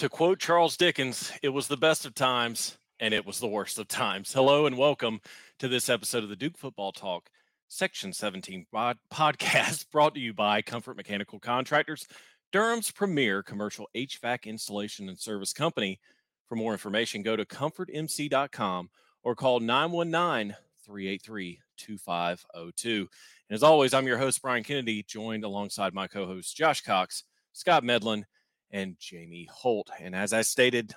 [0.00, 3.78] To quote Charles Dickens, it was the best of times and it was the worst
[3.78, 4.32] of times.
[4.32, 5.20] Hello and welcome
[5.58, 7.28] to this episode of the Duke Football Talk
[7.68, 8.64] Section 17
[9.12, 12.08] podcast brought to you by Comfort Mechanical Contractors,
[12.50, 16.00] Durham's premier commercial HVAC installation and service company.
[16.48, 18.88] For more information, go to comfortmc.com
[19.22, 23.06] or call 919 383 2502.
[23.50, 27.24] And as always, I'm your host, Brian Kennedy, joined alongside my co hosts, Josh Cox,
[27.52, 28.24] Scott Medlin,
[28.70, 29.90] and Jamie Holt.
[30.00, 30.94] And as I stated,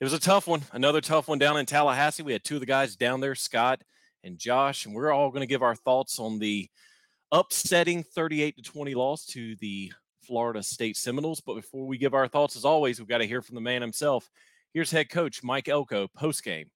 [0.00, 2.22] it was a tough one, another tough one down in Tallahassee.
[2.22, 3.82] We had two of the guys down there, Scott
[4.24, 6.68] and Josh, and we're all going to give our thoughts on the
[7.32, 11.40] upsetting 38 to 20 loss to the Florida State Seminoles.
[11.40, 13.82] But before we give our thoughts, as always, we've got to hear from the man
[13.82, 14.28] himself.
[14.72, 16.70] Here's head coach Mike Elko post game.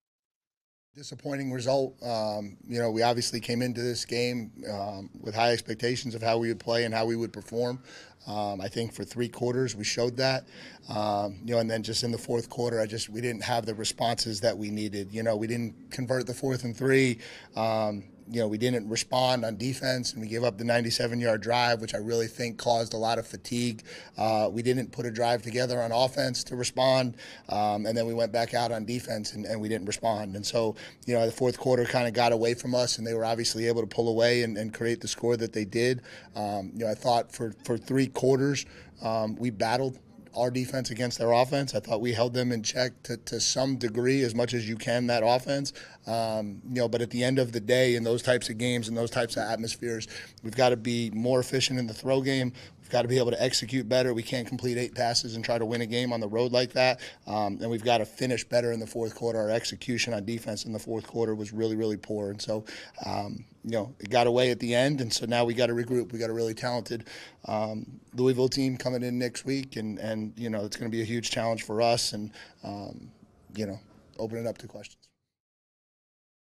[0.97, 2.00] Disappointing result.
[2.05, 6.39] Um, you know, we obviously came into this game um, with high expectations of how
[6.39, 7.83] we would play and how we would perform.
[8.28, 10.47] Um, I think for three quarters we showed that,
[10.89, 13.67] um, you know, and then just in the fourth quarter, I just we didn't have
[13.67, 15.12] the responses that we needed.
[15.12, 17.19] You know, we didn't convert the fourth and three.
[17.56, 21.42] Um, you know, we didn't respond on defense and we gave up the 97 yard
[21.42, 23.83] drive, which I really think caused a lot of fatigue.
[24.16, 27.16] Uh, we didn't put a drive together on offense to respond.
[27.48, 30.36] Um, and then we went back out on defense and, and, we didn't respond.
[30.36, 30.75] And so,
[31.06, 33.69] you know, the fourth quarter kind of got away from us and they were obviously
[33.69, 36.03] able to pull away and, and create the score that they did.
[36.34, 38.66] Um, you know, I thought for, for three quarters,
[39.03, 39.98] um, we battled
[40.36, 41.74] our defense against their offense.
[41.74, 44.76] I thought we held them in check to, to some degree, as much as you
[44.76, 45.72] can, that offense.
[46.06, 48.88] Um, you know, but at the end of the day, in those types of games
[48.88, 50.09] and those types of atmospheres,
[50.42, 52.53] we've got to be more efficient in the throw game.
[52.81, 54.12] We've got to be able to execute better.
[54.12, 56.72] We can't complete eight passes and try to win a game on the road like
[56.75, 57.00] that.
[57.26, 59.38] Um, and we've got to finish better in the fourth quarter.
[59.38, 62.30] Our execution on defense in the fourth quarter was really, really poor.
[62.30, 62.64] And so,
[63.06, 65.00] um, you know, it got away at the end.
[65.00, 66.12] And so now we got to regroup.
[66.12, 67.04] We got a really talented
[67.47, 69.76] um, Louisville team coming in next week.
[69.76, 72.12] And, and you know, it's going to be a huge challenge for us.
[72.12, 72.30] And,
[72.62, 73.10] um,
[73.56, 73.80] you know,
[74.19, 75.08] open it up to questions.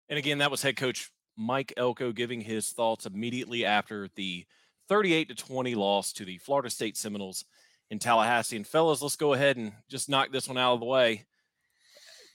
[0.08, 4.46] And again, that was head coach Mike Elko giving his thoughts immediately after the–
[4.92, 7.46] 38 to 20 loss to the Florida State Seminoles
[7.90, 8.56] in Tallahassee.
[8.56, 11.24] And fellas, let's go ahead and just knock this one out of the way.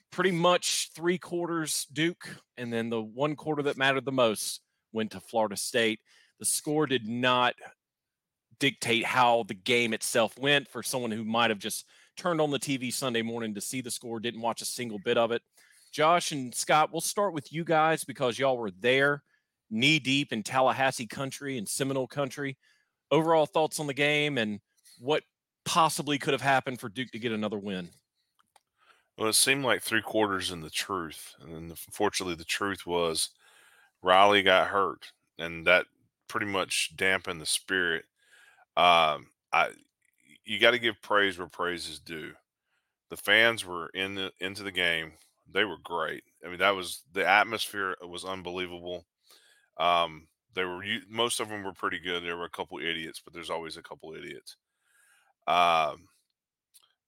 [0.10, 4.62] Pretty much three quarters Duke, and then the one quarter that mattered the most
[4.92, 6.00] went to Florida State.
[6.40, 7.56] The score did not
[8.60, 12.60] dictate how the game itself went for someone who might have just turned on the
[12.60, 15.42] TV Sunday morning to see the score, didn't watch a single bit of it.
[15.92, 19.24] Josh and Scott, we'll start with you guys because y'all were there
[19.70, 22.58] knee deep in Tallahassee country and Seminole country.
[23.12, 24.60] Overall thoughts on the game and
[25.00, 25.24] what
[25.66, 27.90] possibly could have happened for Duke to get another win?
[29.18, 31.36] Well, it seemed like three quarters in the truth.
[31.42, 33.30] And unfortunately, the truth was
[34.02, 35.86] Riley got hurt, and that
[36.28, 38.06] pretty much dampened the spirit.
[38.76, 39.70] Um, I,
[40.46, 42.34] you got to give praise where praise is due.
[43.10, 45.14] The fans were in the, into the game.
[45.52, 46.24] They were great.
[46.46, 49.06] I mean, that was the atmosphere was unbelievable.
[49.78, 52.24] Um, they were most of them were pretty good.
[52.24, 54.58] There were a couple idiots, but there's always a couple idiots.
[55.48, 56.10] Um,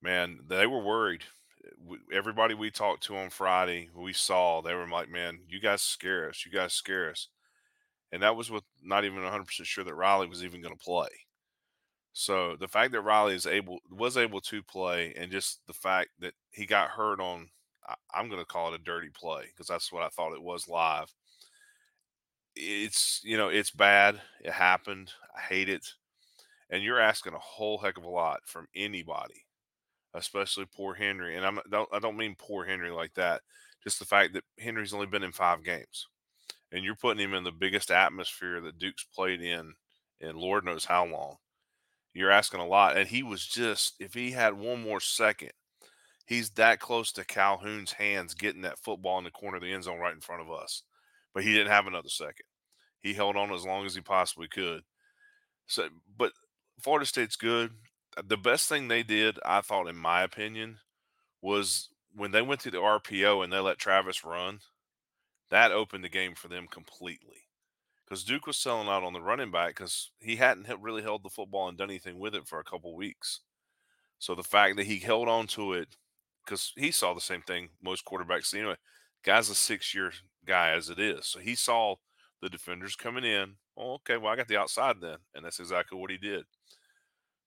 [0.01, 1.23] man, they were worried.
[2.13, 6.29] Everybody we talked to on Friday, we saw they were like, "Man, you guys scare
[6.29, 6.45] us.
[6.45, 7.27] You guys scare us,"
[8.11, 10.83] and that was with not even 100 percent sure that Riley was even going to
[10.83, 11.09] play.
[12.13, 16.09] So the fact that Riley is able was able to play, and just the fact
[16.19, 17.49] that he got hurt on,
[18.13, 20.67] I'm going to call it a dirty play because that's what I thought it was
[20.67, 21.13] live
[22.55, 24.21] it's you know it's bad.
[24.41, 25.11] It happened.
[25.35, 25.85] I hate it,
[26.69, 29.45] and you're asking a whole heck of a lot from anybody,
[30.19, 31.35] especially poor Henry.
[31.35, 33.41] And I'm don't I don't mean poor Henry like that.
[33.83, 36.07] Just the fact that Henry's only been in five games,
[36.71, 39.73] and you're putting him in the biggest atmosphere that Duke's played in,
[40.19, 41.37] in Lord knows how long.
[42.13, 45.51] You're asking a lot, and he was just if he had one more second,
[46.25, 49.83] he's that close to Calhoun's hands getting that football in the corner of the end
[49.83, 50.83] zone right in front of us
[51.33, 52.45] but he didn't have another second.
[53.01, 54.81] He held on as long as he possibly could.
[55.67, 55.87] So,
[56.17, 56.33] but
[56.81, 57.71] Florida State's good.
[58.27, 60.77] The best thing they did, I thought, in my opinion,
[61.41, 64.59] was when they went to the RPO and they let Travis run.
[65.49, 67.47] That opened the game for them completely
[68.05, 71.29] because Duke was selling out on the running back because he hadn't really held the
[71.29, 73.41] football and done anything with it for a couple weeks.
[74.19, 75.95] So the fact that he held on to it
[76.45, 78.75] because he saw the same thing most quarterbacks see anyway.
[79.23, 80.11] Guy's a six year
[80.45, 81.27] guy as it is.
[81.27, 81.95] So he saw
[82.41, 83.55] the defenders coming in.
[83.77, 85.17] Oh, okay, well, I got the outside then.
[85.35, 86.45] And that's exactly what he did.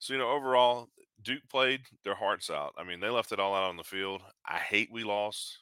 [0.02, 0.88] So, you know, overall,
[1.22, 2.74] Duke played their hearts out.
[2.76, 4.20] I mean, they left it all out on the field.
[4.44, 5.60] I hate we lost,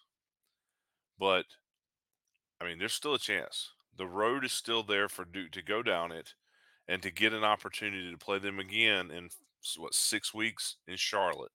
[1.19, 1.45] but
[2.59, 3.69] I mean, there's still a chance.
[3.99, 6.33] The road is still there for Duke to go down it
[6.89, 9.29] and to get an opportunity to play them again in
[9.77, 11.53] what six weeks in Charlotte.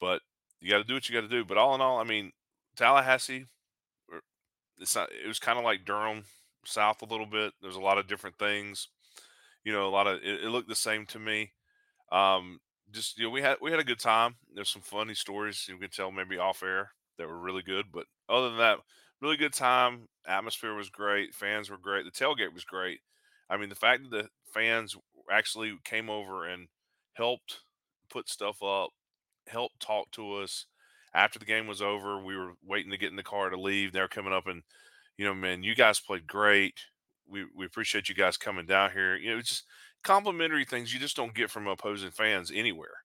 [0.00, 0.22] but
[0.60, 1.44] you got to do what you got to do.
[1.44, 2.32] But all in all, I mean,
[2.76, 3.46] Tallahassee,
[4.12, 4.22] er,
[4.78, 5.10] it's not.
[5.12, 6.24] It was kind of like Durham
[6.64, 7.52] South a little bit.
[7.62, 8.88] There's a lot of different things.
[9.64, 11.52] You know, a lot of it, it looked the same to me.
[12.14, 12.60] Um,
[12.92, 14.36] just you know, we had we had a good time.
[14.54, 17.86] There's some funny stories you can tell maybe off air that were really good.
[17.92, 18.78] But other than that,
[19.20, 20.08] really good time.
[20.26, 21.34] Atmosphere was great.
[21.34, 22.04] Fans were great.
[22.04, 23.00] The tailgate was great.
[23.50, 24.96] I mean, the fact that the fans
[25.30, 26.68] actually came over and
[27.14, 27.60] helped
[28.10, 28.90] put stuff up,
[29.48, 30.66] helped talk to us
[31.14, 32.18] after the game was over.
[32.22, 33.92] We were waiting to get in the car to leave.
[33.92, 34.62] They're coming up and,
[35.16, 36.74] you know, man, you guys played great.
[37.28, 39.16] We we appreciate you guys coming down here.
[39.16, 39.64] You know, it's just
[40.04, 43.02] complimentary things you just don't get from opposing fans anywhere.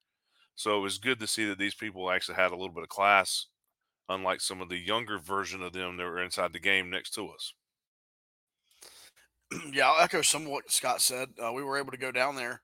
[0.55, 2.89] So it was good to see that these people actually had a little bit of
[2.89, 3.47] class,
[4.09, 7.29] unlike some of the younger version of them that were inside the game next to
[7.29, 7.53] us.
[9.73, 11.29] yeah, I'll echo some of what Scott said.
[11.41, 12.61] Uh, we were able to go down there.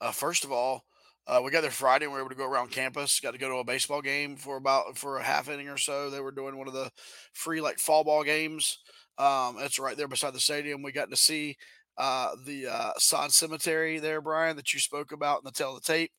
[0.00, 0.84] Uh, first of all,
[1.26, 3.20] uh, we got there Friday and we were able to go around campus.
[3.20, 6.08] Got to go to a baseball game for about for a half inning or so.
[6.08, 6.90] They were doing one of the
[7.32, 8.78] free like fall ball games.
[9.18, 10.82] Um, it's right there beside the stadium.
[10.82, 11.56] We got to see
[11.98, 15.80] uh, the uh, sod cemetery there, Brian, that you spoke about in the of the
[15.80, 16.12] tape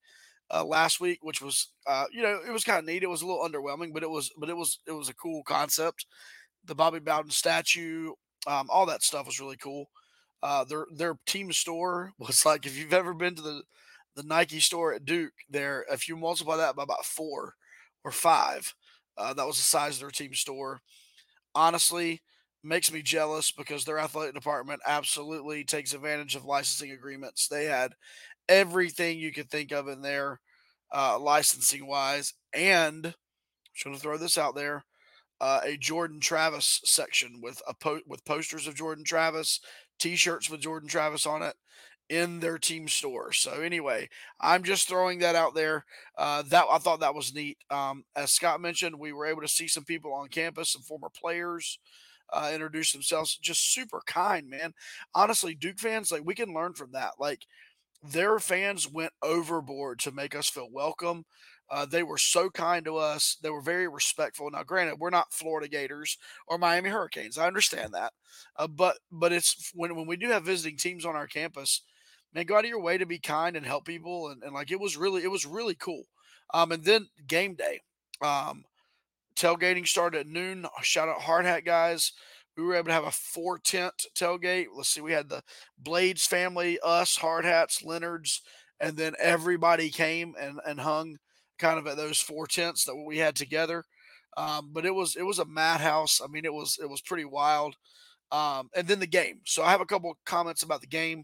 [0.53, 3.03] uh, last week, which was uh, you know it was kind of neat.
[3.03, 5.43] It was a little underwhelming, but it was but it was it was a cool
[5.43, 6.05] concept.
[6.65, 8.11] The Bobby Bowden statue,
[8.47, 9.89] um, all that stuff was really cool.
[10.43, 13.63] Uh, their their team store was like if you've ever been to the
[14.15, 17.53] the Nike store at Duke, there if you multiply that by about four
[18.03, 18.73] or five,
[19.17, 20.81] that was the size of their team store.
[21.55, 22.21] Honestly,
[22.63, 27.47] makes me jealous because their athletic department absolutely takes advantage of licensing agreements.
[27.47, 27.93] They had
[28.49, 30.39] everything you could think of in there,
[30.93, 33.13] uh, licensing wise, and I'm
[33.83, 34.83] going to throw this out there
[35.39, 39.59] uh, a Jordan Travis section with a po- with posters of Jordan Travis,
[39.99, 41.55] T-shirts with Jordan Travis on it
[42.09, 43.33] in their team store.
[43.33, 44.07] So anyway,
[44.39, 45.85] I'm just throwing that out there.
[46.17, 47.57] Uh, that I thought that was neat.
[47.69, 51.09] Um, as Scott mentioned, we were able to see some people on campus, some former
[51.09, 51.79] players.
[52.33, 54.73] Uh, introduce themselves just super kind man
[55.15, 57.45] honestly duke fans like we can learn from that like
[58.03, 61.23] their fans went overboard to make us feel welcome
[61.69, 63.37] uh, they were so kind to us.
[63.41, 64.49] They were very respectful.
[64.49, 67.37] Now, granted, we're not Florida Gators or Miami Hurricanes.
[67.37, 68.13] I understand that,
[68.55, 71.81] uh, but but it's when when we do have visiting teams on our campus,
[72.33, 74.71] man, go out of your way to be kind and help people, and, and like
[74.71, 76.03] it was really it was really cool.
[76.53, 77.81] Um, and then game day,
[78.21, 78.63] um,
[79.37, 80.65] tailgating started at noon.
[80.81, 82.11] Shout out Hard Hat guys.
[82.57, 84.65] We were able to have a four tent tailgate.
[84.75, 85.43] Let's see, we had the
[85.77, 88.41] Blades family, us, Hard Hats, Leonards,
[88.79, 91.17] and then everybody came and, and hung
[91.59, 93.83] kind of at those four tents that we had together.
[94.37, 96.19] Um, but it was it was a madhouse.
[96.23, 97.75] I mean, it was it was pretty wild.
[98.31, 99.41] Um, and then the game.
[99.45, 101.23] So I have a couple comments about the game.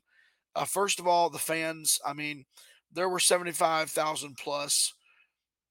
[0.56, 2.00] Uh, first of all, the fans.
[2.06, 2.45] I mean,
[2.92, 4.93] there were seventy five thousand plus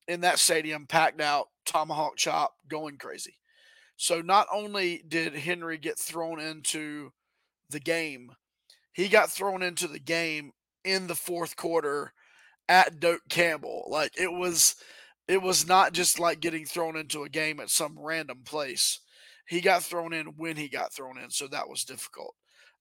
[0.08, 3.38] in that stadium, packed out, tomahawk chop, going crazy.
[3.96, 7.12] So not only did Henry get thrown into
[7.70, 8.30] the game,
[8.92, 10.52] he got thrown into the game
[10.84, 12.12] in the fourth quarter
[12.68, 13.86] at Doak Campbell.
[13.88, 14.76] Like it was
[15.28, 19.00] it was not just like getting thrown into a game at some random place.
[19.46, 22.34] He got thrown in when he got thrown in, so that was difficult.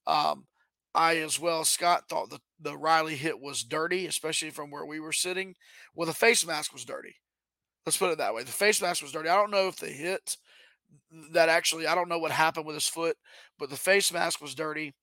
[0.08, 0.46] Um,
[0.94, 5.00] I as well, Scott thought the, the Riley hit was dirty, especially from where we
[5.00, 5.56] were sitting.
[5.96, 7.16] Well, the face mask was dirty.
[7.86, 8.44] Let's put it that way.
[8.44, 9.30] The face mask was dirty.
[9.30, 10.38] I don't know if the hit
[11.32, 13.16] that actually, I don't know what happened with his foot,
[13.58, 14.94] but the face mask was dirty.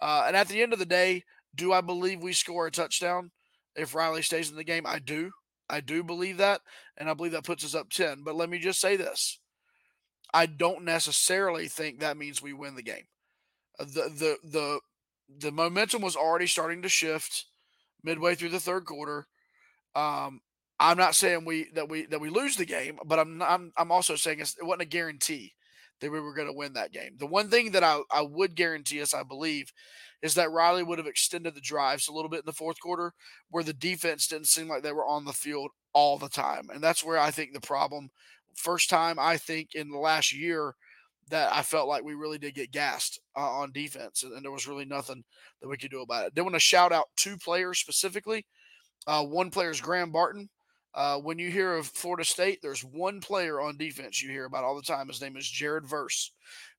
[0.00, 3.30] Uh, and at the end of the day, do I believe we score a touchdown?
[3.76, 4.86] if Riley stays in the game.
[4.86, 5.30] I do.
[5.68, 6.60] I do believe that.
[6.96, 8.22] And I believe that puts us up 10.
[8.24, 9.38] But let me just say this
[10.32, 13.04] I don't necessarily think that means we win the game.
[13.78, 14.80] Uh, the, the, the,
[15.28, 17.46] the momentum was already starting to shift
[18.02, 19.26] midway through the third quarter.
[19.94, 20.40] Um,
[20.78, 23.90] I'm not saying we that we that we lose the game, but I'm I'm I'm
[23.90, 25.54] also saying it wasn't a guarantee
[26.00, 27.16] that we were going to win that game.
[27.18, 29.72] The one thing that I, I would guarantee us, I believe,
[30.22, 33.14] is that Riley would have extended the drives a little bit in the fourth quarter
[33.50, 36.68] where the defense didn't seem like they were on the field all the time.
[36.72, 38.10] And that's where I think the problem,
[38.54, 40.74] first time I think in the last year
[41.30, 44.52] that I felt like we really did get gassed uh, on defense and, and, there
[44.52, 45.24] was really nothing
[45.60, 46.34] that we could do about it.
[46.34, 48.46] They want to shout out two players specifically.
[49.06, 50.48] Uh, one player is Graham Barton.
[50.94, 54.64] Uh, when you hear of Florida State, there's one player on defense you hear about
[54.64, 55.08] all the time.
[55.08, 56.32] His name is Jared Verse.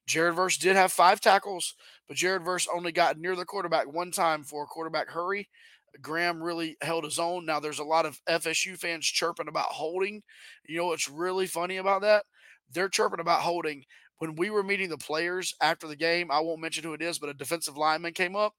[0.08, 1.76] Jared Verse did have five tackles,
[2.08, 5.50] but Jared Verse only got near the quarterback one time for a quarterback hurry.
[6.02, 7.46] Graham really held his own.
[7.46, 10.24] Now there's a lot of FSU fans chirping about holding.
[10.68, 12.26] You know what's really funny about that?
[12.72, 13.84] They're chirping about holding.
[14.20, 17.20] When we were meeting the players after the game, I won't mention who it is,
[17.20, 18.54] but a defensive lineman came up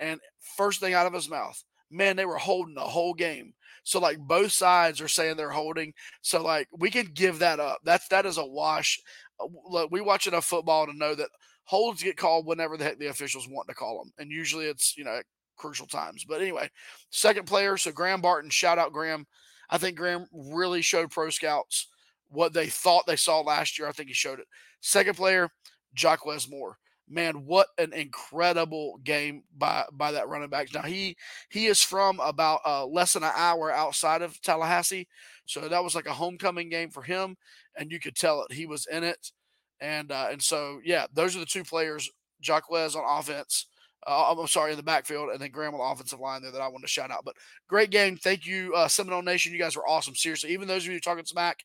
[0.00, 0.20] and
[0.56, 3.54] first thing out of his mouth, man, they were holding the whole game.
[3.84, 5.92] So like both sides are saying they're holding.
[6.22, 7.78] So like we can give that up.
[7.84, 9.00] That's that is a wash.
[9.38, 11.28] Uh, look, we watch enough football to know that
[11.64, 14.96] holds get called whenever the heck the officials want to call them, and usually it's
[14.96, 15.20] you know
[15.56, 16.24] crucial times.
[16.24, 16.70] But anyway,
[17.10, 17.76] second player.
[17.76, 19.26] So Graham Barton, shout out Graham.
[19.68, 21.88] I think Graham really showed pro scouts
[22.34, 23.88] what they thought they saw last year.
[23.88, 24.46] I think he showed it.
[24.80, 25.50] Second player,
[25.94, 30.72] Jock Moore man, what an incredible game by by that running back.
[30.72, 31.16] Now he
[31.50, 35.08] he is from about uh, less than an hour outside of Tallahassee,
[35.46, 37.36] so that was like a homecoming game for him,
[37.76, 38.52] and you could tell it.
[38.52, 39.32] He was in it,
[39.80, 42.10] and uh, and so yeah, those are the two players.
[42.40, 43.66] Jaquez on offense.
[44.06, 46.60] Uh, I'm sorry, in the backfield, and then Graham on the offensive line there that
[46.60, 47.24] I wanted to shout out.
[47.24, 47.36] But
[47.68, 48.18] great game.
[48.18, 49.52] Thank you, uh, Seminole Nation.
[49.52, 50.14] You guys were awesome.
[50.14, 51.64] Seriously, even those of you talking smack,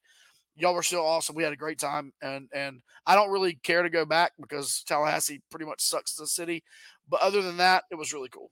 [0.59, 1.35] y'all were still awesome.
[1.35, 4.83] We had a great time, and and I don't really care to go back because
[4.87, 6.63] Tallahassee pretty much sucks as a city.
[7.07, 8.51] But other than that, it was really cool.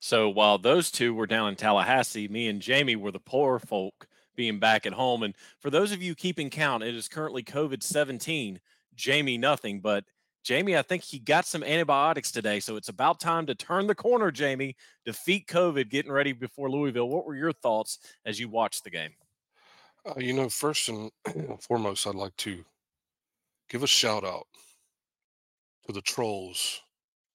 [0.00, 4.08] So while those two were down in Tallahassee, me and Jamie were the poor folk
[4.34, 5.22] being back at home.
[5.22, 8.60] And for those of you keeping count, it is currently COVID 17.
[8.94, 9.80] Jamie, nothing.
[9.80, 10.04] But
[10.42, 12.60] Jamie, I think he got some antibiotics today.
[12.60, 17.08] So it's about time to turn the corner, Jamie, defeat COVID, getting ready before Louisville.
[17.08, 19.12] What were your thoughts as you watched the game?
[20.06, 21.10] Uh, you know, first and
[21.60, 22.64] foremost, I'd like to
[23.68, 24.46] give a shout out
[25.86, 26.80] to the trolls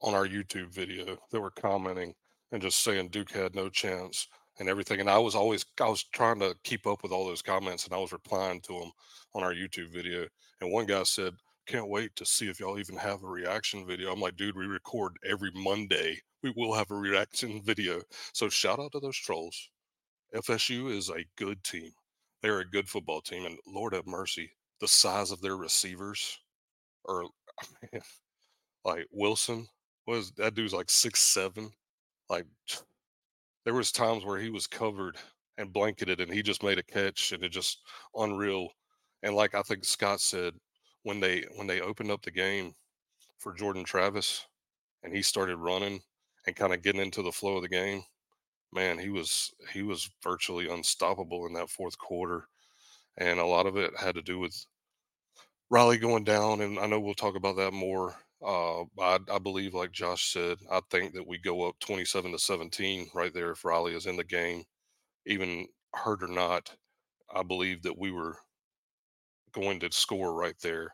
[0.02, 2.14] on our YouTube video that were commenting
[2.52, 4.28] and just saying Duke had no chance
[4.60, 5.00] and everything.
[5.00, 7.94] And I was always I was trying to keep up with all those comments and
[7.94, 8.92] I was replying to them
[9.36, 10.26] on our YouTube video.
[10.60, 11.36] And one guy said,
[11.68, 14.66] "Can't wait to see if y'all even have a reaction video." I'm like, "Dude, we
[14.66, 16.20] record every Monday.
[16.42, 18.02] We will have a reaction video."
[18.34, 19.70] So shout out to those trolls.
[20.34, 21.92] FSU is a good team
[22.42, 26.40] they're a good football team, and Lord have mercy, the size of their receivers
[27.08, 27.24] are
[28.86, 29.68] like Wilson
[30.08, 31.72] was that dude's like six seven.
[32.30, 32.46] Like
[33.66, 35.18] there was times where he was covered
[35.58, 37.80] and blanketed, and he just made a catch, and it just
[38.16, 38.70] unreal.
[39.24, 40.54] And like I think Scott said,
[41.04, 42.74] when they when they opened up the game
[43.40, 44.46] for Jordan Travis,
[45.04, 46.02] and he started running
[46.48, 48.04] and kind of getting into the flow of the game,
[48.76, 52.48] man, he was he was virtually unstoppable in that fourth quarter,
[53.18, 54.66] and a lot of it had to do with
[55.70, 56.62] Riley going down.
[56.62, 58.16] And I know we'll talk about that more.
[58.46, 62.40] Uh, I, I believe, like Josh said, I think that we go up twenty-seven to
[62.40, 64.64] seventeen right there if Riley is in the game,
[65.26, 66.76] even hurt or not.
[67.34, 68.38] I believe that we were
[69.54, 70.94] going to score right there,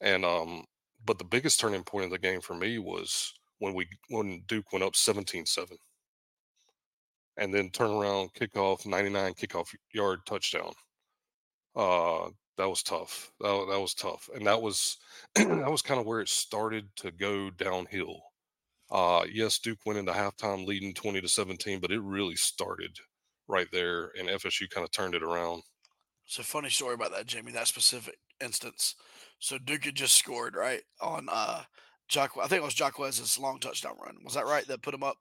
[0.00, 0.64] and um,
[1.04, 4.72] but the biggest turning point of the game for me was when we when Duke
[4.72, 5.76] went up 17-7
[7.38, 10.72] and then turn around, kickoff, 99 kickoff yard touchdown.
[11.74, 13.30] Uh, that was tough.
[13.40, 14.98] That, that was tough, and that was
[15.34, 18.20] that was kind of where it started to go downhill.
[18.90, 22.96] Uh, yes, Duke went into halftime leading 20 to 17, but it really started
[23.46, 25.62] right there, and FSU kind of turned it around.
[26.38, 27.52] A funny story about that, Jamie.
[27.52, 28.94] That specific instance.
[29.38, 31.62] So Duke had just scored right on uh,
[32.08, 32.32] Jock.
[32.42, 34.16] I think it was Jaquez's long touchdown run.
[34.24, 34.66] Was that right?
[34.66, 35.16] That put him up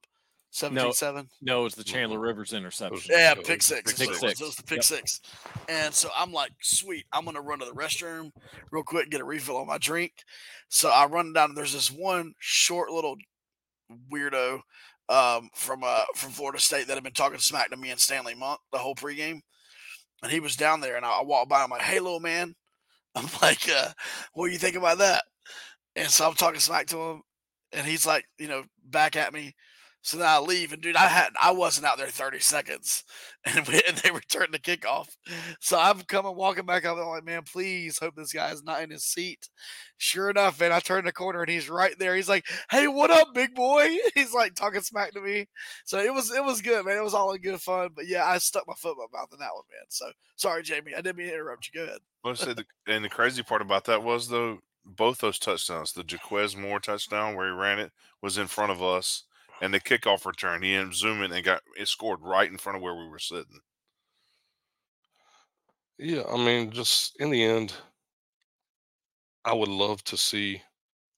[0.57, 1.29] 17 7?
[1.43, 3.11] No, it was the Chandler Rivers interception.
[3.15, 3.93] Yeah, pick six.
[3.93, 4.41] Pick six.
[4.41, 4.83] It was the pick yep.
[4.83, 5.21] six.
[5.69, 8.31] And so I'm like, sweet, I'm going to run to the restroom
[8.71, 10.13] real quick, get a refill on my drink.
[10.69, 13.17] So I run down, and there's this one short little
[14.11, 14.61] weirdo
[15.09, 18.33] um, from uh, from Florida State that had been talking smack to me and Stanley
[18.33, 19.41] Monk the whole pregame.
[20.23, 21.61] And he was down there, and I, I walked by.
[21.61, 22.55] I'm like, "Hey, little man,"
[23.15, 23.89] I'm like, uh,
[24.33, 25.23] "What do you think about that?"
[25.95, 27.21] And so I'm talking smack to him,
[27.71, 29.53] and he's like, you know, back at me.
[30.07, 33.03] So then I leave, and dude, I had I wasn't out there 30 seconds,
[33.45, 35.09] and, we, and they returned the kickoff.
[35.59, 36.97] So I'm coming walking back up.
[36.97, 39.49] I'm like, man, please hope this guy's not in his seat.
[39.97, 42.15] Sure enough, man, I turn the corner and he's right there.
[42.15, 43.97] He's like, hey, what up, big boy?
[44.15, 45.47] He's like talking smack to me.
[45.83, 46.97] So it was it was good, man.
[46.97, 47.89] It was all in good fun.
[47.93, 49.87] But yeah, I stuck my foot in my mouth in that one, man.
[49.89, 50.93] So sorry, Jamie.
[50.93, 51.81] I didn't mean to interrupt you.
[51.81, 52.63] Go ahead.
[52.87, 57.35] And the crazy part about that was though, both those touchdowns, the Jaquez Moore touchdown
[57.35, 59.23] where he ran it was in front of us
[59.61, 62.81] and the kickoff return, he ended zooming and got it scored right in front of
[62.81, 63.59] where we were sitting.
[65.99, 67.73] Yeah, I mean, just in the end,
[69.45, 70.61] I would love to see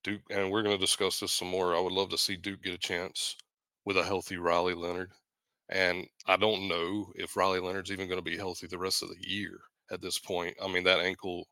[0.03, 1.75] Duke, and we're going to discuss this some more.
[1.75, 3.36] I would love to see Duke get a chance
[3.86, 5.12] with a healthy Riley Leonard.
[5.69, 9.10] And I don't know if Riley Leonard's even going to be healthy the rest of
[9.10, 9.60] the year
[9.91, 10.55] at this point.
[10.63, 11.48] I mean, that ankle,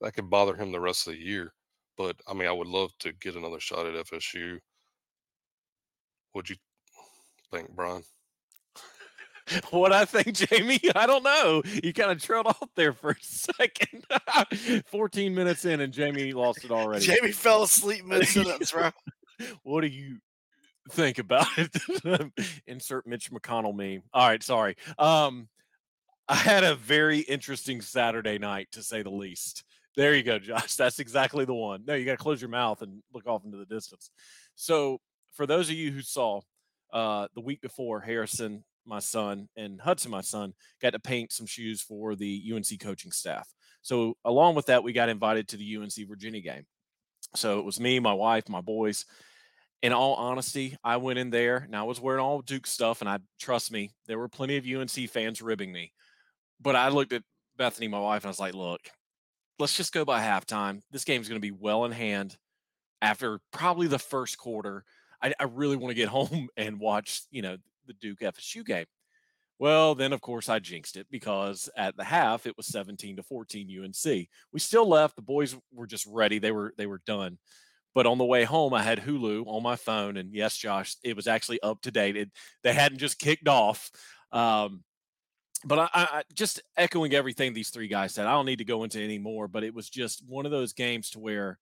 [0.00, 1.52] that could bother him the rest of the year.
[1.96, 4.58] But I mean, I would love to get another shot at FSU.
[6.36, 6.56] What'd you
[7.50, 8.02] think, Brian?
[9.70, 11.62] what I think, Jamie, I don't know.
[11.82, 14.04] You kind of trailed off there for a second.
[14.84, 17.06] 14 minutes in, and Jamie lost it already.
[17.06, 18.90] Jamie fell asleep mid sentence, bro.
[19.62, 20.18] what do you
[20.90, 22.32] think about it.
[22.66, 24.02] Insert Mitch McConnell meme.
[24.12, 24.76] All right, sorry.
[24.98, 25.48] Um,
[26.28, 29.64] I had a very interesting Saturday night, to say the least.
[29.96, 30.76] There you go, Josh.
[30.76, 31.84] That's exactly the one.
[31.86, 34.10] No, you got to close your mouth and look off into the distance.
[34.54, 35.00] So,
[35.36, 36.40] for those of you who saw
[36.92, 41.46] uh, the week before, Harrison, my son, and Hudson, my son, got to paint some
[41.46, 43.48] shoes for the UNC coaching staff.
[43.82, 46.64] So, along with that, we got invited to the UNC Virginia game.
[47.34, 49.04] So, it was me, my wife, my boys.
[49.82, 53.10] In all honesty, I went in there and I was wearing all Duke stuff, and
[53.10, 55.92] I trust me, there were plenty of UNC fans ribbing me.
[56.60, 57.22] But I looked at
[57.56, 58.80] Bethany, my wife, and I was like, look,
[59.58, 60.80] let's just go by halftime.
[60.90, 62.36] This game's going to be well in hand
[63.02, 64.84] after probably the first quarter.
[65.22, 67.56] I, I really want to get home and watch, you know,
[67.86, 68.86] the Duke FSU game.
[69.58, 73.22] Well, then of course I jinxed it because at the half it was 17 to
[73.22, 74.28] 14 UNC.
[74.52, 75.16] We still left.
[75.16, 76.38] The boys were just ready.
[76.38, 77.38] They were they were done.
[77.94, 81.16] But on the way home, I had Hulu on my phone, and yes, Josh, it
[81.16, 82.14] was actually up to date.
[82.14, 82.30] It,
[82.62, 83.90] they hadn't just kicked off.
[84.32, 84.84] Um,
[85.64, 88.26] but I, I, just echoing everything these three guys said.
[88.26, 90.74] I don't need to go into any more, but it was just one of those
[90.74, 91.58] games to where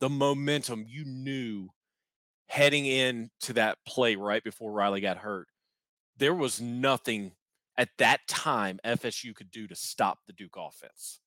[0.00, 1.70] the momentum you knew
[2.50, 5.46] heading into that play right before Riley got hurt,
[6.16, 7.30] there was nothing
[7.78, 11.20] at that time FSU could do to stop the Duke offense.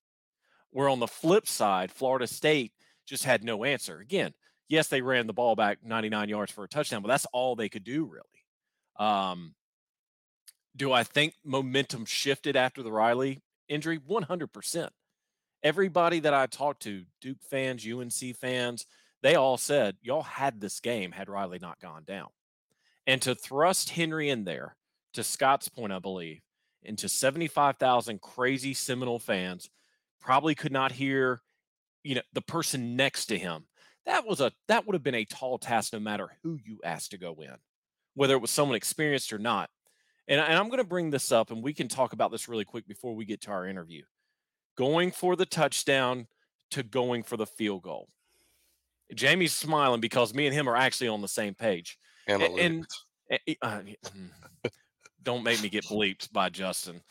[0.72, 2.74] Where on the flip side, Florida State
[3.08, 4.00] just had no answer.
[4.00, 4.34] Again,
[4.68, 7.70] yes, they ran the ball back 99 yards for a touchdown, but that's all they
[7.70, 8.24] could do really.
[9.00, 9.56] Um,
[10.76, 13.98] do I think momentum shifted after the Riley injury?
[13.98, 14.90] 100%.
[15.64, 18.86] Everybody that I talked to, Duke fans, UNC fans,
[19.24, 22.28] they all said, y'all had this game had Riley not gone down.
[23.08, 24.76] And to thrust Henry in there,
[25.14, 26.42] to Scott's point, I believe,
[26.84, 29.70] into 75,000 crazy Seminole fans,
[30.20, 31.42] probably could not hear,
[32.04, 33.66] you know, the person next to him.
[34.06, 37.12] That was a that would have been a tall task no matter who you asked
[37.12, 37.56] to go in,
[38.16, 39.70] whether it was someone experienced or not.
[40.28, 42.66] And, and I'm going to bring this up, and we can talk about this really
[42.66, 44.04] quick before we get to our interview.
[44.78, 46.28] Going for the touchdown
[46.72, 48.10] to going for the field goal.
[49.14, 51.98] Jamie's smiling because me and him are actually on the same page.
[52.28, 52.86] And, and
[53.62, 54.30] uh, mm,
[55.24, 57.02] don't make me get bleeped by Justin.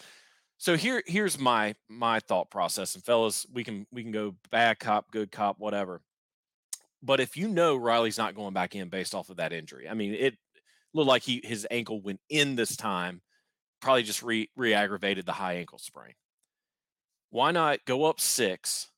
[0.58, 4.78] So here, here's my my thought process, and fellas, we can we can go bad
[4.78, 6.00] cop, good cop, whatever.
[7.02, 9.94] But if you know Riley's not going back in based off of that injury, I
[9.94, 10.36] mean, it
[10.94, 13.22] looked like he his ankle went in this time,
[13.80, 16.14] probably just re re-aggravated the high ankle sprain.
[17.30, 18.88] Why not go up six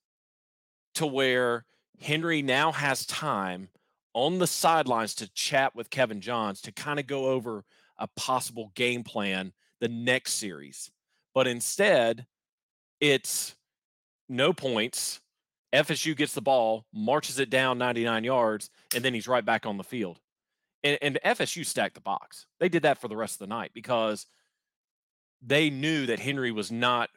[0.95, 1.65] to where
[1.99, 3.69] Henry now has time
[4.13, 7.63] on the sidelines to chat with Kevin Johns to kind of go over
[7.97, 10.91] a possible game plan the next series.
[11.33, 12.25] But instead,
[12.99, 13.55] it's
[14.29, 15.19] no points.
[15.73, 19.77] FSU gets the ball, marches it down 99 yards, and then he's right back on
[19.77, 20.19] the field
[20.85, 22.45] and, and FSU stacked the box.
[22.59, 24.27] They did that for the rest of the night because
[25.41, 27.09] they knew that Henry was not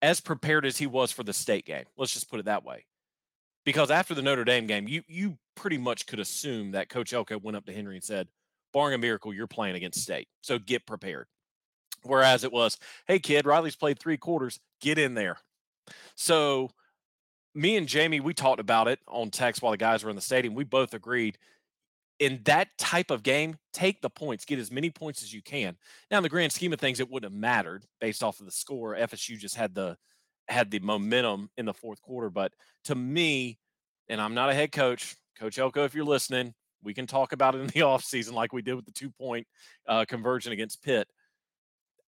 [0.00, 1.84] as prepared as he was for the state game.
[1.96, 2.86] Let's just put it that way.
[3.64, 7.38] Because after the Notre Dame game, you you pretty much could assume that Coach Elko
[7.38, 8.28] went up to Henry and said,
[8.72, 10.28] barring a miracle, you're playing against state.
[10.40, 11.26] So get prepared.
[12.04, 15.38] Whereas it was, hey kid, Riley's played three quarters, get in there.
[16.16, 16.70] So
[17.54, 20.22] me and Jamie, we talked about it on text while the guys were in the
[20.22, 20.54] stadium.
[20.54, 21.38] We both agreed
[22.18, 25.76] in that type of game, take the points, get as many points as you can.
[26.10, 28.52] Now, in the grand scheme of things, it wouldn't have mattered based off of the
[28.52, 28.94] score.
[28.94, 29.96] FSU just had the
[30.52, 32.30] had the momentum in the fourth quarter.
[32.30, 32.52] But
[32.84, 33.58] to me,
[34.08, 37.54] and I'm not a head coach, Coach Elko, if you're listening, we can talk about
[37.54, 39.46] it in the offseason like we did with the two point
[39.88, 41.08] uh, conversion against Pitt.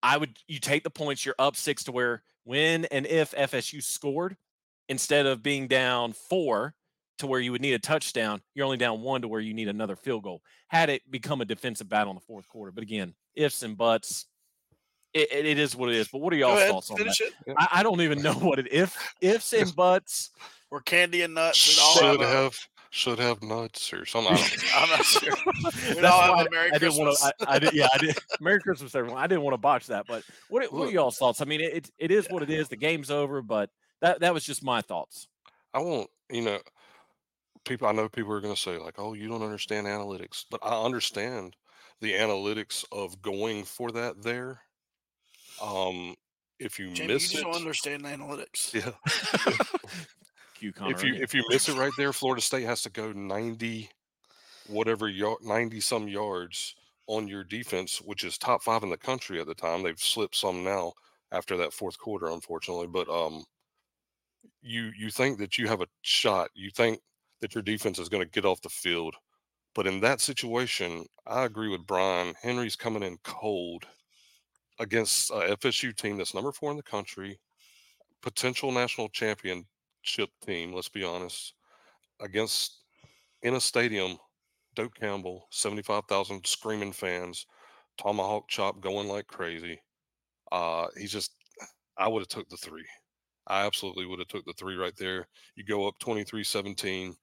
[0.03, 3.83] I would you take the points, you're up six to where when and if FSU
[3.83, 4.37] scored
[4.89, 6.75] instead of being down four
[7.19, 9.69] to where you would need a touchdown, you're only down one to where you need
[9.69, 10.43] another field goal.
[10.69, 14.27] Had it become a defensive battle in the fourth quarter, but again, ifs and buts,
[15.15, 16.09] it, it is what it is.
[16.09, 17.33] But what are y'all ahead, thoughts on that?
[17.57, 20.31] I, I, don't even know what it if ifs and buts
[20.71, 21.59] or candy and nuts.
[21.59, 24.37] Should have, have should have nuts or something.
[24.75, 25.33] I'm not sure.
[25.63, 27.35] That's why I, I didn't want to.
[27.49, 27.73] I, I, did.
[27.73, 28.17] Yeah, I did.
[28.41, 29.21] Merry Christmas, everyone.
[29.21, 31.41] I didn't want to botch that, but what, what are y'all's thoughts?
[31.41, 32.69] I mean, it it is what it is.
[32.69, 35.29] The game's over, but that that was just my thoughts.
[35.73, 36.09] I won't.
[36.31, 36.59] You know,
[37.65, 40.61] people I know people are going to say like, "Oh, you don't understand analytics," but
[40.63, 41.57] I understand
[42.01, 44.61] the analytics of going for that there.
[45.61, 46.15] Um,
[46.59, 48.73] if you Jamie, miss you it, don't understand analytics.
[48.73, 48.93] Yeah.
[50.87, 53.91] if you if you miss it right there, Florida State has to go ninety,
[54.67, 56.75] whatever yard, ninety some yards
[57.07, 59.83] on your defense, which is top five in the country at the time.
[59.83, 60.95] They've slipped some now
[61.33, 62.87] after that fourth quarter, unfortunately.
[62.89, 63.45] But um,
[64.63, 66.51] you you think that you have a shot.
[66.55, 67.01] You think
[67.41, 69.17] that your defense is going to get off the field
[69.75, 72.35] But in that situation, I agree with Brian.
[72.43, 73.87] Henry's coming in cold
[74.79, 77.39] against a FSU team that's number four in the country,
[78.23, 80.73] potential national championship team.
[80.73, 81.55] Let's be honest,
[82.21, 82.83] against
[83.43, 84.19] in a stadium,
[84.75, 87.47] Doak Campbell, seventy-five thousand screaming fans,
[87.99, 89.81] tomahawk chop going like crazy.
[90.53, 91.33] Uh, he's just,
[91.99, 92.87] I would have took the three.
[93.47, 95.27] I absolutely would have took the three right there.
[95.57, 97.15] You go up 23-17.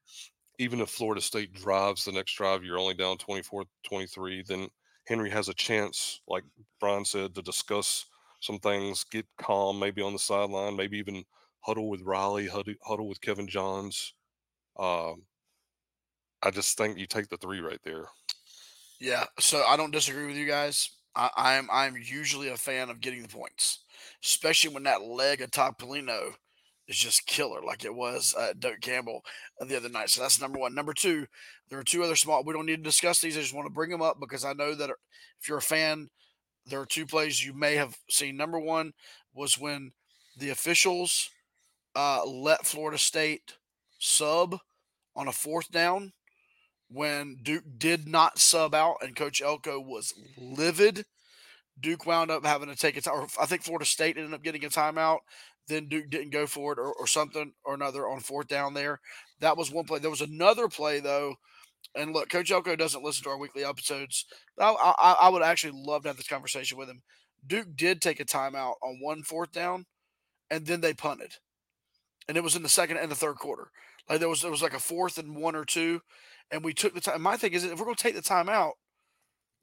[0.59, 4.45] Even if Florida State drives the next drive, you're only down 24-23.
[4.45, 4.67] Then
[5.07, 6.43] Henry has a chance, like
[6.79, 8.05] Brian said, to discuss
[8.39, 11.23] some things, get calm, maybe on the sideline, maybe even
[11.61, 14.13] huddle with Riley, huddle, huddle with Kevin Johns.
[14.77, 15.23] Um,
[16.41, 18.05] I just think you take the three right there.
[18.99, 20.91] Yeah, so I don't disagree with you guys.
[21.15, 23.79] I, I'm I'm usually a fan of getting the points,
[24.23, 26.33] especially when that leg of Todd Pelino
[26.91, 29.23] is just killer, like it was uh, Campbell
[29.60, 30.10] the other night.
[30.10, 30.75] So that's number one.
[30.75, 31.25] Number two,
[31.69, 32.43] there are two other small.
[32.43, 33.38] We don't need to discuss these.
[33.38, 34.89] I just want to bring them up because I know that
[35.39, 36.10] if you're a fan,
[36.65, 38.38] there are two plays you may have seen.
[38.38, 38.91] Number one
[39.34, 39.91] was when
[40.38, 41.30] the officials
[41.95, 43.58] uh, let Florida State
[43.99, 44.58] sub
[45.15, 46.12] on a fourth down
[46.89, 51.06] when Duke did not sub out and Coach Elko was livid.
[51.80, 54.65] Duke wound up having to take a time, I think Florida State ended up getting
[54.65, 55.19] a timeout.
[55.67, 59.00] Then Duke didn't go for it or, or something or another on fourth down there.
[59.39, 60.00] That was one play.
[60.00, 61.36] There was another play, though.
[61.95, 64.26] And look, Coach Elko doesn't listen to our weekly episodes.
[64.60, 67.02] I, I, I would actually love to have this conversation with him.
[67.45, 69.86] Duke did take a timeout on one fourth down,
[70.50, 71.34] and then they punted.
[72.28, 73.71] And it was in the second and the third quarter.
[74.10, 76.02] Like there was there was like a fourth and one or two,
[76.52, 77.21] and we took the time.
[77.21, 78.74] My thing is, if we're going to take the time out,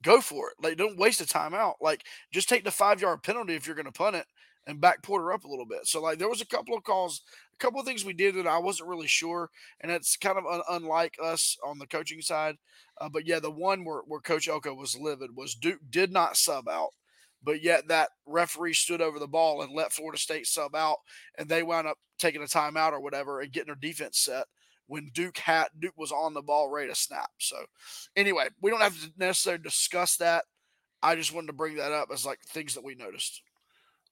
[0.03, 0.55] go for it.
[0.61, 1.75] Like, don't waste the time out.
[1.81, 4.25] Like, just take the five yard penalty if you're going to punt it
[4.67, 5.87] and back Porter up a little bit.
[5.87, 7.21] So, like, there was a couple of calls,
[7.53, 9.49] a couple of things we did that I wasn't really sure,
[9.81, 12.57] and it's kind of un- unlike us on the coaching side.
[12.99, 16.37] Uh, but yeah, the one where, where Coach Elko was livid was Duke did not
[16.37, 16.89] sub out.
[17.41, 20.97] But yet that referee stood over the ball and let Florida State sub out,
[21.37, 24.45] and they wound up taking a timeout or whatever and getting their defense set
[24.87, 27.29] when Duke had Duke was on the ball ready to snap.
[27.37, 27.55] So
[28.15, 30.43] anyway, we don't have to necessarily discuss that.
[31.01, 33.41] I just wanted to bring that up as like things that we noticed.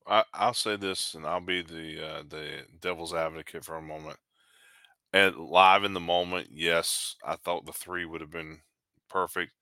[0.07, 4.17] I, will say this, and I'll be the uh, the devil's advocate for a moment.
[5.13, 8.59] And live in the moment, yes, I thought the three would have been
[9.09, 9.53] perfect.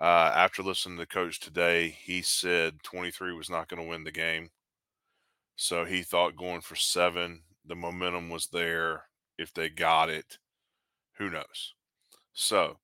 [0.00, 4.04] Uh, after listening to the coach today, he said 23 was not going to win
[4.04, 4.50] the game.
[5.56, 9.04] So he thought going for seven, the momentum was there
[9.38, 10.38] if they got it,
[11.18, 11.74] who knows?
[12.32, 12.78] So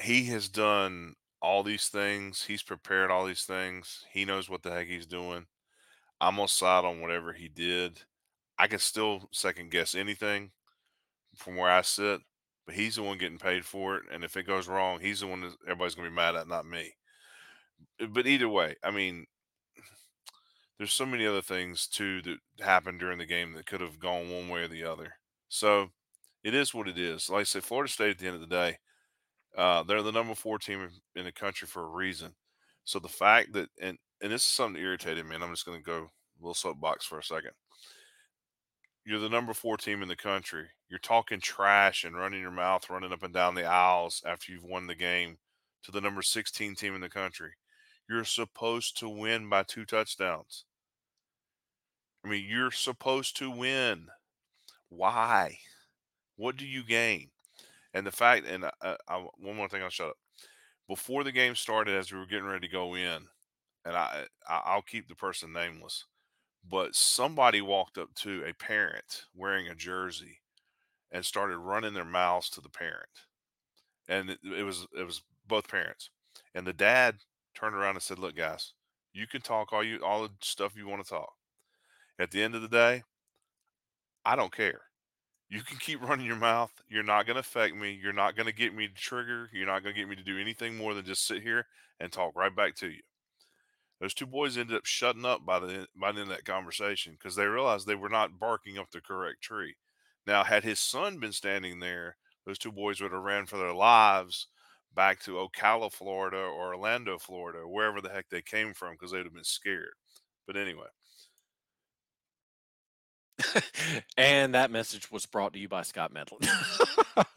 [0.00, 2.44] he has done all these things.
[2.44, 4.04] He's prepared all these things.
[4.12, 5.46] He knows what the heck he's doing.
[6.20, 8.02] I'm gonna side on whatever he did.
[8.58, 10.50] I can still second guess anything
[11.36, 12.20] from where I sit,
[12.66, 14.04] but he's the one getting paid for it.
[14.12, 16.66] And if it goes wrong, he's the one that everybody's gonna be mad at, not
[16.66, 16.92] me.
[18.10, 19.26] But either way, I mean,
[20.78, 24.30] there's so many other things too that happened during the game that could have gone
[24.30, 25.12] one way or the other.
[25.48, 25.88] So
[26.44, 27.30] it is what it is.
[27.30, 28.78] Like I said, Florida State at the end of the day,
[29.56, 32.34] uh, they're the number four team in the country for a reason.
[32.84, 35.78] So the fact that and and this is something irritated me, and I'm just going
[35.78, 37.52] to go a little soapbox for a second.
[39.04, 40.66] You're the number four team in the country.
[40.88, 44.64] You're talking trash and running your mouth, running up and down the aisles after you've
[44.64, 45.38] won the game
[45.84, 47.52] to the number 16 team in the country.
[48.08, 50.64] You're supposed to win by two touchdowns.
[52.24, 54.08] I mean, you're supposed to win.
[54.88, 55.58] Why?
[56.36, 57.30] What do you gain?
[57.94, 60.16] And the fact, and I, I, one more thing, I'll shut up.
[60.88, 63.26] Before the game started, as we were getting ready to go in,
[63.86, 66.04] and I, I'll keep the person nameless,
[66.68, 70.40] but somebody walked up to a parent wearing a jersey
[71.12, 73.08] and started running their mouths to the parent,
[74.08, 76.10] and it, it was it was both parents,
[76.54, 77.16] and the dad
[77.54, 78.72] turned around and said, "Look, guys,
[79.12, 81.32] you can talk all you all the stuff you want to talk.
[82.18, 83.04] At the end of the day,
[84.24, 84.80] I don't care.
[85.48, 86.72] You can keep running your mouth.
[86.88, 87.98] You're not going to affect me.
[88.02, 89.48] You're not going to get me to trigger.
[89.52, 91.66] You're not going to get me to do anything more than just sit here
[92.00, 93.00] and talk right back to you.
[94.00, 97.12] Those two boys ended up shutting up by the by the end of that conversation
[97.12, 99.76] because they realized they were not barking up the correct tree.
[100.26, 103.72] Now, had his son been standing there, those two boys would have ran for their
[103.72, 104.48] lives
[104.94, 109.24] back to Ocala, Florida, or Orlando, Florida, wherever the heck they came from, because they'd
[109.24, 109.94] have been scared.
[110.46, 110.86] But anyway,
[114.16, 116.48] and that message was brought to you by Scott Medlin.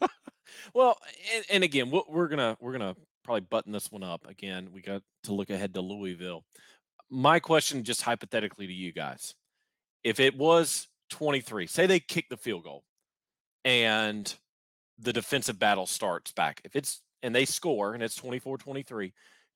[0.74, 0.98] well,
[1.34, 2.96] and, and again, we're gonna we're gonna
[3.30, 4.26] probably button this one up.
[4.28, 6.42] Again, we got to look ahead to Louisville.
[7.10, 9.36] My question, just hypothetically to you guys,
[10.02, 12.82] if it was 23, say they kick the field goal,
[13.64, 14.34] and
[14.98, 16.60] the defensive battle starts back.
[16.64, 19.12] If it's and they score and it's 24-23,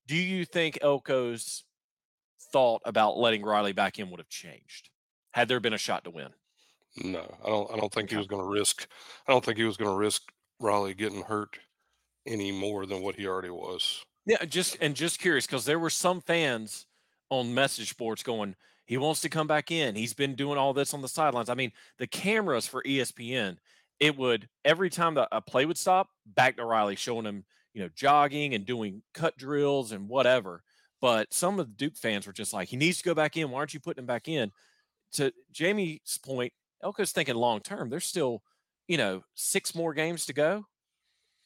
[0.06, 1.64] do you think Elko's
[2.52, 4.90] thought about letting Riley back in would have changed
[5.32, 6.28] had there been a shot to win?
[7.02, 7.72] No, I don't.
[7.72, 8.86] I don't think he was going to risk.
[9.26, 10.22] I don't think he was going to risk
[10.60, 11.58] Riley getting hurt
[12.26, 14.04] any more than what he already was.
[14.26, 16.86] Yeah, just and just curious because there were some fans
[17.30, 18.54] on message boards going,
[18.86, 19.94] he wants to come back in.
[19.94, 21.48] He's been doing all this on the sidelines.
[21.48, 23.56] I mean, the cameras for ESPN,
[24.00, 27.82] it would every time that a play would stop, back to Riley showing him, you
[27.82, 30.62] know, jogging and doing cut drills and whatever.
[31.00, 33.50] But some of the Duke fans were just like, he needs to go back in.
[33.50, 34.52] Why aren't you putting him back in?
[35.12, 37.90] To Jamie's point, Elko's thinking long term.
[37.90, 38.42] There's still,
[38.88, 40.66] you know, six more games to go.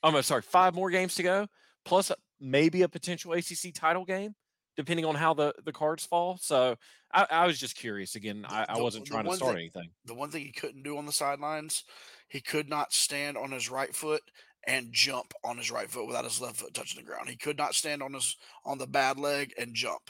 [0.02, 1.46] I'm sorry, five more games to go,
[1.84, 4.34] plus uh, maybe a potential ACC title game,
[4.76, 6.38] depending on how the the cards fall.
[6.40, 6.76] So
[7.12, 8.14] I, I was just curious.
[8.14, 9.90] Again, I, I wasn't the trying to start thing- anything.
[10.04, 11.84] The one thing he couldn't do on the sidelines,
[12.28, 14.22] he could not stand on his right foot
[14.66, 17.28] and jump on his right foot without his left foot touching the ground.
[17.28, 20.02] He could not stand on his on the bad leg and jump.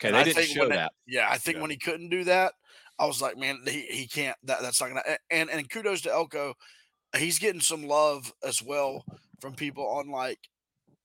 [0.00, 0.92] Okay, And they I didn't show that.
[1.06, 1.62] Yeah, I think Yeah.
[1.62, 2.52] when he couldn't do that,
[2.98, 4.36] I was like, man, he, he can't.
[4.44, 5.02] That that's not gonna.
[5.30, 6.54] And and kudos to Elko,
[7.16, 9.04] he's getting some love as well
[9.42, 10.38] from people on like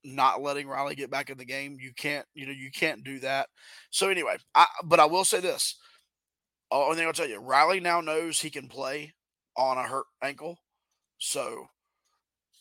[0.04, 1.78] not letting Riley get back in the game.
[1.82, 3.50] You can't, you know, you can't do that.
[3.89, 5.76] So anyway, I but I will say this.
[6.69, 9.13] Only thing I'll tell you, Riley now knows he can play
[9.58, 10.60] on a hurt ankle.
[11.17, 11.65] So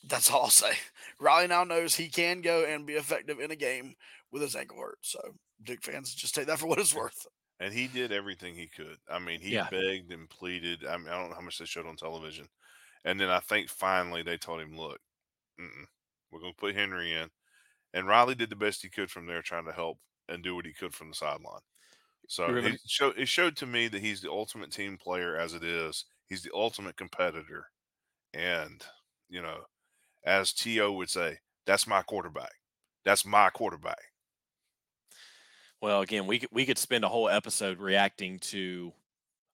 [0.08, 0.72] that's all I'll say.
[1.20, 3.94] Riley now knows he can go and be effective in a game
[4.32, 4.98] with his ankle hurt.
[5.02, 5.20] So
[5.62, 7.26] Duke fans, just take that for what it's worth.
[7.60, 8.98] And he did everything he could.
[9.10, 9.68] I mean, he Yeah.
[9.70, 10.86] begged and pleaded.
[10.86, 12.46] I mean, I don't know how much they showed on television.
[13.04, 15.00] And then I think finally they told him, look,
[15.60, 15.86] mm-mm,
[16.30, 17.28] we're going to put Henry in.
[17.94, 20.66] And Riley did the best he could from there, trying to help and do what
[20.66, 21.60] he could from the sideline.
[22.28, 25.54] So remember- it showed, it showed to me that he's the ultimate team player as
[25.54, 26.04] it is.
[26.28, 27.70] He's the ultimate competitor.
[28.34, 28.84] And,
[29.28, 29.60] you know,
[30.24, 30.92] as T.O.
[30.92, 32.52] would say, that's my quarterback.
[33.04, 34.02] That's my quarterback.
[35.80, 38.92] Well, again, we could we could spend a whole episode reacting to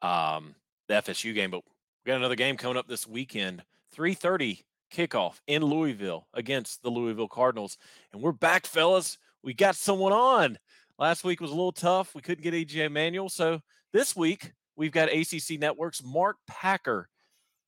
[0.01, 0.55] um,
[0.89, 3.63] the FSU game, but we got another game coming up this weekend.
[3.93, 7.79] Three thirty kickoff in Louisville against the Louisville Cardinals,
[8.13, 9.19] and we're back, fellas.
[9.43, 10.59] We got someone on.
[10.99, 12.15] Last week was a little tough.
[12.15, 13.61] We couldn't get AJ Manuel, so
[13.93, 17.09] this week we've got ACC Network's Mark Packer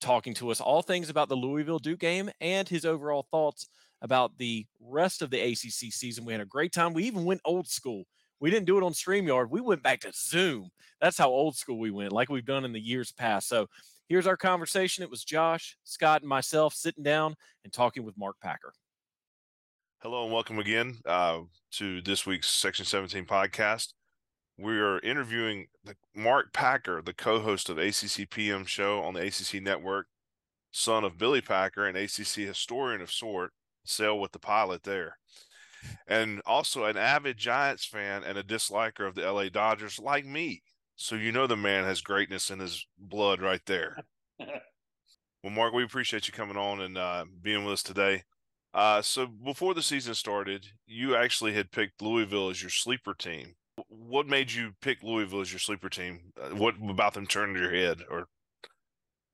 [0.00, 3.68] talking to us all things about the Louisville Duke game and his overall thoughts
[4.02, 6.26] about the rest of the ACC season.
[6.26, 6.92] We had a great time.
[6.92, 8.04] We even went old school.
[8.38, 9.48] We didn't do it on StreamYard.
[9.48, 10.68] We went back to Zoom.
[11.00, 13.48] That's how old school we went, like we've done in the years past.
[13.48, 13.66] So
[14.08, 15.02] here's our conversation.
[15.02, 18.72] It was Josh, Scott, and myself sitting down and talking with Mark Packer.
[20.00, 21.40] Hello and welcome again uh,
[21.72, 23.94] to this week's Section 17 podcast.
[24.58, 25.66] We are interviewing
[26.14, 30.06] Mark Packer, the co-host of ACC PM show on the ACC network,
[30.72, 33.52] son of Billy Packer, an ACC historian of sort,
[33.84, 35.18] sail with the pilot there,
[36.06, 40.62] and also an avid Giants fan and a disliker of the LA Dodgers, like me.
[40.96, 43.98] So you know the man has greatness in his blood right there.
[44.38, 48.22] well, Mark, we appreciate you coming on and uh, being with us today.
[48.72, 53.54] Uh, so before the season started, you actually had picked Louisville as your sleeper team.
[53.88, 56.32] What made you pick Louisville as your sleeper team?
[56.40, 58.02] Uh, What about them turned your head?
[58.10, 58.28] Or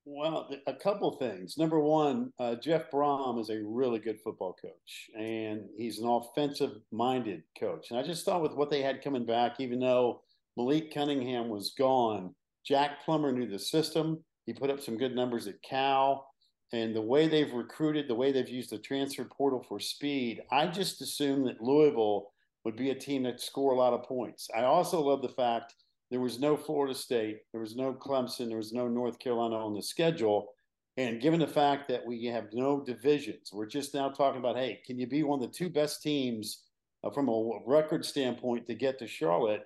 [0.04, 1.56] Well, a couple things.
[1.56, 7.42] Number one, uh, Jeff Brohm is a really good football coach, and he's an offensive-minded
[7.58, 7.90] coach.
[7.90, 10.22] And I just thought with what they had coming back, even though
[10.56, 12.34] Malik Cunningham was gone,
[12.64, 14.22] Jack Plummer knew the system.
[14.46, 16.26] He put up some good numbers at Cal,
[16.72, 20.66] and the way they've recruited, the way they've used the transfer portal for speed, I
[20.66, 22.32] just assumed that Louisville
[22.64, 24.48] would be a team that score a lot of points.
[24.56, 25.74] I also love the fact
[26.10, 29.74] there was no Florida State, there was no Clemson, there was no North Carolina on
[29.74, 30.48] the schedule.
[30.96, 34.80] And given the fact that we have no divisions, we're just now talking about hey,
[34.84, 36.64] can you be one of the two best teams
[37.04, 39.62] uh, from a record standpoint to get to Charlotte?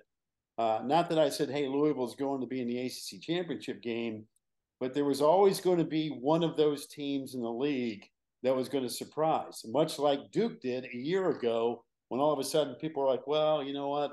[0.57, 4.25] Uh, not that I said, hey, Louisville's going to be in the ACC championship game,
[4.79, 8.05] but there was always going to be one of those teams in the league
[8.43, 12.39] that was going to surprise, much like Duke did a year ago when all of
[12.39, 14.11] a sudden people were like, well, you know what?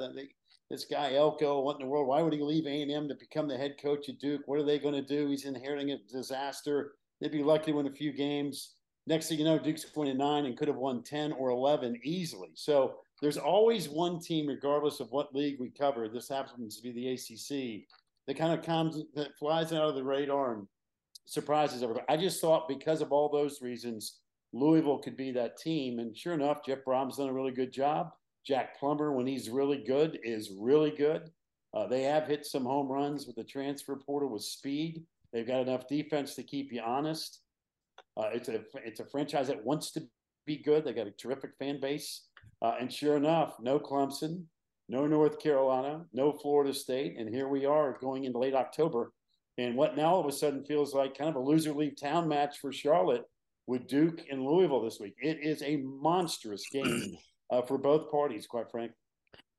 [0.71, 2.09] This guy Elko, what in the world?
[2.09, 4.43] Why would he leave A&M to become the head coach at Duke?
[4.47, 5.29] What are they going to do?
[5.29, 6.93] He's inheriting a disaster.
[7.21, 8.75] They'd be lucky to win a few games.
[9.07, 12.49] Next thing you know, Duke's 29 and could have won 10 or 11 easily.
[12.55, 16.09] So there's always one team, regardless of what league we cover.
[16.09, 17.87] This happens to be the ACC
[18.27, 20.67] that kind of comes, that flies out of the radar and
[21.25, 22.05] surprises everybody.
[22.09, 24.19] I just thought because of all those reasons,
[24.53, 26.01] Louisville could be that team.
[26.01, 28.11] And sure enough, Jeff Brohm's done a really good job.
[28.45, 31.31] Jack Plummer, when he's really good, is really good.
[31.75, 35.05] Uh, they have hit some home runs with the transfer portal with speed.
[35.33, 37.41] They've got enough defense to keep you honest.
[38.17, 40.03] Uh, it's a it's a franchise that wants to
[40.45, 40.85] be good.
[40.85, 42.27] They got a terrific fan base.
[42.61, 44.45] Uh, and sure enough, no Clemson,
[44.89, 47.17] no North Carolina, no Florida State.
[47.19, 49.13] And here we are going into late October.
[49.59, 52.29] And what now all of a sudden feels like kind of a loser leave town
[52.29, 53.25] match for Charlotte
[53.67, 55.15] with Duke and Louisville this week.
[55.19, 57.17] It is a monstrous game
[57.51, 58.97] uh, for both parties, quite frankly.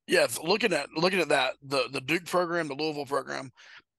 [0.08, 3.52] Yeah, looking at looking at that, the the Duke program, the Louisville program.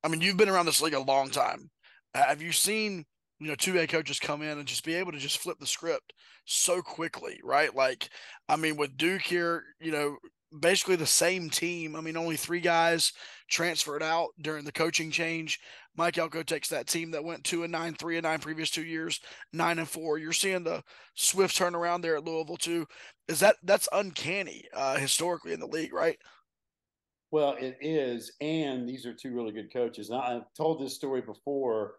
[0.02, 1.70] I mean, you've been around this league a long time.
[2.14, 3.06] Have you seen
[3.40, 5.66] you know two head coaches come in and just be able to just flip the
[5.66, 6.12] script
[6.44, 7.74] so quickly, right?
[7.74, 8.08] Like,
[8.48, 10.16] I mean, with Duke here, you know,
[10.58, 11.96] basically the same team.
[11.96, 13.12] I mean, only three guys
[13.48, 15.58] transferred out during the coaching change.
[15.96, 18.84] Mike Elko takes that team that went two and nine, three and nine previous two
[18.84, 19.20] years,
[19.52, 20.18] nine and four.
[20.18, 20.82] You're seeing the
[21.14, 22.86] swift turnaround there at Louisville too.
[23.28, 26.18] Is that that's uncanny uh, historically in the league, right?
[27.30, 30.08] Well, it is, and these are two really good coaches.
[30.08, 31.94] Now, I've told this story before.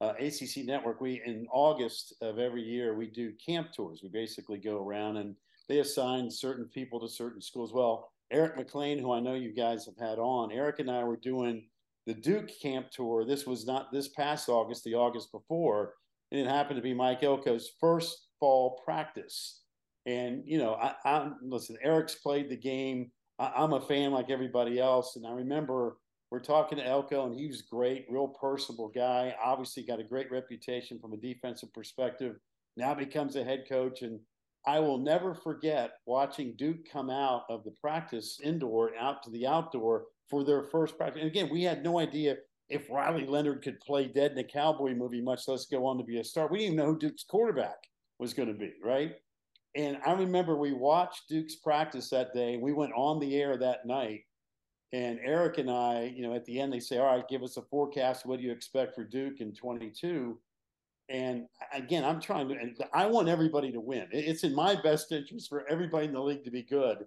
[0.00, 4.00] Uh, ACC Network, we in August of every year we do camp tours.
[4.02, 5.36] We basically go around and
[5.68, 7.72] they assign certain people to certain schools.
[7.72, 11.04] Well, Eric Mac Lain, who I know you guys have had on, Eric and I
[11.04, 11.64] were doing
[12.06, 13.24] the Duke camp tour.
[13.24, 15.94] This was not this past August, the August before,
[16.30, 19.62] and it happened to be Mike Elko's first fall practice.
[20.06, 21.76] And you know, I, I listen.
[21.82, 23.10] Eric's played the game.
[23.38, 25.96] I, am a fan like everybody else, and I remember
[26.30, 29.34] we're talking to Elko, and he was great, real personable guy.
[29.42, 32.36] Obviously, got a great reputation from a defensive perspective.
[32.76, 34.20] Now becomes a head coach, and
[34.66, 39.46] I will never forget watching Duke come out of the practice indoor out to the
[39.46, 41.20] outdoor for their first practice.
[41.20, 42.36] And again, we had no idea
[42.68, 46.04] if Riley Leonard could play dead in a cowboy movie, much less go on to
[46.04, 46.48] be a star.
[46.48, 47.78] We didn't even know who Duke's quarterback
[48.20, 49.14] was going to be, right?
[49.74, 52.56] And I remember we watched Duke's practice that day.
[52.56, 54.20] We went on the air that night.
[54.92, 57.56] And Eric and I, you know, at the end, they say, All right, give us
[57.56, 58.26] a forecast.
[58.26, 60.38] What do you expect for Duke in 22?
[61.08, 64.06] And again, I'm trying to, and I want everybody to win.
[64.12, 66.98] It's in my best interest for everybody in the league to be good.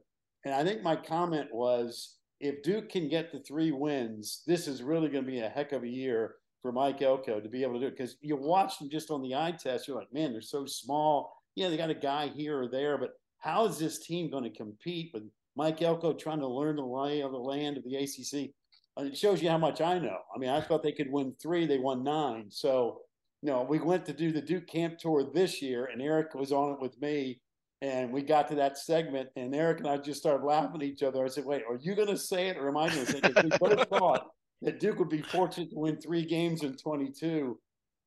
[0.43, 4.84] And I think my comment was if Duke can get the three wins, this is
[4.84, 7.76] really going to be a heck of a year for Mike Elko to be able
[7.76, 7.98] to do it.
[7.98, 11.38] Because you watch them just on the eye test, you're like, man, they're so small.
[11.56, 14.50] Yeah, they got a guy here or there, but how is this team going to
[14.50, 15.24] compete with
[15.56, 18.52] Mike Elko trying to learn the lay of the land of the ACC?
[18.98, 20.18] And uh, it shows you how much I know.
[20.36, 22.46] I mean, I thought they could win three, they won nine.
[22.50, 23.02] So,
[23.42, 26.52] you know, we went to do the Duke camp tour this year, and Eric was
[26.52, 27.39] on it with me
[27.84, 31.04] and we got to that segment, and Eric and I just started laughing at each
[31.04, 31.26] other.
[31.26, 33.20] I said, "Wait, are you going to say it, or am I going to say
[33.22, 34.30] it?" We both thought
[34.62, 37.60] that Duke would be fortunate to win three games in 22,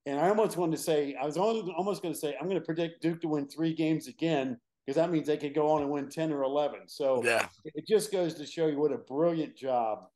[0.07, 2.65] and I almost wanted to say, I was almost going to say, I'm going to
[2.65, 5.90] predict Duke to win three games again because that means they could go on and
[5.90, 6.81] win 10 or 11.
[6.87, 7.49] So yeah.
[7.64, 10.07] it just goes to show you what a brilliant job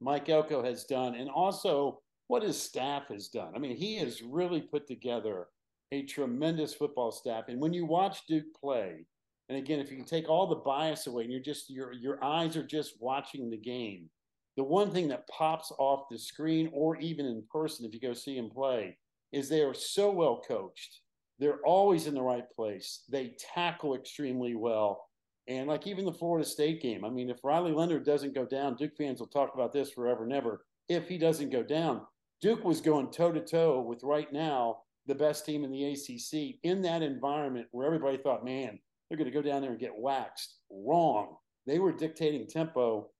[0.00, 3.52] Mike Elko has done, and also what his staff has done.
[3.54, 5.48] I mean, he has really put together
[5.92, 7.44] a tremendous football staff.
[7.48, 9.06] And when you watch Duke play,
[9.48, 12.22] and again, if you can take all the bias away and you're just your your
[12.24, 14.08] eyes are just watching the game,
[14.56, 18.14] the one thing that pops off the screen or even in person if you go
[18.14, 18.96] see them play
[19.32, 21.00] is they are so well coached.
[21.38, 23.02] They're always in the right place.
[23.08, 25.08] They tackle extremely well.
[25.48, 28.76] And like even the Florida State game, I mean, if Riley Leonard doesn't go down,
[28.76, 30.64] Duke fans will talk about this forever and ever.
[30.88, 32.02] If he doesn't go down,
[32.40, 36.56] Duke was going toe to toe with right now the best team in the ACC
[36.62, 39.96] in that environment where everybody thought, man, they're going to go down there and get
[39.96, 40.58] waxed.
[40.70, 41.36] Wrong.
[41.66, 43.10] They were dictating tempo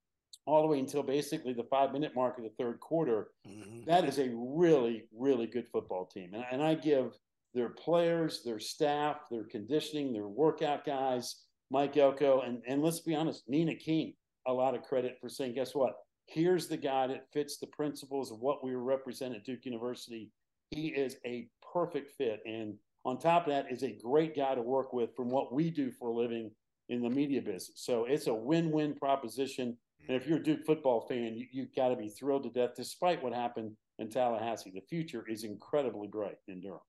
[0.46, 3.28] all the way until basically the five minute mark of the third quarter.
[3.48, 3.84] Mm-hmm.
[3.86, 6.34] That is a really, really good football team.
[6.34, 7.12] And, and I give
[7.54, 13.14] their players, their staff, their conditioning, their workout guys, Mike Elko, and, and let's be
[13.14, 14.14] honest, Nina King,
[14.46, 15.94] a lot of credit for saying, guess what?
[16.26, 20.30] Here's the guy that fits the principles of what we represent at Duke University.
[20.70, 22.40] He is a perfect fit.
[22.46, 22.74] And
[23.04, 25.90] on top of that, is a great guy to work with from what we do
[25.90, 26.50] for a living
[26.88, 27.72] in the media business.
[27.76, 29.76] So it's a win-win proposition.
[30.08, 32.74] And if you're a Duke football fan, you, you've got to be thrilled to death,
[32.76, 34.72] despite what happened in Tallahassee.
[34.74, 36.80] The future is incredibly bright in Durham.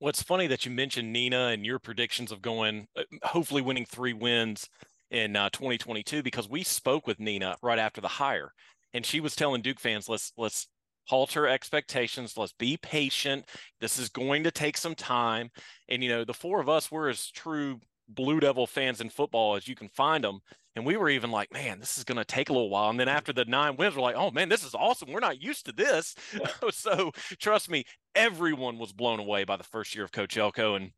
[0.00, 4.12] What's funny that you mentioned Nina and your predictions of going, uh, hopefully winning three
[4.12, 4.68] wins
[5.10, 8.52] in uh, 2022, because we spoke with Nina right after the hire,
[8.94, 10.68] and she was telling Duke fans, let's let's
[11.08, 12.36] halter expectations.
[12.36, 13.46] Let's be patient.
[13.80, 15.50] This is going to take some time.
[15.88, 19.56] And, you know, the four of us, we're as true Blue Devil fans in football
[19.56, 20.40] as you can find them.
[20.78, 22.88] And we were even like, man, this is going to take a little while.
[22.88, 25.12] And then after the nine wins, we're like, oh, man, this is awesome.
[25.12, 26.14] We're not used to this.
[26.70, 27.10] so
[27.40, 30.76] trust me, everyone was blown away by the first year of Coach Elko.
[30.76, 30.92] And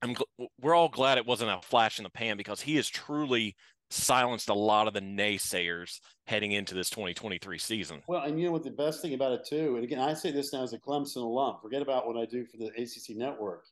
[0.00, 0.16] I'm,
[0.60, 3.54] we're all glad it wasn't a flash in the pan because he is truly
[3.90, 8.02] silenced a lot of the naysayers heading into this 2023 season.
[8.08, 10.32] Well, and you know what the best thing about it too, and again, I say
[10.32, 11.58] this now as a Clemson alum.
[11.62, 13.64] Forget about what I do for the ACC network.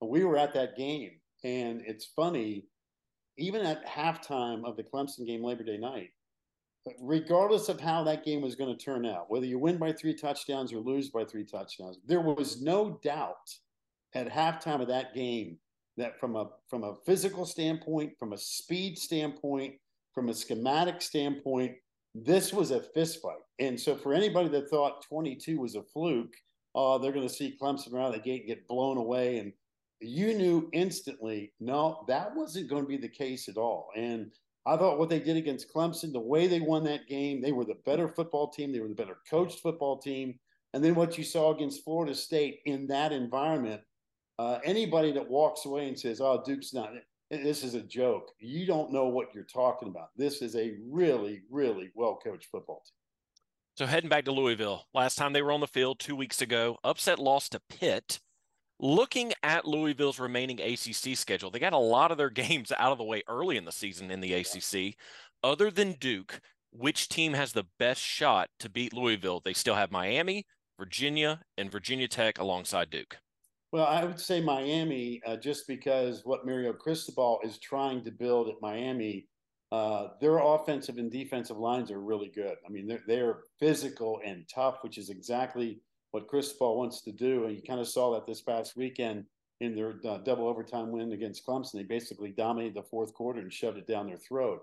[0.00, 1.12] We were at that game,
[1.44, 2.64] And it's funny,
[3.36, 6.10] even at halftime of the Clemson game Labor Day night,
[7.00, 10.14] regardless of how that game was going to turn out, whether you win by three
[10.14, 13.54] touchdowns or lose by three touchdowns, there was no doubt
[14.14, 15.58] at halftime of that game
[15.96, 19.74] that from a from a physical standpoint, from a speed standpoint,
[20.14, 21.74] from a schematic standpoint,
[22.14, 23.42] this was a fist fight.
[23.58, 26.34] And so for anybody that thought 22 was a fluke,
[26.74, 29.38] uh, they're going to see Clemson around the gate and get blown away.
[29.38, 29.52] And
[30.00, 33.88] you knew instantly, no, that wasn't going to be the case at all.
[33.96, 34.32] And
[34.66, 37.64] I thought what they did against Clemson, the way they won that game, they were
[37.64, 38.72] the better football team.
[38.72, 40.38] They were the better coached football team.
[40.72, 43.80] And then what you saw against Florida State in that environment,
[44.38, 46.92] uh, anybody that walks away and says, "Oh, Duke's not,"
[47.30, 48.30] this is a joke.
[48.38, 50.10] You don't know what you're talking about.
[50.16, 52.94] This is a really, really well coached football team.
[53.76, 56.78] So heading back to Louisville, last time they were on the field two weeks ago,
[56.84, 58.20] upset loss to Pitt.
[58.82, 62.98] Looking at Louisville's remaining ACC schedule, they got a lot of their games out of
[62.98, 64.96] the way early in the season in the ACC.
[65.44, 66.40] Other than Duke,
[66.72, 69.42] which team has the best shot to beat Louisville?
[69.44, 70.46] They still have Miami,
[70.78, 73.18] Virginia, and Virginia Tech alongside Duke.
[73.70, 78.48] Well, I would say Miami, uh, just because what Mario Cristobal is trying to build
[78.48, 79.26] at Miami,
[79.72, 82.56] uh, their offensive and defensive lines are really good.
[82.66, 87.44] I mean, they're, they're physical and tough, which is exactly what Cristobal wants to do.
[87.44, 89.24] And you kind of saw that this past weekend
[89.60, 91.72] in their uh, double overtime win against Clemson.
[91.74, 94.62] They basically dominated the fourth quarter and shoved it down their throat.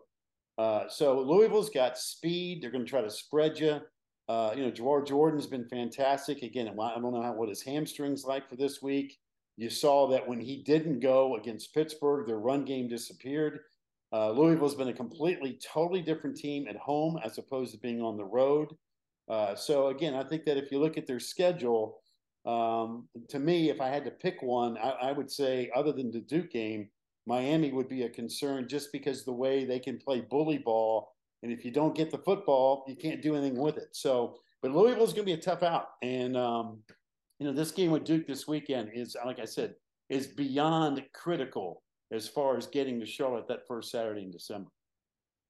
[0.57, 2.61] Uh, so Louisville's got speed.
[2.61, 3.79] They're going to try to spread you.
[4.27, 6.41] Uh, you know, Jawhar Jordan's been fantastic.
[6.41, 9.17] Again, I don't know how, what his hamstrings like for this week.
[9.55, 13.59] You saw that when he didn't go against Pittsburgh, their run game disappeared.
[14.11, 18.17] Uh, Louisville's been a completely, totally different team at home as opposed to being on
[18.17, 18.75] the road.
[19.29, 21.99] Uh, so again, I think that if you look at their schedule,
[22.45, 26.11] um, to me, if I had to pick one, I, I, would say other than
[26.11, 26.87] the Duke game,
[27.25, 31.09] Miami would be a concern just because the way they can play bully ball
[31.43, 33.89] and if you don't get the football, you can't do anything with it.
[33.91, 35.89] So, but Louisville is going to be a tough out.
[36.01, 36.79] And, um,
[37.39, 39.75] you know, this game with Duke this weekend is, like I said,
[40.09, 44.69] is beyond critical as far as getting to Charlotte that first Saturday in December.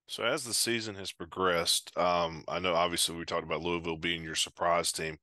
[0.07, 4.23] So as the season has progressed, um, I know obviously we talked about Louisville being
[4.23, 5.17] your surprise team.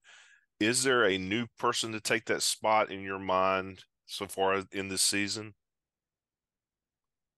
[0.61, 4.89] Is there a new person to take that spot in your mind so far in
[4.89, 5.55] this season?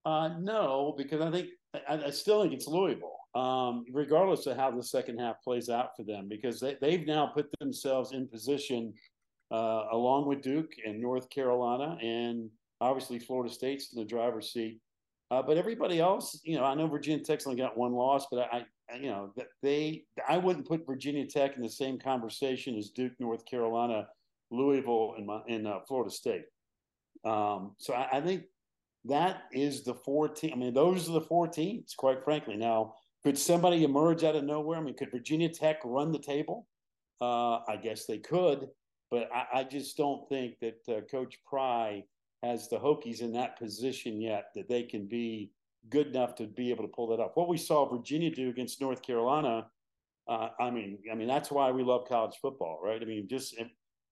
[0.05, 1.49] Uh, no, because I think
[1.89, 5.91] I, I still think it's Louisville um, regardless of how the second half plays out
[5.95, 8.95] for them, because they, they've now put themselves in position
[9.53, 12.49] uh, along with Duke and North Carolina, and
[12.81, 14.81] obviously Florida State's in the driver's seat.
[15.31, 18.49] Uh, but everybody else, you know, I know Virginia Tech's only got one loss, but
[18.53, 22.91] I, I, you know, they, I wouldn't put Virginia Tech in the same conversation as
[22.91, 24.07] Duke, North Carolina,
[24.53, 26.45] Louisville, and in uh, Florida State.
[27.25, 28.45] Um, so I, I think
[29.07, 30.53] that is the four team.
[30.55, 32.57] I mean, those are the four teams, quite frankly.
[32.57, 34.79] Now, could somebody emerge out of nowhere?
[34.79, 36.69] I mean, could Virginia Tech run the table?
[37.21, 38.69] Uh, I guess they could,
[39.11, 42.05] but I, I just don't think that uh, Coach Pry
[42.47, 45.53] has the Hokies in that position yet that they can be
[45.89, 47.37] good enough to be able to pull that up.
[47.37, 49.67] What we saw Virginia do against North Carolina,
[50.29, 53.01] uh, I mean, I mean that's why we love college football, right?
[53.01, 53.55] I mean, just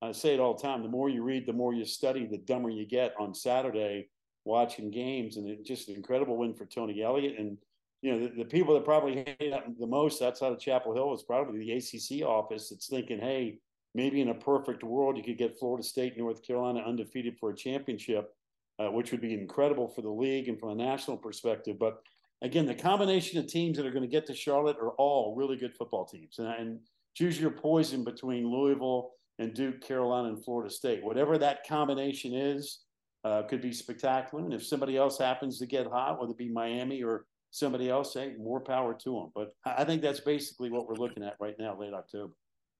[0.02, 2.38] I say it all the time: the more you read, the more you study, the
[2.38, 3.14] dumber you get.
[3.18, 4.08] On Saturday,
[4.44, 7.58] watching games, and it, just an incredible win for Tony Elliott and
[8.04, 11.14] you know, the, the people that probably hate that the most outside of Chapel Hill
[11.14, 13.56] is probably the ACC office that's thinking, hey,
[13.94, 17.56] maybe in a perfect world, you could get Florida State, North Carolina undefeated for a
[17.56, 18.34] championship,
[18.78, 21.78] uh, which would be incredible for the league and from a national perspective.
[21.78, 22.02] But
[22.42, 25.56] again, the combination of teams that are going to get to Charlotte are all really
[25.56, 26.38] good football teams.
[26.38, 26.80] And, and
[27.14, 31.04] choose your poison between Louisville and Duke, Carolina, and Florida State.
[31.04, 32.80] Whatever that combination is,
[33.24, 34.44] uh, could be spectacular.
[34.44, 38.12] And if somebody else happens to get hot, whether it be Miami or somebody else,
[38.12, 39.30] say more power to them.
[39.34, 42.34] But I think that's basically what we're looking at right now, late October.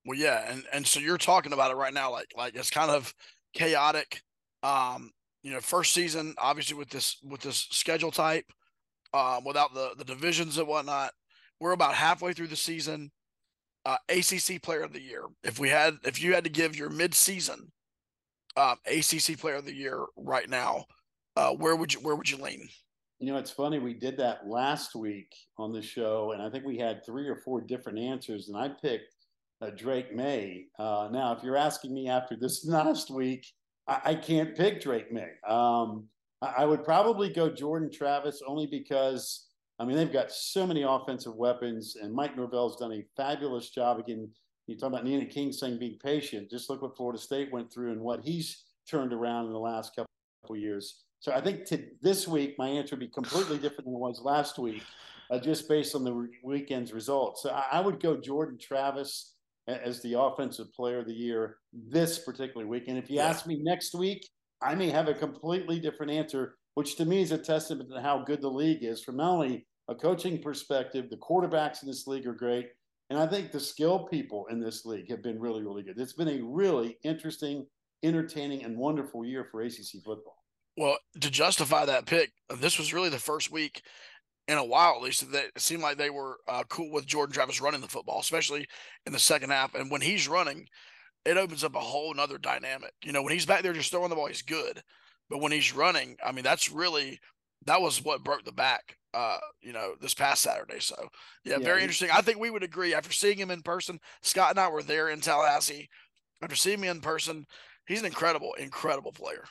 [0.05, 2.91] Well, yeah, and and so you're talking about it right now, like like it's kind
[2.91, 3.13] of
[3.53, 4.21] chaotic.
[4.63, 5.11] Um,
[5.43, 8.45] you know, first season, obviously with this with this schedule type,
[9.13, 11.11] um, without the the divisions and whatnot,
[11.59, 13.11] we're about halfway through the season.
[13.85, 15.25] Uh, ACC Player of the Year.
[15.43, 17.71] If we had, if you had to give your mid-season
[18.57, 20.85] um, ACC Player of the Year right now,
[21.35, 22.67] uh, where would you where would you lean?
[23.19, 23.79] You know, it's funny.
[23.79, 27.35] We did that last week on the show, and I think we had three or
[27.35, 29.14] four different answers, and I picked
[29.65, 30.67] uh, Drake Maye.
[30.77, 33.45] Uh, now, if you're asking me after this last week,
[33.87, 35.33] I, I can't pick Drake Maye.
[35.47, 36.07] Um,
[36.41, 39.47] I, I would probably go Jordan Travis only because,
[39.79, 43.99] I mean, they've got so many offensive weapons, and Mike Norvell's done a fabulous job.
[43.99, 44.29] Again,
[44.67, 46.49] you talk about Nina King saying being patient.
[46.49, 49.95] Just look what Florida State went through and what he's turned around in the last
[49.95, 51.03] couple years.
[51.19, 54.21] So I think to this week, my answer would be completely different than it was
[54.21, 54.83] last week,
[55.31, 57.41] uh, just based on the re- weekend's results.
[57.43, 59.34] So I, I, would go Jordan Travis
[59.67, 62.83] as the offensive player of the year this particular week.
[62.87, 63.27] And if you yeah.
[63.27, 64.27] ask me next week,
[64.61, 68.23] I may have a completely different answer, which to me is a testament to how
[68.23, 72.27] good the league is from not only a coaching perspective, the quarterbacks in this league
[72.27, 72.67] are great.
[73.09, 75.99] And I think the skill people in this league have been really, really good.
[75.99, 77.67] It's been a really interesting,
[78.03, 80.37] entertaining, and wonderful year for ACC football.
[80.77, 83.83] Well, to justify that pick, this was really the first week
[84.47, 87.33] in a while, at least, that it seemed like they were uh, cool with Jordan
[87.33, 88.67] Travis running the football, especially
[89.05, 89.73] in the second half.
[89.73, 90.67] And when he's running,
[91.25, 92.93] it opens up a whole nother dynamic.
[93.03, 94.81] You know, when he's back there just throwing the ball, he's good.
[95.29, 97.19] But when he's running, I mean, that's really
[97.65, 98.97] that was what broke the back.
[99.13, 100.79] Uh, you know, this past Saturday.
[100.79, 100.95] So
[101.45, 102.09] yeah, yeah very interesting.
[102.13, 103.97] I think we would agree after seeing him in person.
[104.21, 105.89] Scott and I were there in Tallahassee.
[106.43, 107.45] After seeing him in person,
[107.87, 109.45] he's an incredible, incredible player.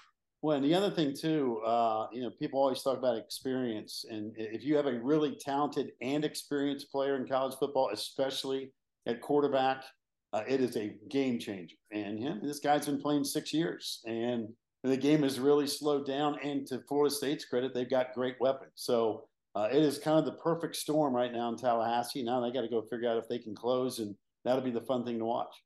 [0.45, 4.34] Well, and the other thing too, uh, you know, people always talk about experience, and
[4.36, 8.70] if you have a really talented and experienced player in college football, especially
[9.07, 9.84] at quarterback,
[10.34, 11.76] uh, it is a game changer.
[11.92, 14.49] And him, this guy's been playing six years, and
[14.82, 16.38] the game has really slowed down.
[16.45, 18.72] And to Florida State's credit, they've got great weapons.
[18.74, 19.24] So
[19.55, 22.22] uh, it is kind of the perfect storm right now in Tallahassee.
[22.22, 24.14] Now they got to go figure out if they can close, and
[24.45, 25.64] that'll be the fun thing to watch.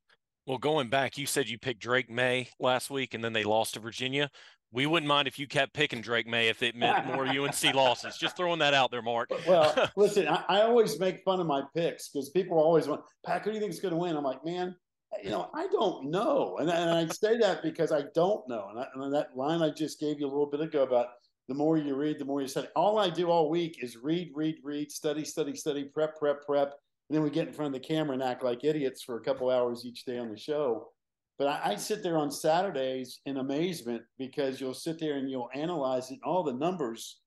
[0.49, 3.75] Well, going back, you said you picked Drake Maye last week, and then they lost
[3.75, 4.31] to Virginia.
[4.71, 8.17] We wouldn't mind if you kept picking Drake Maye if it meant more UNC losses.
[8.17, 9.29] Just throwing that out there, Mark.
[9.47, 13.43] well, listen, I, I, always make fun of my picks because people always want, Pat,
[13.43, 14.17] who do you think is going to win?
[14.17, 14.75] I'm like, man,
[15.23, 16.57] you know, I don't know.
[16.57, 18.69] And, and I say that because I don't know.
[18.71, 21.09] And, I, and, that line I just gave you a little bit ago about
[21.47, 22.69] the more you read, the more you study.
[22.75, 26.73] All I do all week is read, read, read, study, study, study, prep, prep, prep.
[27.09, 29.21] And then we get in front of the camera and act like idiots for a
[29.21, 30.89] couple hours each day on the show.
[31.37, 35.49] But I, I, sit there on Saturdays in amazement because you'll sit there and you'll
[35.55, 37.21] analyze it, all the numbers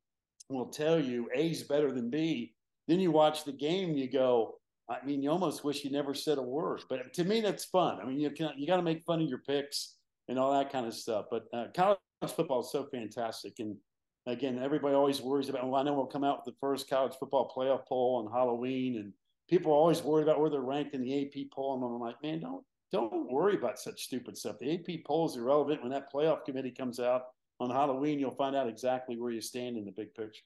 [0.50, 2.52] will tell you A's better than B.
[2.88, 4.56] Then you watch the game, you go,
[4.90, 6.82] I mean, you almost wish you never said a word.
[6.88, 7.98] But to me, that's fun.
[8.00, 9.96] I mean, you you got to make fun of your picks
[10.28, 11.26] and all that kind of stuff.
[11.30, 13.76] But uh, college football is so fantastic, and
[14.26, 15.66] again, everybody always worries about.
[15.66, 18.96] Well, I know we'll come out with the first college football playoff poll on Halloween,
[18.96, 19.12] and
[19.52, 21.74] people are always worried about where they're ranked in the AP poll.
[21.74, 24.58] And I'm like, man, don't don't worry about such stupid stuff.
[24.58, 25.82] The AP poll is irrelevant.
[25.82, 27.24] When that playoff committee comes out
[27.60, 30.42] on Halloween, you'll find out exactly where you stand in the big picture.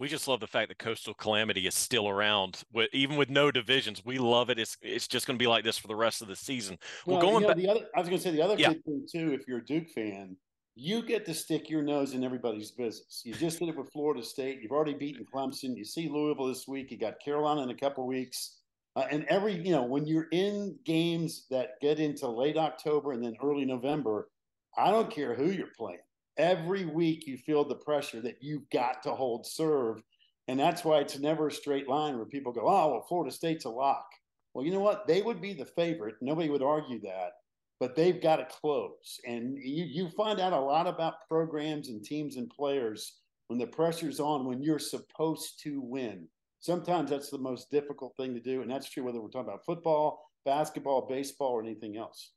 [0.00, 4.04] We just love the fact that Coastal Calamity is still around, even with no divisions.
[4.04, 4.58] We love it.
[4.58, 6.78] It's it's just going to be like this for the rest of the season.
[7.06, 8.56] Well, well going you know, back, the other, I was going to say the other
[8.58, 8.70] yeah.
[8.70, 9.32] thing too.
[9.32, 10.36] If you're a Duke fan,
[10.78, 13.22] you get to stick your nose in everybody's business.
[13.24, 14.60] You just did it with Florida State.
[14.62, 15.76] You've already beaten Clemson.
[15.76, 16.92] You see Louisville this week.
[16.92, 18.58] You got Carolina in a couple weeks.
[18.94, 23.24] Uh, and every, you know, when you're in games that get into late October and
[23.24, 24.28] then early November,
[24.76, 25.98] I don't care who you're playing.
[26.36, 30.00] Every week you feel the pressure that you've got to hold serve.
[30.46, 33.64] And that's why it's never a straight line where people go, oh, well, Florida State's
[33.64, 34.06] a lock.
[34.54, 35.08] Well, you know what?
[35.08, 36.14] They would be the favorite.
[36.20, 37.32] Nobody would argue that,
[37.80, 39.20] but they've got to close.
[39.26, 43.66] And you, you find out a lot about programs and teams and players when the
[43.66, 46.28] pressure's on, when you're supposed to win
[46.60, 48.62] sometimes that's the most difficult thing to do.
[48.62, 52.32] And that's true whether we're talking about football, basketball, baseball, or anything else.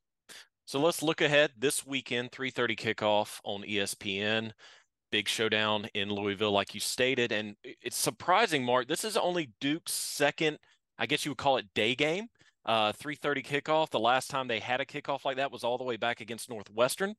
[0.66, 4.54] So let's look ahead this weekend, 3:30 kickoff on ESPN.
[5.12, 7.34] Big showdown in Louisville, like you stated.
[7.34, 8.88] And it's surprising, Mark.
[8.88, 10.58] This is only Duke's second,
[10.98, 12.30] I guess you would call it day game
[12.66, 13.90] uh, 3:30 kickoff.
[13.90, 16.50] The last time they had a kickoff like that was all the way back against
[16.50, 17.16] Northwestern.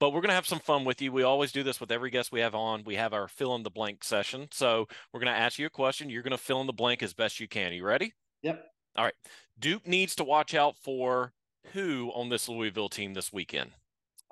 [0.00, 1.12] But we're going to have some fun with you.
[1.12, 2.84] We always do this with every guest we have on.
[2.84, 4.48] We have our fill in the blank session.
[4.52, 6.10] So we're going to ask you a question.
[6.10, 7.72] You're going to fill in the blank as best you can.
[7.72, 8.14] Are you ready?
[8.42, 8.64] Yep.
[8.96, 9.14] All right.
[9.58, 11.32] Duke needs to watch out for
[11.72, 13.72] who on this Louisville team this weekend?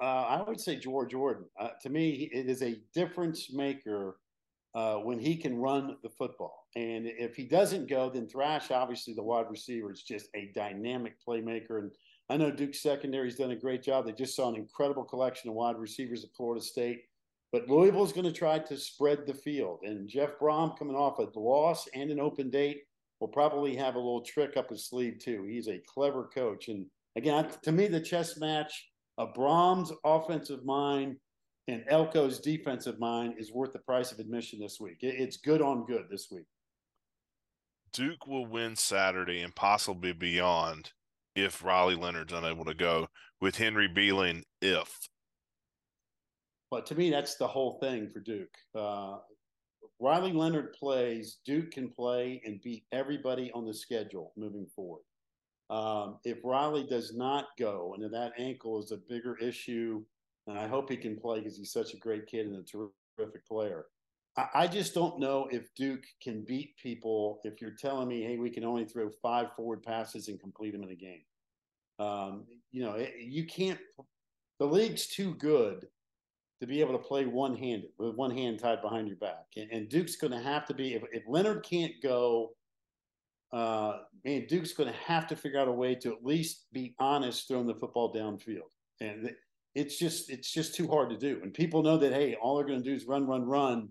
[0.00, 1.44] Uh, I would say Jawhar Jordan.
[1.58, 4.16] Uh, to me, it is a difference maker
[4.74, 6.63] uh, when he can run the football.
[6.76, 11.14] And if he doesn't go, then Thrash, obviously the wide receiver, is just a dynamic
[11.26, 11.78] playmaker.
[11.78, 11.92] And
[12.28, 14.06] I know Duke secondary's done a great job.
[14.06, 17.02] They just saw an incredible collection of wide receivers at Florida State.
[17.52, 19.80] But Louisville's going to try to spread the field.
[19.84, 22.82] And Jeff Brohm, coming off a loss and an open date,
[23.20, 25.46] will probably have a little trick up his sleeve, too.
[25.48, 26.66] He's a clever coach.
[26.66, 31.16] And again, to me, the chess match of Brohm's offensive mind
[31.68, 34.98] and Elko's defensive mind is worth the price of admission this week.
[35.00, 36.46] It's good on good this week.
[37.95, 40.92] Duke will win Saturday and possibly beyond
[41.34, 43.09] if Riley Leonard's unable to go
[43.40, 45.09] with Henry Belin if.
[46.70, 48.55] But to me, that's the whole thing for Duke.
[48.74, 49.18] Uh,
[50.01, 55.03] Riley Leonard plays, Duke can play and beat everybody on the schedule moving forward.
[55.70, 60.05] Um, if Riley does not go, and that ankle is a bigger issue
[60.47, 63.47] and I hope he can play because he's such a great kid and a terrific
[63.47, 63.86] player.
[64.37, 68.51] I, just don't know if Duke can beat people if you're telling me, hey, we
[68.51, 71.22] can only throw five forward passes and complete them in a game.
[72.01, 73.78] Um, you know, it, you can't.
[74.59, 75.87] The league's too good
[76.61, 79.47] to be able to play one handed with one hand tied behind your back.
[79.57, 82.57] And, and Duke's going to have to be if, if Leonard can't go.
[83.53, 86.95] Uh, man, Duke's going to have to figure out a way to at least be
[86.99, 89.30] honest throwing the football downfield, and
[89.76, 91.39] it's just it's just too hard to do.
[91.43, 93.91] And people know that hey, all they're going to do is run, run, run.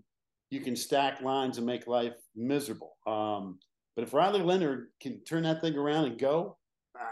[0.54, 2.96] You can stack lines and make life miserable.
[3.08, 3.58] Um,
[3.96, 6.56] but if Riley Leonard can turn that thing around and go,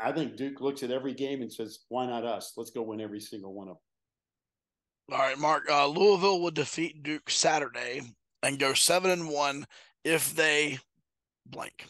[0.01, 2.53] I think Duke looks at every game and says, "Why not us?
[2.57, 3.74] Let's go win every single one of
[5.09, 5.68] them." All right, Mark.
[5.68, 8.03] Uh, Louisville would defeat Duke Saturday
[8.45, 9.66] and go seven and one
[10.05, 10.78] if they
[11.45, 11.86] blank.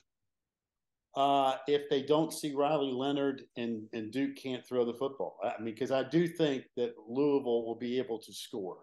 [1.14, 5.58] Uh, if they don't see Riley Leonard and and Duke can't throw the football, I
[5.58, 8.78] mean, because I do think that Louisville will be able to score.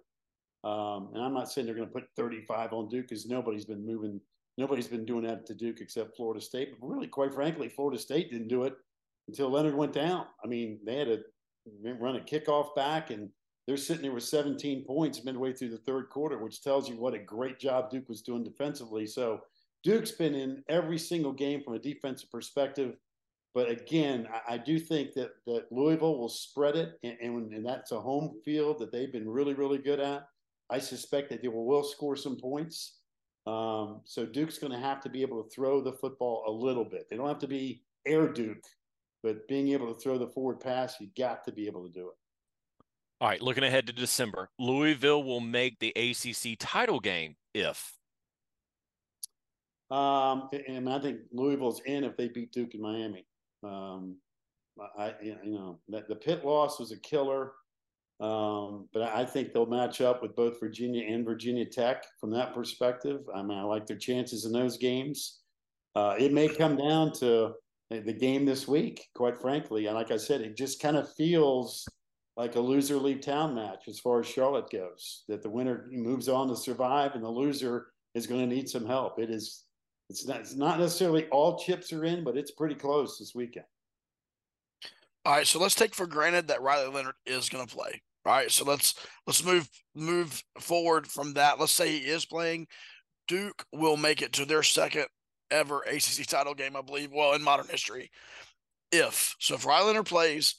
[0.64, 3.86] Um, and I'm not saying they're going to put 35 on Duke because nobody's been
[3.86, 4.20] moving,
[4.58, 6.72] nobody's been doing that to Duke except Florida State.
[6.80, 8.74] But really, quite frankly, Florida State didn't do it
[9.28, 10.26] until Leonard went down.
[10.44, 11.24] I mean, they had to
[12.00, 13.30] run a kickoff back and
[13.68, 17.14] they're sitting there with 17 points midway through the third quarter, which tells you what
[17.14, 19.06] a great job Duke was doing defensively.
[19.06, 19.42] So
[19.84, 22.96] Duke's been in every single game from a defensive perspective.
[23.54, 27.66] But again, I, I do think that that Louisville will spread it, and, and, and,
[27.66, 30.28] that's a home field that they've been really, really good at.
[30.70, 33.00] I suspect that they will, score some points.
[33.48, 36.86] Um, so Duke's going to have to be able to throw the football a little
[36.86, 37.08] bit.
[37.10, 38.64] They don't have to be air Duke,
[39.24, 42.10] but being able to throw the forward pass, you got to be able to do
[42.10, 42.16] it.
[43.22, 47.94] All right, looking ahead to December, Louisville will make the ACC title game if.
[49.92, 53.26] Um, and I think Louisville's in if they beat Duke in Miami.
[53.64, 54.16] Um,
[54.98, 57.54] I, you know, that the Pitt loss was a killer,
[58.20, 62.54] um, but I think they'll match up with both Virginia and Virginia Tech from that
[62.54, 63.22] perspective.
[63.34, 65.40] I mean, I like their chances in those games.
[65.96, 67.54] Uh, it may come down to
[67.90, 69.88] the game this week, quite frankly.
[69.88, 71.88] And like I said, it just kind of feels
[72.38, 75.24] like a loser leave town match as far as Charlotte goes.
[75.28, 78.86] That the winner moves on to survive, and the loser is going to need some
[78.86, 79.20] help.
[79.20, 79.64] It is.
[80.10, 80.42] It's not.
[80.42, 83.66] It's not necessarily all chips are in, but it's pretty close this weekend.
[85.26, 88.02] All right, so let's take for granted that Riley Leonard is going to play.
[88.26, 88.96] All right, so let's
[89.26, 91.60] let's move move forward from that.
[91.60, 92.68] Let's say he is playing.
[93.28, 95.06] Duke will make it to their second
[95.52, 97.12] ever ACC title game, I believe.
[97.12, 98.12] Well, in modern history,
[98.92, 100.56] if so, if Riley Leonard plays,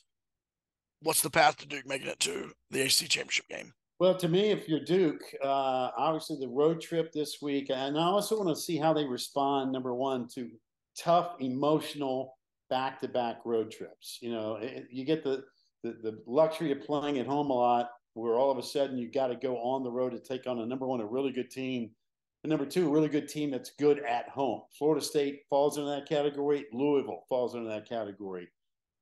[1.03, 3.73] what's the path to Duke making it to the ACC championship game?
[3.99, 8.05] Well, to me, if you're Duke, uh, obviously the road trip this week, and I
[8.05, 9.73] also want to see how they respond.
[9.73, 10.49] Number one, to
[10.99, 12.39] tough, emotional
[12.71, 14.19] back-to-back road trips.
[14.23, 15.45] You know, it, you get the,
[15.83, 19.11] the the luxury of playing at home a lot, where all of a sudden you
[19.11, 21.51] got to go on the road to take on a number one, a really good
[21.51, 21.91] team,
[22.43, 24.63] and number two, a really good team that's good at home.
[24.79, 26.67] Florida State falls into that category.
[26.73, 28.49] Louisville falls into that category.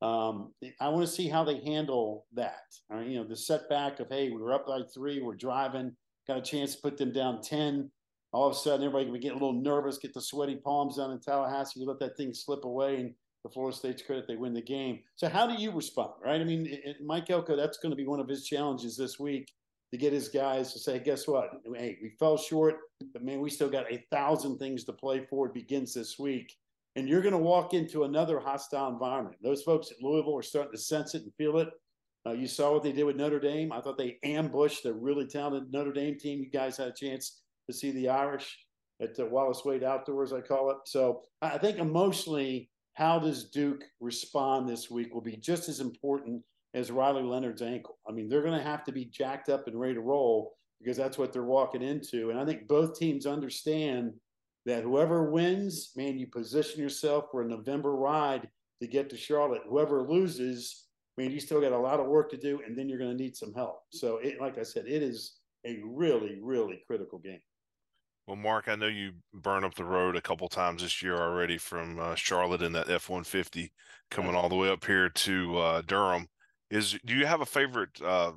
[0.00, 2.62] Um, I want to see how they handle that.
[2.92, 5.92] You know, the setback of hey, we were up by three, we're driving,
[6.26, 7.90] got a chance to put them down ten.
[8.32, 11.12] All of a sudden, everybody can get a little nervous, get the sweaty palms down
[11.12, 11.80] in Tallahassee.
[11.80, 13.14] You let that thing slip away, and
[13.44, 15.00] the Florida State's credit, they win the game.
[15.16, 16.40] So, how do you respond, right?
[16.40, 19.52] I mean, it, Mike Elko, that's going to be one of his challenges this week
[19.92, 21.50] to get his guys to say, guess what?
[21.74, 22.76] Hey, we fell short,
[23.12, 25.46] but man, we still got a thousand things to play for.
[25.46, 26.54] It begins this week
[26.98, 29.36] and you're going to walk into another hostile environment.
[29.40, 31.68] Those folks at Louisville are starting to sense it and feel it.
[32.26, 33.70] Uh, you saw what they did with Notre Dame.
[33.70, 36.40] I thought they ambushed a really talented Notre Dame team.
[36.40, 38.58] You guys had a chance to see the Irish
[39.00, 40.78] at the Wallace Wade Outdoors, I call it.
[40.86, 42.68] So I think emotionally,
[42.98, 46.42] how does Duke respond this week will be just as important
[46.74, 47.98] as Riley Leonard's ankle.
[48.08, 50.96] I mean, they're going to have to be jacked up and ready to roll because
[50.96, 52.30] that's what they're walking into.
[52.30, 54.12] And I think both teams understand–
[54.68, 58.46] that whoever wins, man, you position yourself for a November ride
[58.82, 59.62] to get to Charlotte.
[59.66, 60.84] Whoever loses,
[61.16, 63.22] man, you still got a lot of work to do, and then you're going to
[63.22, 63.80] need some help.
[63.90, 67.40] So, it, like I said, it is a really, really critical game.
[68.28, 71.56] Well, Mark, I know you burn up the road a couple times this year already
[71.56, 73.72] from uh, Charlotte in that F one fifty
[74.10, 76.28] coming all the way up here to uh, Durham.
[76.70, 78.32] Is do you have a favorite uh,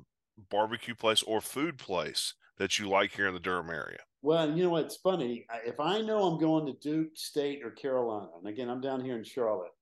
[0.48, 3.98] barbecue place or food place that you like here in the Durham area?
[4.22, 5.44] Well, you know what's funny?
[5.66, 9.18] If I know I'm going to Duke State or Carolina, and again, I'm down here
[9.18, 9.72] in Charlotte,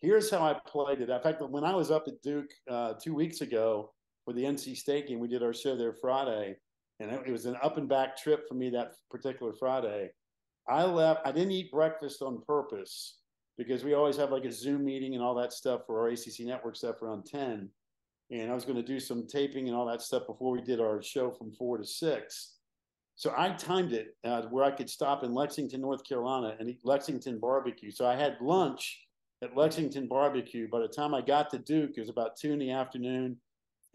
[0.00, 1.10] here's how I played it.
[1.10, 3.90] In fact, when I was up at Duke uh, two weeks ago
[4.24, 6.54] for the NC State game, we did our show there Friday,
[7.00, 10.10] and it was an up and back trip for me that particular Friday.
[10.68, 13.18] I left, I didn't eat breakfast on purpose
[13.58, 16.40] because we always have like a Zoom meeting and all that stuff for our ACC
[16.40, 17.68] network stuff around 10.
[18.30, 20.80] And I was going to do some taping and all that stuff before we did
[20.80, 22.54] our show from four to six.
[23.14, 26.80] So I timed it uh, where I could stop in Lexington, North Carolina, and eat
[26.84, 27.90] Lexington barbecue.
[27.90, 29.06] So I had lunch
[29.42, 30.68] at Lexington barbecue.
[30.68, 33.38] By the time I got to Duke, it was about two in the afternoon,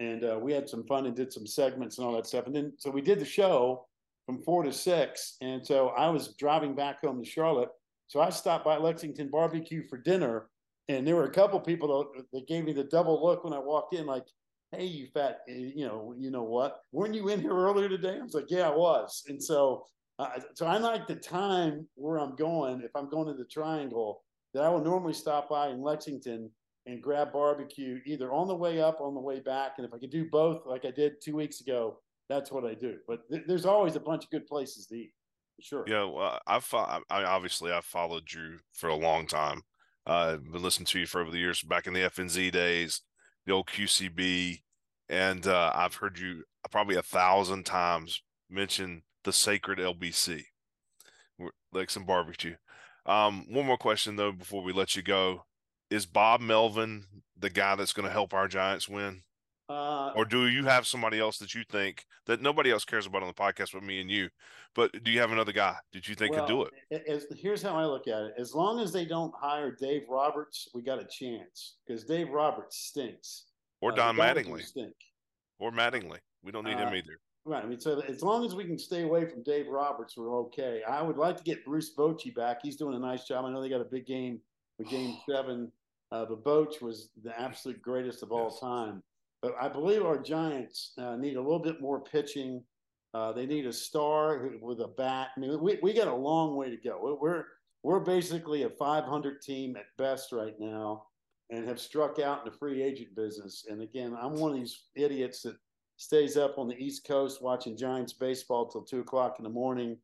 [0.02, 2.47] and uh, we had some fun and did some segments and all that stuff.
[2.47, 3.86] And then so we did the show
[4.26, 7.70] from four to six, and so I was driving back home to Charlotte.
[8.08, 10.49] So I stopped by Lexington barbecue for dinner,
[10.89, 13.60] and there were a couple people that, that gave me the double look when I
[13.60, 14.26] walked in, like
[14.72, 16.82] hey, you fat, eh, you know, you know what?
[16.91, 18.18] Weren't you in here earlier today?
[18.20, 19.24] I was like, yeah, I was.
[19.28, 19.86] And so,
[20.18, 22.82] uh, so I like the time where I'm going.
[22.82, 24.24] If I'm going to the Triangle,
[24.54, 26.49] that I will normally stop by in Lexington
[26.86, 29.73] and grab barbecue either on the way up, on the way back.
[29.77, 32.73] And if I could do both, like I did two weeks ago, that's what I
[32.73, 32.97] do.
[33.07, 35.13] But th- there's always a bunch of good places to eat.
[35.59, 35.84] Sure.
[35.88, 39.61] Yeah, well, I've fo- I obviously I've followed Drew for a long time.
[40.07, 43.01] Uh, I've been listening to you for over the years, back in the FNZ days
[43.45, 44.61] the old QCB,
[45.09, 50.43] and uh, I've heard you probably a thousand times mention the sacred LBC,
[51.71, 52.55] like some barbecue.
[53.05, 55.45] Um, one more question though before we let you go:
[55.92, 57.06] Is Bob Melvin
[57.38, 59.22] the guy that's going to help our Giants win?
[59.70, 63.22] Uh, or do you have somebody else that you think that nobody else cares about
[63.22, 64.30] on the podcast but me and you?
[64.74, 67.04] But do you have another guy that you think well, could do it?
[67.10, 70.70] As, here's how I look at it: as long as they don't hire Dave Roberts,
[70.74, 73.46] we got a chance because Dave Roberts stinks.
[73.82, 74.64] Or uh, Don Mattingly.
[74.64, 74.96] Stink.
[75.60, 76.20] Or Mattingly.
[76.44, 77.20] We don't need uh, him either.
[77.44, 77.64] Right.
[77.64, 80.82] I mean, so as long as we can stay away from Dave Roberts, we're okay.
[80.88, 82.60] I would like to get Bruce Bochy back.
[82.62, 83.46] He's doing a nice job.
[83.46, 84.39] I know they got a big game
[84.78, 85.72] for Game Seven,
[86.12, 88.59] uh, but Boch was the absolute greatest of all yes.
[88.59, 89.01] time.
[89.41, 92.64] But I believe our Giants uh, need a little bit more pitching.
[93.14, 95.30] Uh, they need a star with a bat.
[95.36, 97.18] I mean, we, we got a long way to go.
[97.20, 97.45] We're
[97.84, 101.05] we're basically a 500 team at best right now,
[101.49, 103.66] and have struck out in the free agent business.
[103.70, 105.55] And again, I'm one of these idiots that
[105.97, 109.97] stays up on the East Coast watching Giants baseball till two o'clock in the morning.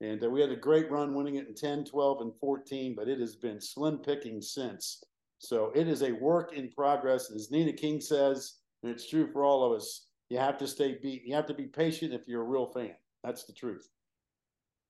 [0.00, 3.08] And uh, we had a great run winning it in 10, 12, and 14, but
[3.08, 5.02] it has been slim picking since.
[5.42, 7.32] So it is a work in progress.
[7.32, 10.06] As Nina King says, and it's true for all of us.
[10.28, 12.92] You have to stay be you have to be patient if you're a real fan.
[13.24, 13.88] That's the truth.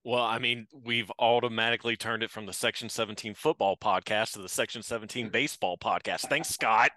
[0.05, 4.49] Well, I mean, we've automatically turned it from the Section 17 football podcast to the
[4.49, 6.29] Section 17 baseball podcast.
[6.29, 6.91] Thanks, Scott.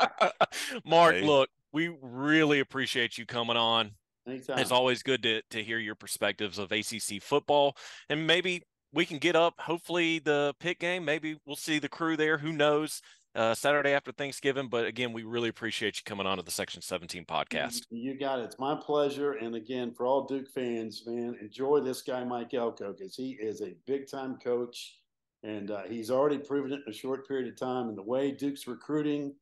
[0.84, 1.22] Mark, hey.
[1.22, 3.92] look, we really appreciate you coming on.
[4.26, 4.58] Anytime.
[4.58, 7.76] It's always good to, to hear your perspectives of ACC football.
[8.08, 11.04] And maybe we can get up, hopefully, the Pitt game.
[11.04, 12.38] Maybe we'll see the crew there.
[12.38, 13.02] Who knows?
[13.34, 14.68] uh, Saturday after Thanksgiving.
[14.68, 17.82] But again, we really appreciate you coming on to the Section 17 podcast.
[17.90, 18.44] You got it.
[18.44, 19.32] It's my pleasure.
[19.32, 23.62] And again, for all Duke fans, man, enjoy this guy, Mike Elko, because he is
[23.62, 24.98] a big time coach.
[25.44, 27.88] And uh, he's already proven it in a short period of time.
[27.88, 29.34] And the way Duke's recruiting,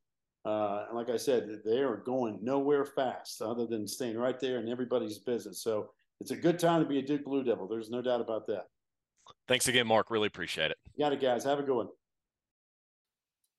[0.45, 4.59] uh, and like I said, they are going nowhere fast other than staying right there
[4.59, 5.61] in everybody's business.
[5.61, 7.67] So it's a good time to be a Duke Blue Devil.
[7.67, 8.67] There's no doubt about that.
[9.51, 10.09] Thanks again, Mark.
[10.09, 10.77] Really appreciate it.
[10.95, 11.43] You got it, guys.
[11.43, 11.89] Have a good one.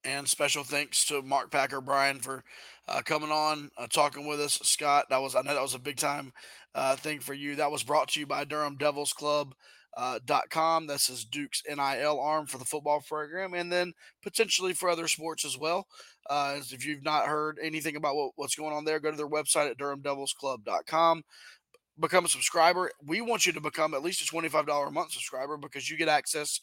[0.05, 2.45] And special thanks to Mark Packer, Brian, for
[2.89, 4.59] uh, coming on, uh, talking with us.
[4.63, 6.33] Scott, that was I know that was a big time
[6.75, 7.57] uh, thing for you.
[7.57, 9.55] That was brought to you by Durham Devils Club.
[9.95, 10.87] Uh, dot com.
[10.87, 15.45] This is Duke's NIL arm for the football program, and then potentially for other sports
[15.45, 15.87] as well.
[16.31, 19.29] Uh, if you've not heard anything about what, what's going on there, go to their
[19.29, 21.23] website at DurhamDevilsClub.com.
[22.01, 22.91] Become a subscriber.
[23.07, 26.09] We want you to become at least a $25 a month subscriber because you get
[26.09, 26.61] access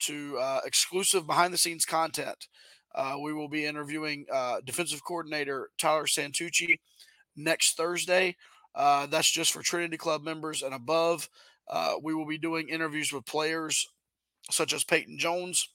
[0.00, 2.46] to uh, exclusive behind the scenes content
[2.94, 6.78] uh, we will be interviewing uh, defensive coordinator Tyler Santucci
[7.36, 8.36] next Thursday.
[8.74, 11.28] Uh, that's just for Trinity Club members and above.
[11.68, 13.88] Uh, we will be doing interviews with players
[14.50, 15.68] such as Peyton Jones,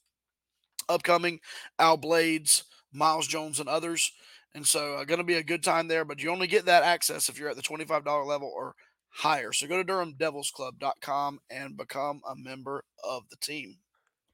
[0.89, 1.39] upcoming
[1.79, 4.11] Al Blades, Miles Jones, and others.
[4.53, 6.83] And so, uh, going to be a good time there, but you only get that
[6.83, 8.75] access if you're at the $25 level or
[9.15, 9.51] higher.
[9.53, 13.77] So, go to DurhamDevilsClub.com and become a member of the team.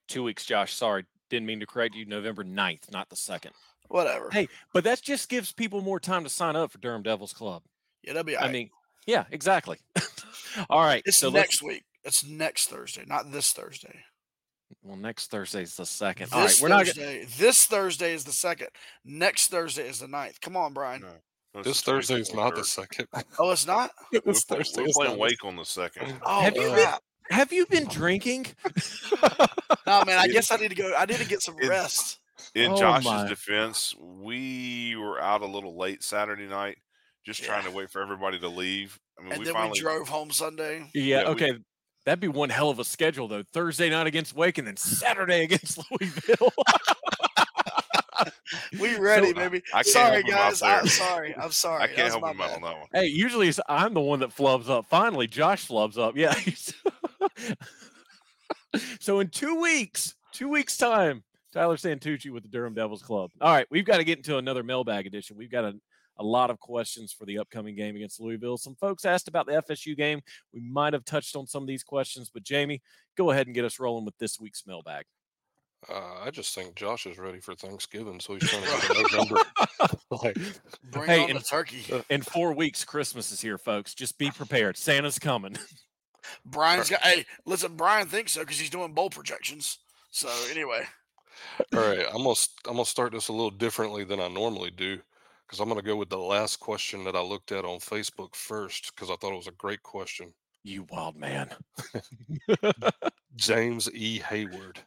[0.07, 0.73] Two weeks, Josh.
[0.73, 2.05] Sorry, didn't mean to correct you.
[2.05, 3.51] November 9th, not the second.
[3.88, 4.29] Whatever.
[4.32, 7.63] Hey, but that just gives people more time to sign up for Durham Devils Club.
[8.03, 8.38] Yeah, that'd be.
[8.38, 8.69] I mean,
[9.05, 9.77] yeah, exactly.
[10.69, 11.03] all right.
[11.05, 11.84] It's so next week.
[12.03, 13.99] It's next Thursday, not this Thursday.
[14.84, 16.27] Well, next Thursday is the second.
[16.27, 17.13] This all right, we're Thursday, not.
[17.13, 17.38] Gonna...
[17.38, 18.69] This Thursday is the second.
[19.03, 20.39] Next Thursday is the ninth.
[20.41, 21.01] Come on, Brian.
[21.01, 21.07] No.
[21.64, 23.08] This Thursday is not the second.
[23.38, 23.91] Oh, it's not.
[24.12, 26.14] this we're, Thursday we're playing Wake on the second.
[26.26, 26.89] Oh, have you been,
[27.30, 28.47] have you been drinking?
[29.86, 30.18] no, man.
[30.18, 30.93] I guess I need to go.
[30.97, 32.20] I need to get some rest.
[32.56, 33.28] In oh Josh's my.
[33.28, 36.78] defense, we were out a little late Saturday night,
[37.26, 37.47] just yeah.
[37.47, 38.97] trying to wait for everybody to leave.
[39.20, 40.89] I mean, and we then finally, we drove home Sunday.
[40.93, 41.22] Yeah.
[41.22, 41.52] yeah okay.
[41.52, 41.60] We,
[42.06, 43.43] That'd be one hell of a schedule, though.
[43.54, 46.52] Thursday night against Wake, and then Saturday against Louisville.
[48.80, 49.62] We ready, So, baby.
[49.74, 50.62] I can't sorry, help him out guys.
[50.62, 51.36] I'm sorry.
[51.38, 51.84] I'm sorry.
[51.84, 52.88] I can't was help my him out on that one.
[52.93, 54.86] Hey, usually it's, I'm the one that flubs up.
[54.88, 56.16] Finally, Josh flubs up.
[56.16, 56.36] Yeah.
[58.99, 61.24] so in two weeks, two weeks time,
[61.54, 63.32] Tyler Santucci with the Durham Devils Club.
[63.41, 65.36] All right, we've got to get into another mailbag edition.
[65.38, 65.74] We've got a,
[66.18, 68.58] a lot of questions for the upcoming game against Louisville.
[68.58, 70.22] Some folks asked about the FSU game.
[70.54, 72.82] We might have touched on some of these questions, but Jamie,
[73.18, 75.06] go ahead and get us rolling with this week's mailbag.
[75.89, 79.17] Uh, I just think Josh is ready for Thanksgiving, so he's trying to get to
[79.17, 79.41] November.
[80.23, 80.38] like,
[80.91, 81.84] Bring Hey, on and- the turkey.
[82.09, 83.93] In four weeks, Christmas is here, folks.
[83.95, 84.77] Just be prepared.
[84.77, 85.57] Santa's coming.
[86.45, 87.01] Brian's got.
[87.01, 87.75] Hey, listen.
[87.75, 89.79] Brian thinks so because he's doing bowl projections.
[90.11, 90.84] So anyway,
[91.73, 92.36] all right, I'm gonna
[92.67, 94.99] I'm gonna start this a little differently than I normally do
[95.47, 98.93] because I'm gonna go with the last question that I looked at on Facebook first
[98.93, 100.32] because I thought it was a great question.
[100.63, 101.49] You wild man.
[103.36, 104.19] James E.
[104.19, 104.79] Hayward.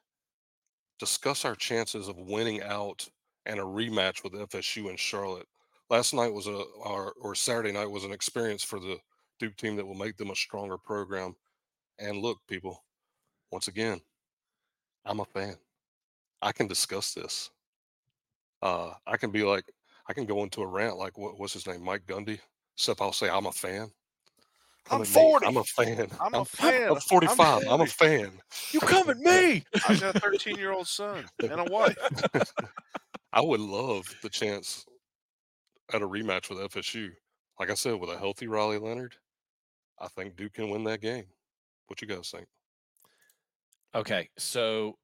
[0.99, 3.07] Discuss our chances of winning out
[3.47, 5.47] and a rematch with FSU in Charlotte.
[5.90, 8.97] Last night was a or, or Saturday night was an experience for the
[9.38, 11.34] Duke team that will make them a stronger program.
[11.99, 12.82] And look, people,
[13.51, 14.01] once again,
[15.05, 15.57] I'm a fan.
[16.40, 17.51] I can discuss this.
[18.62, 19.64] Uh, I can be like,
[20.09, 22.38] I can go into a rant like what, what's his name, Mike Gundy.
[22.76, 23.90] Except I'll say I'm a fan.
[24.91, 25.47] I'm at me, 40.
[25.47, 26.09] I'm a fan.
[26.20, 26.91] I'm a fan.
[26.91, 27.64] I'm 45.
[27.68, 28.32] I'm a fan.
[28.72, 29.64] You come at me.
[29.89, 31.97] I got a 13 year old son and a wife.
[33.32, 34.85] I would love the chance
[35.93, 37.11] at a rematch with FSU.
[37.59, 39.14] Like I said, with a healthy Riley Leonard,
[39.99, 41.24] I think Duke can win that game.
[41.87, 42.47] What you guys think?
[43.95, 44.99] Okay, so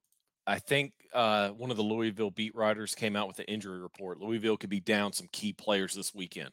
[0.45, 4.19] I think uh, one of the Louisville beat writers came out with an injury report.
[4.19, 6.51] Louisville could be down some key players this weekend.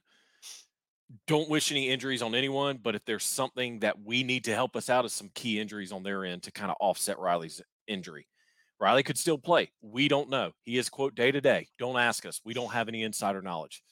[1.26, 4.76] Don't wish any injuries on anyone, but if there's something that we need to help
[4.76, 8.26] us out, is some key injuries on their end to kind of offset Riley's injury.
[8.80, 9.70] Riley could still play.
[9.80, 10.52] We don't know.
[10.64, 11.68] He is quote day to day.
[11.78, 12.40] Don't ask us.
[12.44, 13.82] We don't have any insider knowledge.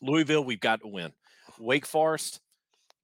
[0.00, 1.12] Louisville, we've got to win.
[1.58, 2.40] Wake Forest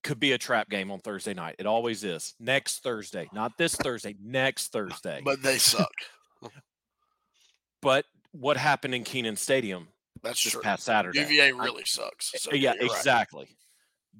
[0.02, 1.56] could be a trap game on Thursday night.
[1.58, 2.34] It always is.
[2.40, 5.20] Next Thursday, not this Thursday, next Thursday.
[5.24, 5.92] but they suck.
[7.80, 9.88] But what happened in Kenan Stadium
[10.22, 10.62] That's just true.
[10.62, 11.20] past Saturday?
[11.20, 12.32] UVA really sucks.
[12.34, 12.98] Eh, so, eh, yeah, you're right.
[12.98, 13.48] exactly.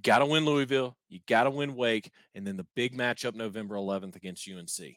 [0.03, 0.97] Got to win Louisville.
[1.09, 4.97] You got to win Wake, and then the big matchup November 11th against UNC.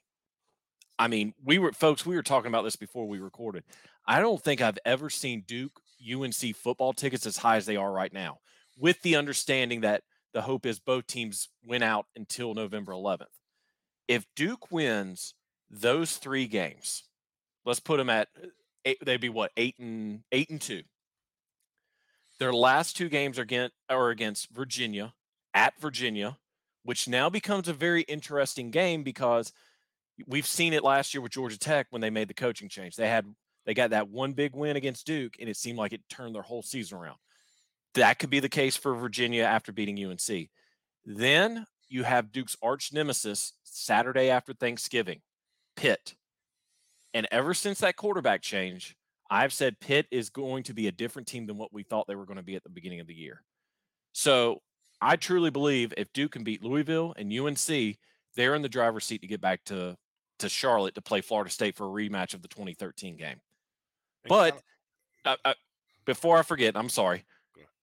[0.97, 2.05] I mean, we were folks.
[2.05, 3.63] We were talking about this before we recorded.
[4.07, 7.91] I don't think I've ever seen Duke UNC football tickets as high as they are
[7.91, 8.39] right now,
[8.77, 10.03] with the understanding that
[10.33, 13.25] the hope is both teams win out until November 11th.
[14.07, 15.33] If Duke wins
[15.69, 17.03] those three games,
[17.65, 18.27] let's put them at
[18.85, 20.83] eight, they'd be what eight and eight and two.
[22.39, 25.13] Their last two games are against, are against Virginia
[25.53, 26.38] at Virginia,
[26.83, 29.53] which now becomes a very interesting game because
[30.27, 32.95] we've seen it last year with Georgia Tech when they made the coaching change.
[32.95, 33.25] They had
[33.65, 36.43] they got that one big win against Duke, and it seemed like it turned their
[36.43, 37.17] whole season around.
[37.95, 40.49] That could be the case for Virginia after beating UNC.
[41.05, 45.21] Then you have Duke's arch nemesis Saturday after Thanksgiving,
[45.75, 46.15] Pitt.
[47.13, 48.95] And ever since that quarterback change,
[49.30, 52.15] I've said Pitt is going to be a different team than what we thought they
[52.15, 53.41] were going to be at the beginning of the year.
[54.13, 54.61] So
[55.01, 57.97] I truly believe if Duke can beat Louisville and UNC,
[58.36, 59.95] they're in the driver's seat to get back to
[60.39, 63.38] to Charlotte to play Florida State for a rematch of the 2013 game.
[64.28, 64.59] But
[65.23, 65.53] uh, uh,
[66.05, 67.23] before I forget, I'm sorry.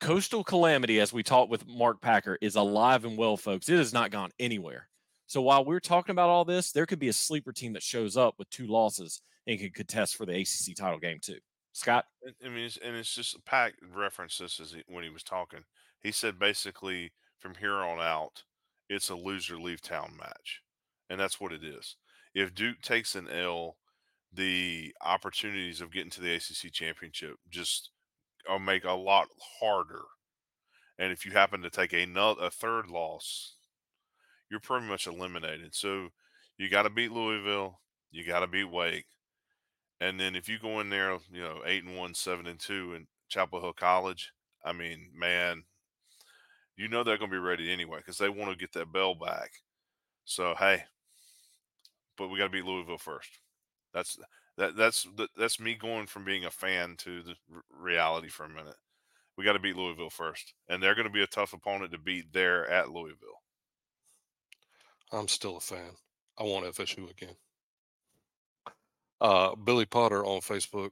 [0.00, 3.68] Coastal Calamity, as we talked with Mark Packer, is alive and well, folks.
[3.68, 4.88] It has not gone anywhere.
[5.28, 8.16] So while we're talking about all this, there could be a sleeper team that shows
[8.16, 11.38] up with two losses and can contest for the ACC title game too.
[11.72, 12.04] Scott,
[12.44, 15.64] I mean, it's, and it's just Pack referenced this as he, when he was talking.
[16.02, 18.42] He said basically from here on out,
[18.88, 20.60] it's a loser leave town match,
[21.08, 21.96] and that's what it is.
[22.34, 23.76] If Duke takes an L,
[24.32, 27.90] the opportunities of getting to the ACC championship just
[28.48, 29.28] are make a lot
[29.60, 30.02] harder.
[30.98, 33.56] And if you happen to take another a third loss,
[34.50, 35.74] you're pretty much eliminated.
[35.74, 36.08] So
[36.58, 37.80] you got to beat Louisville,
[38.10, 39.06] you got to beat Wake,
[40.02, 42.94] and then if you go in there, you know, eight and one, seven and two
[42.94, 44.32] in Chapel Hill College,
[44.64, 45.62] I mean, man,
[46.76, 49.14] you know they're going to be ready anyway because they want to get that bell
[49.14, 49.52] back.
[50.24, 50.82] So hey,
[52.18, 53.30] but we got to beat Louisville first.
[53.94, 54.18] That's
[54.56, 54.76] that.
[54.76, 57.34] That's that, that's me going from being a fan to the
[57.70, 58.76] reality for a minute.
[59.38, 61.98] We got to beat Louisville first, and they're going to be a tough opponent to
[61.98, 63.40] beat there at Louisville.
[65.12, 65.92] I'm still a fan.
[66.38, 67.36] I want FSU again.
[69.22, 70.90] Uh, Billy Potter on Facebook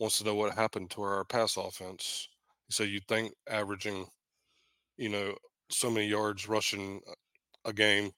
[0.00, 2.28] wants to know what happened to our pass offense.
[2.66, 4.08] He said, "You think averaging,
[4.96, 5.36] you know,
[5.70, 7.00] so many yards rushing
[7.64, 8.10] a game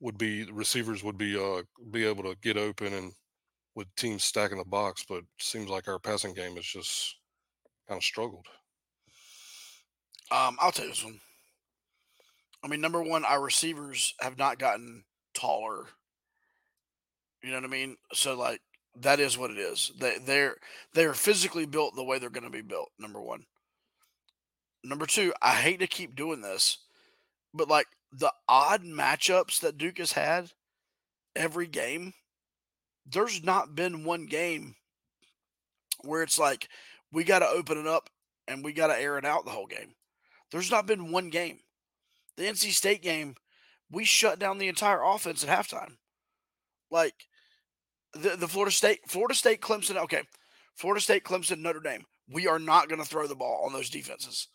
[0.00, 3.12] would be the receivers would be uh be able to get open and
[3.74, 7.16] with teams stacking the box, but seems like our passing game has just
[7.88, 8.46] kind of struggled.
[10.30, 11.20] Um, I'll take this one.
[12.64, 15.86] I mean, number one, our receivers have not gotten taller.
[17.42, 17.96] You know what I mean?
[18.14, 18.60] So like
[19.02, 19.92] that is what it is.
[19.98, 20.56] They they're
[20.94, 22.90] they're physically built the way they're going to be built.
[22.98, 23.44] Number one.
[24.84, 26.78] Number two, I hate to keep doing this,
[27.52, 30.52] but like the odd matchups that Duke has had
[31.34, 32.14] every game,
[33.06, 34.76] there's not been one game
[36.02, 36.68] where it's like
[37.12, 38.08] we got to open it up
[38.46, 39.94] and we got to air it out the whole game.
[40.50, 41.58] There's not been one game.
[42.36, 43.34] The NC State game,
[43.90, 45.96] we shut down the entire offense at halftime.
[46.90, 47.27] Like
[48.12, 50.22] the, the Florida State, Florida State, Clemson, okay.
[50.74, 52.04] Florida State, Clemson, Notre Dame.
[52.30, 54.48] We are not going to throw the ball on those defenses.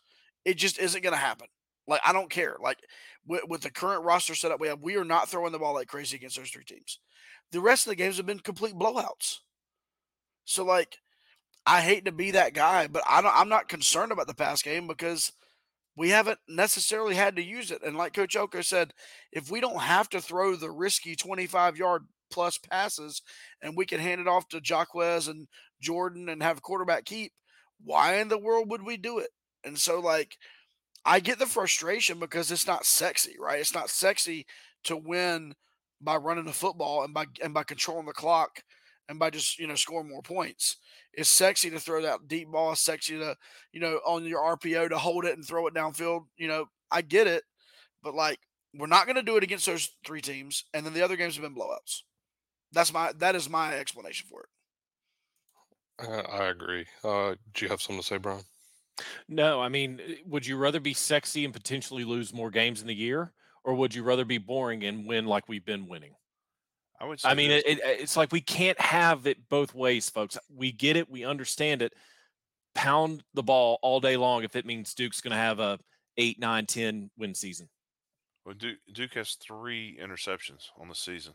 [0.45, 1.47] It just isn't going to happen.
[1.88, 2.56] Like, I don't care.
[2.62, 2.78] Like,
[3.26, 5.88] with, with, the current roster setup we have, we are not throwing the ball like
[5.88, 6.99] crazy against those three teams.
[7.51, 9.39] The rest of the games have been complete blowouts.
[10.45, 10.97] So, like,
[11.66, 14.62] I hate to be that guy, but I don't, I'm not concerned about the pass
[14.62, 15.32] game because
[15.95, 17.84] we haven't necessarily had to use it.
[17.84, 18.93] And like Coach Elko said,
[19.32, 23.21] if we don't have to throw the risky 25 yard plus passes
[23.61, 25.47] and we can hand it off to Jaquez and
[25.81, 27.31] Jordan and have a quarterback keep,
[27.84, 29.29] why in the world would we do it?
[29.63, 30.38] And so, like,
[31.05, 33.59] I get the frustration because it's not sexy, right?
[33.59, 34.45] It's not sexy
[34.86, 35.53] to win
[36.01, 38.61] by running the football and by and by controlling the clock
[39.09, 40.77] and by just you know scoring more points.
[41.13, 42.71] It's sexy to throw that deep ball.
[42.71, 43.36] It's sexy to
[43.71, 46.25] you know on your RPO to hold it and throw it downfield.
[46.38, 47.43] You know, I get it,
[48.01, 48.39] but like
[48.73, 51.36] we're not going to do it against those three teams, and then the other games
[51.36, 52.01] have been blowouts.
[52.74, 54.49] That's my that is my explanation for it.
[55.99, 56.86] I agree.
[57.03, 58.43] Uh, do you have something to say, Brian?
[59.28, 62.88] No, I mean, eh, would you rather be sexy and potentially lose more games in
[62.88, 63.32] the year,
[63.63, 66.15] or would you rather be boring and win like we've been winning?
[66.99, 67.19] I would.
[67.24, 70.38] I mean, it, it, it's like we can't have it both ways, folks.
[70.53, 71.93] We get it, we understand it.
[72.76, 75.80] Pound the ball all day long if it means Duke's going to have a
[76.17, 77.69] eight, nine, ten win season.
[78.45, 81.34] Well, Duke, Duke has three interceptions on the season.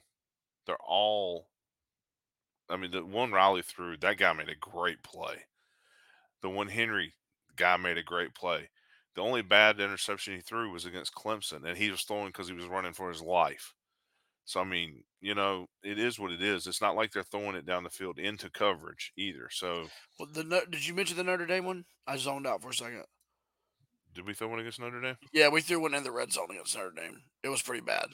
[0.69, 1.49] They're all.
[2.69, 5.47] I mean, the one Riley threw, that guy made a great play.
[6.43, 7.15] The one Henry
[7.57, 8.69] guy made a great play.
[9.17, 12.55] The only bad interception he threw was against Clemson, and he was throwing because he
[12.55, 13.73] was running for his life.
[14.45, 16.67] So I mean, you know, it is what it is.
[16.67, 19.49] It's not like they're throwing it down the field into coverage either.
[19.51, 19.87] So,
[20.19, 21.87] well, the did you mention the Notre Dame one?
[22.07, 23.05] I zoned out for a second.
[24.15, 25.17] Did we throw one against Notre Dame?
[25.33, 27.23] Yeah, we threw one in the red zone against Notre Dame.
[27.43, 28.09] It was pretty bad.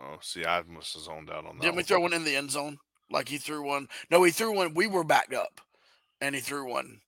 [0.00, 1.62] Oh, see, I must have zoned out on that.
[1.62, 2.78] Didn't we throw one in the end zone?
[3.10, 3.88] Like he threw one?
[4.10, 4.74] No, he threw one.
[4.74, 5.60] We were backed up,
[6.20, 7.00] and he threw one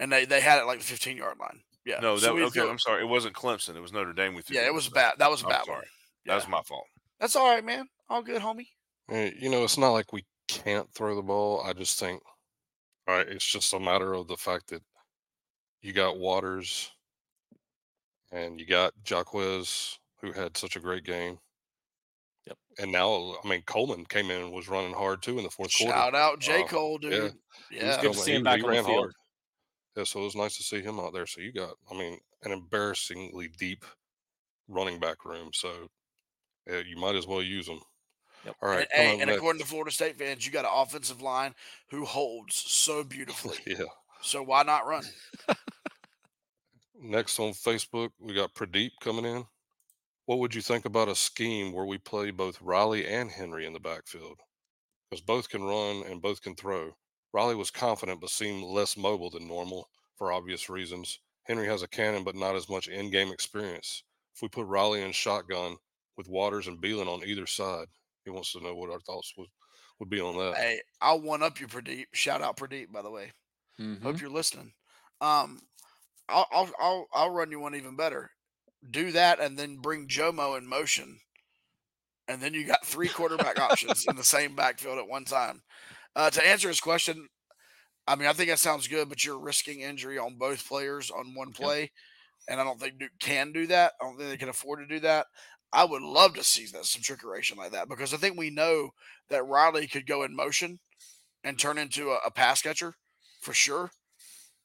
[0.00, 1.60] and they they had it like the 15 yard line.
[1.84, 2.00] Yeah.
[2.00, 2.60] No, that so okay.
[2.60, 3.02] Threw, I'm sorry.
[3.02, 3.76] It wasn't Clemson.
[3.76, 4.34] It was Notre Dame.
[4.34, 5.14] With yeah, it was bad.
[5.18, 5.80] That was a bad one.
[6.24, 6.32] Yeah.
[6.32, 6.86] That was my fault.
[7.20, 7.86] That's all right, man.
[8.08, 8.68] All good, homie.
[9.10, 11.62] You know, it's not like we can't throw the ball.
[11.62, 12.22] I just think,
[13.06, 14.82] all right, it's just a matter of the fact that
[15.82, 16.90] you got Waters
[18.32, 21.38] and you got Jaquez, who had such a great game.
[22.78, 22.84] Yep.
[22.84, 25.70] And now, I mean, Coleman came in and was running hard too in the fourth
[25.70, 26.00] Shout quarter.
[26.00, 26.62] Shout out J.
[26.62, 27.34] Uh, Cole, dude.
[27.70, 27.84] Yeah.
[27.84, 28.00] yeah.
[28.00, 28.98] Good to see him back he on the field.
[28.98, 29.12] Hard.
[29.96, 31.26] Yeah, so it was nice to see him out there.
[31.26, 33.84] So you got, I mean, an embarrassingly deep
[34.68, 35.50] running back room.
[35.52, 35.88] So
[36.68, 37.80] yeah, you might as well use them.
[38.44, 38.56] Yep.
[38.62, 38.86] All right.
[38.94, 41.54] And, and according to Florida State fans, you got an offensive line
[41.90, 43.58] who holds so beautifully.
[43.66, 43.84] yeah.
[44.22, 45.04] So why not run?
[47.00, 49.44] Next on Facebook, we got Pradeep coming in.
[50.26, 53.72] What would you think about a scheme where we play both Riley and Henry in
[53.74, 54.40] the backfield?
[55.10, 56.96] Because both can run and both can throw.
[57.32, 61.18] Riley was confident but seemed less mobile than normal for obvious reasons.
[61.42, 64.02] Henry has a cannon but not as much in game experience.
[64.34, 65.76] If we put Riley in shotgun
[66.16, 67.88] with Waters and Belin on either side,
[68.24, 69.48] he wants to know what our thoughts would,
[70.00, 70.56] would be on that.
[70.56, 72.06] Hey, I'll one up you, Pradeep.
[72.14, 73.32] Shout out Pradeep, by the way.
[73.78, 74.02] Mm-hmm.
[74.02, 74.72] Hope you're listening.
[75.20, 75.60] Um,
[76.28, 78.30] I'll, I'll I'll I'll run you one even better.
[78.90, 81.18] Do that and then bring Jomo in motion,
[82.28, 85.62] and then you got three quarterback options in the same backfield at one time.
[86.14, 87.28] Uh, to answer his question,
[88.06, 91.34] I mean, I think that sounds good, but you're risking injury on both players on
[91.34, 91.90] one play, yep.
[92.48, 93.92] and I don't think Duke can do that.
[94.00, 95.26] I don't think they can afford to do that.
[95.72, 98.90] I would love to see that some trickery like that because I think we know
[99.28, 100.78] that Riley could go in motion
[101.42, 102.94] and turn into a, a pass catcher
[103.40, 103.90] for sure.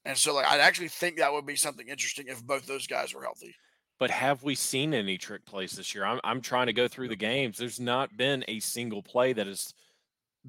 [0.06, 3.14] And so, like, I actually think that would be something interesting if both those guys
[3.14, 3.56] were healthy.
[4.00, 6.06] But have we seen any trick plays this year?
[6.06, 7.58] I'm, I'm trying to go through the games.
[7.58, 9.74] There's not been a single play that has–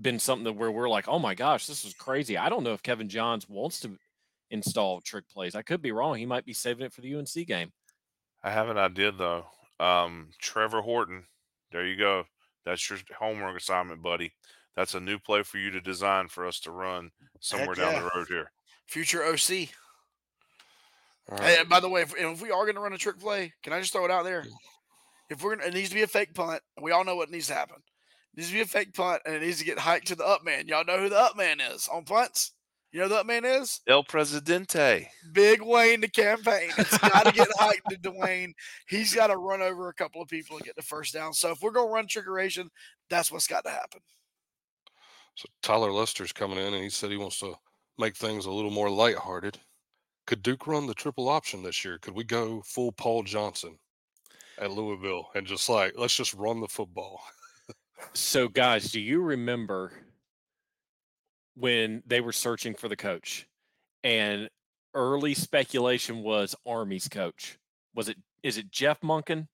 [0.00, 2.36] been something that where we're like, oh my gosh, this is crazy.
[2.38, 3.96] I don't know if Kevin Johns wants to
[4.50, 5.54] install trick plays.
[5.54, 6.16] I could be wrong.
[6.16, 7.72] He might be saving it for the UNC game.
[8.42, 9.46] I have an idea though.
[9.78, 11.24] Um, Trevor Horton,
[11.72, 12.24] there you go.
[12.64, 14.32] That's your homework assignment, buddy.
[14.76, 17.92] That's a new play for you to design for us to run somewhere yeah.
[17.92, 18.52] down the road here.
[18.86, 19.68] Future OC.
[21.30, 21.60] All Hey, right.
[21.60, 23.72] and by the way, if, if we are going to run a trick play, can
[23.72, 24.44] I just throw it out there?
[25.28, 26.60] If we're gonna, it needs to be a fake punt.
[26.82, 27.76] We all know what needs to happen.
[27.76, 30.26] It needs to be a fake punt, and it needs to get hiked to the
[30.26, 30.66] up man.
[30.66, 32.52] Y'all know who the up man is on punts.
[32.92, 35.08] You know who the up man is El Presidente.
[35.32, 36.70] Big Wayne the campaign.
[36.76, 38.52] It's got to get hiked to DeWayne.
[38.88, 41.32] He's got to run over a couple of people and get the first down.
[41.32, 42.68] So if we're gonna run trickeration,
[43.08, 44.00] that's what's got to happen.
[45.36, 47.54] So Tyler Lester's coming in and he said he wants to
[47.98, 49.58] make things a little more lighthearted.
[50.30, 51.98] Could Duke run the triple option this year?
[51.98, 53.76] Could we go full Paul Johnson
[54.60, 57.20] at Louisville and just like let's just run the football?
[58.12, 59.92] So, guys, do you remember
[61.56, 63.48] when they were searching for the coach
[64.04, 64.48] and
[64.94, 67.58] early speculation was Army's coach?
[67.96, 69.48] Was it is it Jeff Monken?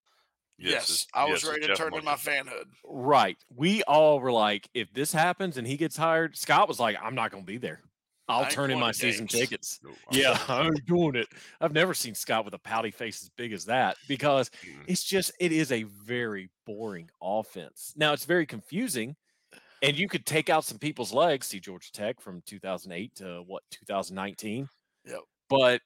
[0.58, 2.66] Yes, it's- I was yes, ready to Jeff turn in my fanhood.
[2.84, 3.38] Right.
[3.48, 7.14] We all were like, if this happens and he gets hired, Scott was like, I'm
[7.14, 7.80] not going to be there.
[8.28, 9.80] I'll turn in my season games." tickets.
[9.84, 10.38] No, I'm Yeah.
[10.48, 11.28] I'm doing it.
[11.60, 14.84] I've never seen Scott with a pouty face as big as that because Mm.
[14.86, 17.92] it's just it is a very boring offense.
[17.96, 19.14] Now it's very confusing,
[19.82, 21.46] and you could take out some people's legs.
[21.46, 24.68] See Georgia Tech from 2008 to what 2019.
[25.04, 25.20] Yep.
[25.48, 25.82] But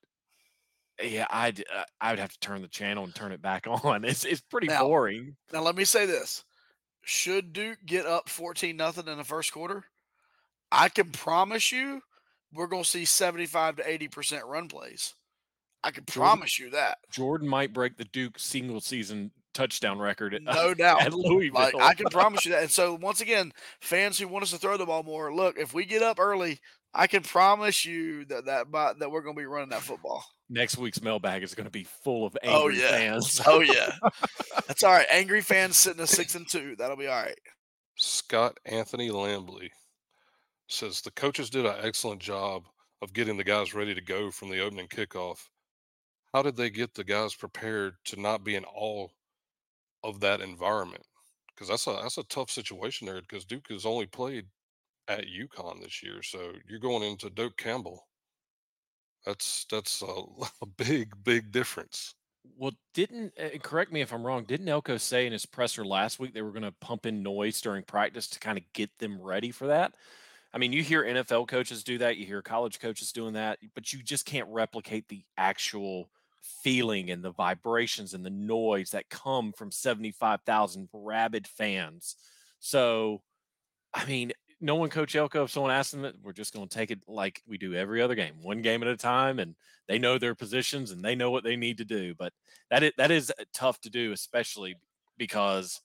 [1.03, 4.05] yeah, I'd uh, I would have to turn the channel and turn it back on.
[4.05, 5.37] It's it's pretty Now- boring.
[5.53, 6.45] Now let me say this:
[7.05, 9.85] Should Duke get up fourteen nothing in the first quarter,
[10.73, 12.01] I can promise you
[12.53, 15.15] we're going to see seventy-five to eighty percent run plays.
[15.83, 20.35] I can Jordan- promise you that, Jordan might break the Duke single season touchdown record
[20.35, 21.03] at, no doubt.
[21.03, 21.55] at Louisville.
[21.61, 22.63] Like I can promise you that.
[22.63, 25.73] And so once again, fans who want us to throw the ball more, look, if
[25.75, 26.61] we get up early,
[26.93, 30.25] I can promise you that that by, that we're going to be running that football.
[30.51, 32.89] Next week's mailbag is going to be full of Oh, angry yeah.
[32.91, 33.41] fans.
[33.47, 33.93] Oh yeah,
[34.67, 35.07] that's all right.
[35.11, 36.75] Angry fans sitting at six and two.
[36.77, 37.39] That'll be all right.
[37.97, 39.71] Scott Anthony Lambley
[40.73, 42.65] says the coaches did an excellent job
[43.03, 45.49] of getting the guys ready to go from the opening kickoff.
[46.35, 49.09] How did they get the guys prepared to not be in awe
[50.05, 51.05] of that environment?
[51.49, 53.21] Because that's a that's a tough situation there.
[53.21, 54.47] Because Duke has only played
[55.09, 58.07] at UConn this year, so you're going into Doak Campbell.
[59.27, 60.07] That's that's a,
[60.63, 62.15] a big big difference.
[62.57, 64.45] Well, didn't uh, correct me if I'm wrong.
[64.45, 67.61] Didn't Elko say in his presser last week they were going to pump in noise
[67.61, 69.95] during practice to kind of get them ready for that?
[70.53, 73.93] I mean, you hear NFL coaches do that, you hear college coaches doing that, but
[73.93, 76.11] you just can't replicate the actual
[76.63, 82.17] feeling and the vibrations and the noise that come from 75,000 rabid fans.
[82.59, 83.23] So,
[83.95, 87.01] I mean, knowing Coach Elko, if someone asks them we're just going to take it
[87.09, 89.55] like we do every other game, one game at a time, and
[89.89, 92.15] they know their positions and they know what they need to do.
[92.15, 92.33] But
[92.71, 94.77] that is, that is uh, tough to do, especially
[95.17, 95.81] because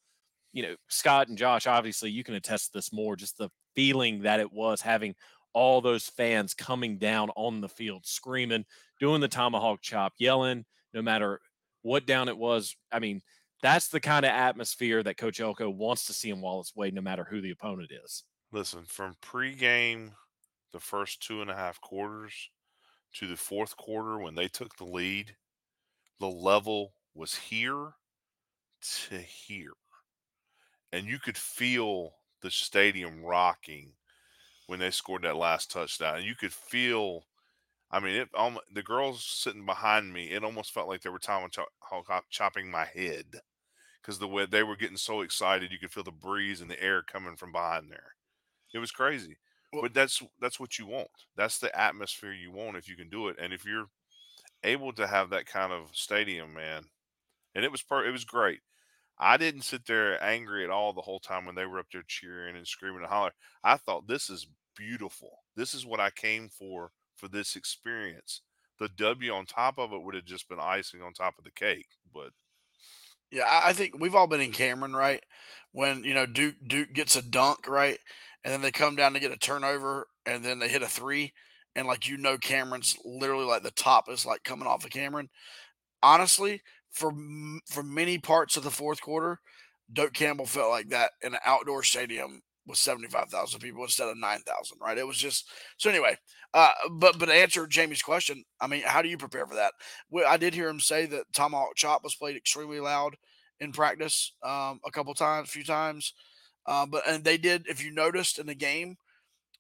[0.54, 1.68] you know Scott and Josh.
[1.68, 3.16] Obviously, you can attest to this more.
[3.16, 5.16] Just the feeling that it was having
[5.54, 8.66] all those fans coming down on the field, screaming,
[9.00, 11.40] doing the tomahawk chop, yelling, no matter
[11.82, 12.76] what down it was.
[12.92, 13.22] I mean,
[13.62, 17.02] that's the kind of atmosphere that Coach Elko wants to see in Wallace Wade, no
[17.02, 18.24] matter who the opponent is.
[18.52, 20.12] Listen, from pregame,
[20.74, 22.34] the first two and a half quarters
[23.14, 25.36] to the fourth quarter when they took the lead,
[26.20, 27.94] the level was here
[28.82, 29.74] to here.
[30.92, 32.12] And you could feel
[32.46, 33.94] the stadium rocking
[34.68, 36.18] when they scored that last touchdown.
[36.18, 37.24] And you could feel,
[37.92, 41.20] I mean, it almo- the girls sitting behind me, it almost felt like they were
[41.20, 41.50] chop-
[42.30, 43.42] chopping my head
[44.02, 46.82] because the way they were getting so excited, you could feel the breeze and the
[46.82, 48.16] air coming from behind there.
[48.74, 49.38] It was crazy.
[49.74, 51.12] Well- but that's that's what you want.
[51.36, 53.38] That's the atmosphere you want if you can do it.
[53.40, 53.90] And if you're
[54.64, 56.90] able to have that kind of stadium, man,
[57.56, 58.62] and it was per- it was great.
[59.18, 62.04] I didn't sit there angry at all the whole time when they were up there
[62.08, 63.34] cheering and screaming and hollering.
[63.64, 65.40] I thought this is beautiful.
[65.56, 68.42] This is what I came for for this experience.
[68.80, 71.52] The W on top of it would have just been icing on top of the
[71.52, 71.88] cake.
[72.14, 72.32] But
[73.32, 75.24] Yeah, I think we've all been in Cameron, right?
[75.72, 78.00] When you know Duke Duke gets a dunk, right,
[78.44, 81.34] and then they come down to get a turnover, and then they hit a three,
[81.76, 85.30] and like you know Cameron's literally like the top is like coming off of Cameron.
[86.04, 86.62] Honestly,
[86.96, 87.14] for
[87.68, 89.40] for many parts of the fourth quarter,
[89.92, 94.08] Doak Campbell felt like that in an outdoor stadium with seventy five thousand people instead
[94.08, 94.80] of nine thousand.
[94.82, 94.98] Right?
[94.98, 96.18] It was just so anyway.
[96.54, 99.74] Uh, but but to answer Jamie's question, I mean, how do you prepare for that?
[100.10, 103.18] Well, I did hear him say that Tomahawk Chop was played extremely loud
[103.60, 106.14] in practice um, a couple times, a few times.
[106.66, 108.96] Uh, but and they did, if you noticed in the game,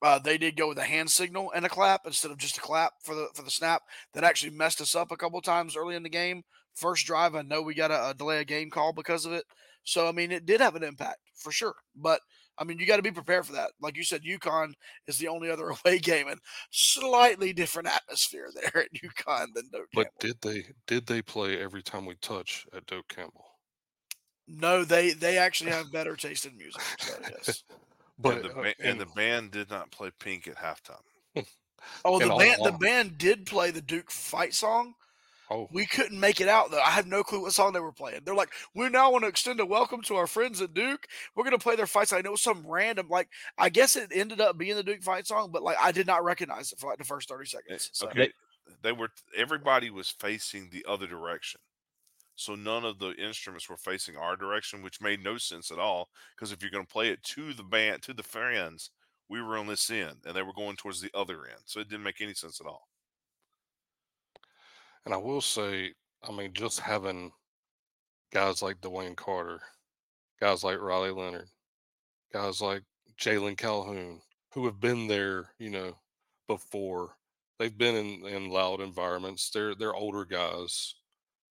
[0.01, 2.61] uh, they did go with a hand signal and a clap instead of just a
[2.61, 3.81] clap for the for the snap.
[4.13, 6.43] That actually messed us up a couple times early in the game.
[6.75, 9.45] First drive, I know we got a, a delay a game call because of it.
[9.83, 11.75] So I mean, it did have an impact for sure.
[11.95, 12.19] But
[12.57, 13.71] I mean, you got to be prepared for that.
[13.81, 14.73] Like you said, UConn
[15.07, 16.39] is the only other away game and
[16.71, 20.19] slightly different atmosphere there at UConn than Doak But Campbell.
[20.19, 23.45] did they did they play every time we touch at Doak Campbell?
[24.47, 26.81] No, they they actually have better taste in music.
[26.99, 27.63] So yes.
[28.17, 31.45] But and, the uh, and and- the band did not play Pink at halftime.
[32.05, 34.93] Oh, the band the band did play the Duke fight song.
[35.49, 36.79] Oh, We couldn't make it out though.
[36.79, 38.21] I have no clue what song they were playing.
[38.25, 41.07] They're like, we now want to extend a welcome to our friends at Duke.
[41.35, 42.19] We're gonna play their fight song.
[42.19, 45.27] And it was some random, like I guess it ended up being the Duke fight
[45.27, 47.89] song, but like I did not recognize it for like the first thirty eh, seconds.
[47.93, 48.07] So.
[48.07, 48.31] Okay,
[48.81, 51.61] they were everybody was facing the other direction.
[52.35, 56.09] So none of the instruments were facing our direction, which made no sense at all.
[56.35, 58.91] Because if you're going to play it to the band, to the fans,
[59.29, 61.61] we were on this end, and they were going towards the other end.
[61.65, 62.87] So it didn't make any sense at all.
[65.05, 65.93] And I will say,
[66.27, 67.31] I mean, just having
[68.33, 69.61] guys like DeWayne Carter,
[70.39, 71.47] guys like Riley Leonard,
[72.33, 72.81] guys like
[73.19, 74.19] Jalen Calhoun,
[74.53, 75.95] who have been there, you know,
[76.47, 77.15] before.
[77.59, 79.49] They've been in, in loud environments.
[79.49, 80.95] They're they're older guys.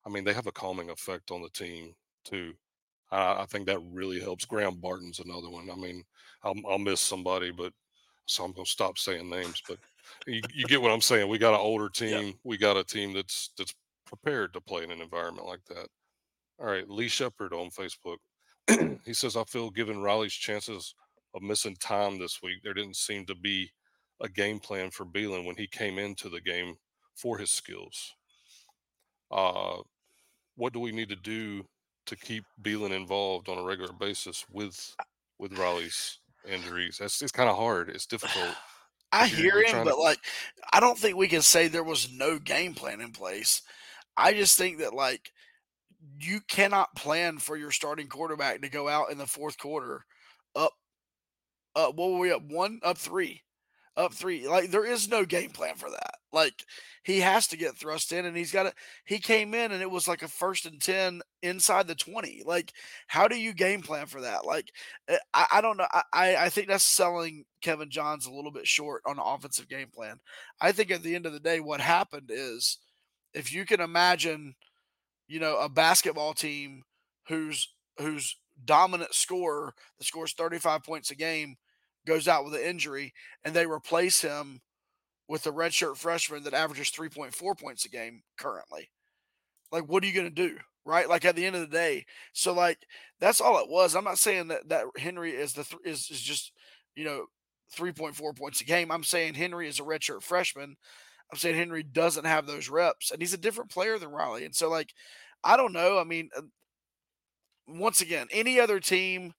[0.07, 1.95] I mean, they have a calming effect on the team
[2.25, 2.53] too.
[3.11, 4.45] I, I think that really helps.
[4.45, 5.71] Graham Barton's another one.
[5.71, 6.05] I mean,
[6.43, 7.73] I'll, I'll miss somebody, but
[8.27, 9.63] so I'm gonna stop saying names.
[9.67, 9.79] But
[10.27, 11.29] you, you get what I'm saying.
[11.29, 12.35] We got an older team.
[12.45, 13.75] We got a team that's that's
[14.07, 15.89] prepared to play in an environment like that.
[16.59, 18.19] All right, Lee Shepard on Facebook.
[19.05, 20.95] he says, I feel given Riley's chances
[21.35, 23.71] of missing time this week, there didn't seem to be
[24.21, 26.77] a game plan for Belin when he came into the game
[27.17, 28.15] for his skills.
[29.31, 29.79] Uh,
[30.57, 31.65] what do we need to do
[32.07, 34.95] to keep Belin involved on a regular basis with
[35.39, 36.99] with Riley's injuries?
[37.01, 37.89] That's it's kind of hard.
[37.89, 38.55] It's difficult.
[39.15, 40.19] I hear him, trying to- but like,
[40.73, 43.63] I don't think we can say there was no game plan in place.
[44.17, 45.31] I just think that like,
[46.19, 50.05] you cannot plan for your starting quarterback to go out in the fourth quarter,
[50.57, 50.73] up,
[51.77, 53.43] uh, what were we up one, up three,
[53.97, 54.49] up three.
[54.49, 56.17] Like there is no game plan for that.
[56.33, 56.65] Like
[57.05, 58.73] he has to get thrust in, and he's got to.
[59.05, 62.43] He came in, and it was like a first and ten inside the twenty.
[62.45, 62.73] Like
[63.07, 64.45] how do you game plan for that?
[64.45, 64.73] Like
[65.09, 65.87] uh, I, I don't know.
[66.13, 70.19] I- I, think that's selling Kevin Johns a little bit short on offensive game plan.
[70.61, 72.79] I think at the end of the day, what happened is
[73.35, 74.55] if you can imagine,
[75.29, 76.83] you know, a basketball team
[77.29, 81.57] whose whose dominant scorer that scores 35 points a game
[82.07, 83.13] goes out with an injury
[83.45, 84.61] and they replace him
[85.29, 88.91] with a redshirt freshman that averages 3.4 points a game currently.
[89.73, 90.59] Like, what are you going to do?
[90.85, 91.09] Right.
[91.09, 92.05] Like at the end of the day.
[92.33, 92.79] So like,
[93.19, 93.97] that's all it was.
[93.97, 96.53] I'm not saying that, that Henry is the, th- is, is just,
[96.95, 97.27] you know,
[97.75, 98.91] 3.4 points a game.
[98.91, 100.77] I'm saying Henry is a redshirt freshman.
[101.33, 104.45] I'm saying Henry doesn't have those reps and he's a different player than Riley.
[104.45, 104.93] And so like,
[105.43, 105.99] I don't know.
[105.99, 106.43] I mean, uh,
[107.67, 109.33] once again, any other team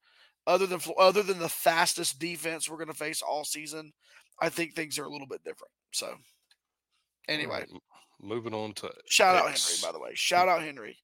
[0.46, 3.92] other than other than the fastest defense we're going to face all season,
[4.40, 5.72] I think things are a little bit different.
[5.92, 6.14] So,
[7.28, 7.80] anyway, right,
[8.20, 10.12] moving on to shout out Henry by the way.
[10.14, 10.96] Shout out Henry.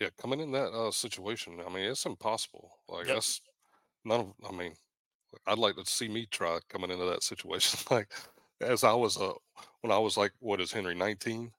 [0.00, 2.70] Yeah, coming in that uh, situation, I mean, it's impossible.
[2.88, 3.16] Like Yep.
[3.16, 3.40] that's
[4.04, 4.32] none of.
[4.48, 4.74] I mean,
[5.46, 7.80] I'd like to see me try coming into that situation.
[7.90, 8.12] like
[8.60, 9.32] as I was, uh,
[9.80, 11.50] when I was like, what is Henry nineteen?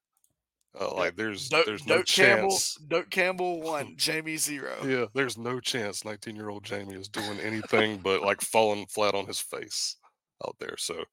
[0.80, 2.76] Uh, like there's Doak, there's no Campbell, chance.
[2.88, 4.76] Doak Campbell one, Jamie zero.
[4.85, 9.14] Yeah, there's no chance 19 year old Jamie is doing anything but like falling flat
[9.14, 9.97] on his face
[10.45, 10.77] out there.
[10.77, 11.03] So,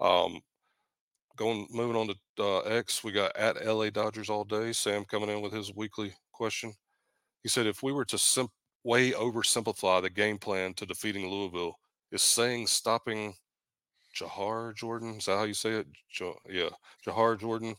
[0.00, 0.40] um,
[1.36, 4.72] going moving on to uh, X, we got at LA Dodgers all day.
[4.72, 6.72] Sam coming in with his weekly question.
[7.42, 8.48] He said, if we were to sim-
[8.84, 11.78] way oversimplify the game plan to defeating Louisville,
[12.10, 13.34] is saying stopping
[14.16, 15.86] Jawhar Jordan, is that how you say it?
[16.20, 16.68] Ja- yeah,
[17.06, 17.74] Jawhar Jordan,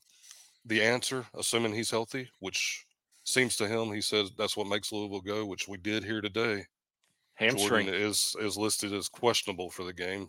[0.65, 2.85] the answer, assuming he's healthy, which
[3.23, 6.65] seems to him, he says that's what makes Louisville go, which we did here today.
[7.35, 7.85] Hamstring.
[7.88, 10.27] Jordan is is listed as questionable for the game.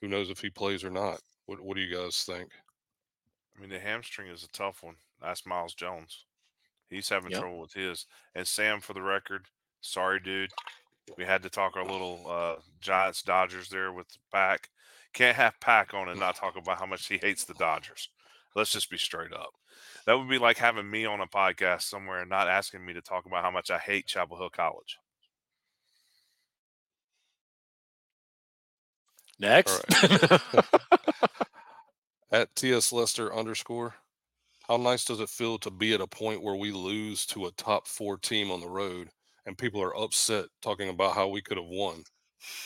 [0.00, 1.20] Who knows if he plays or not?
[1.46, 2.50] What What do you guys think?
[3.56, 4.96] I mean, the hamstring is a tough one.
[5.20, 6.24] That's Miles Jones.
[6.88, 7.40] He's having Yep.
[7.40, 8.06] trouble with his.
[8.34, 9.46] And Sam, for the record,
[9.80, 10.52] sorry, dude.
[11.18, 14.70] We had to talk our little uh, Giants Dodgers there with Pack.
[15.12, 18.08] Can't have Pack on and not talk about how much he hates the Dodgers.
[18.54, 19.50] Let's just be straight up.
[20.06, 23.00] That would be like having me on a podcast somewhere and not asking me to
[23.00, 24.98] talk about how much I hate Chapel Hill College.
[29.38, 29.84] Next.
[32.32, 33.94] At TS Lester underscore,
[34.68, 37.52] how nice does it feel to be at a point where we lose to a
[37.52, 39.08] top four team on the road
[39.44, 42.04] and people are upset talking about how we could have won?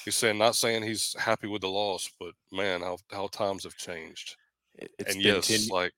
[0.05, 3.77] He's saying, not saying he's happy with the loss, but man, how, how times have
[3.77, 4.37] changed.
[4.79, 5.93] It- it's and yes, 10 like,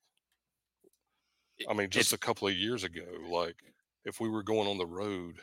[1.68, 3.56] I mean, just a couple of years ago, like
[4.04, 5.40] if we were going on the road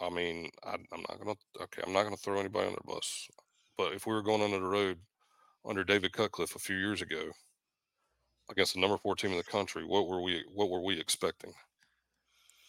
[0.00, 1.34] I mean, I, I'm not gonna.
[1.60, 3.26] Okay, I'm not gonna throw anybody under the bus.
[3.76, 4.98] But if we were going under the road
[5.68, 7.32] under David Cutcliffe a few years ago
[8.48, 10.44] against the number four team in the country, what were we?
[10.54, 11.52] What were we expecting?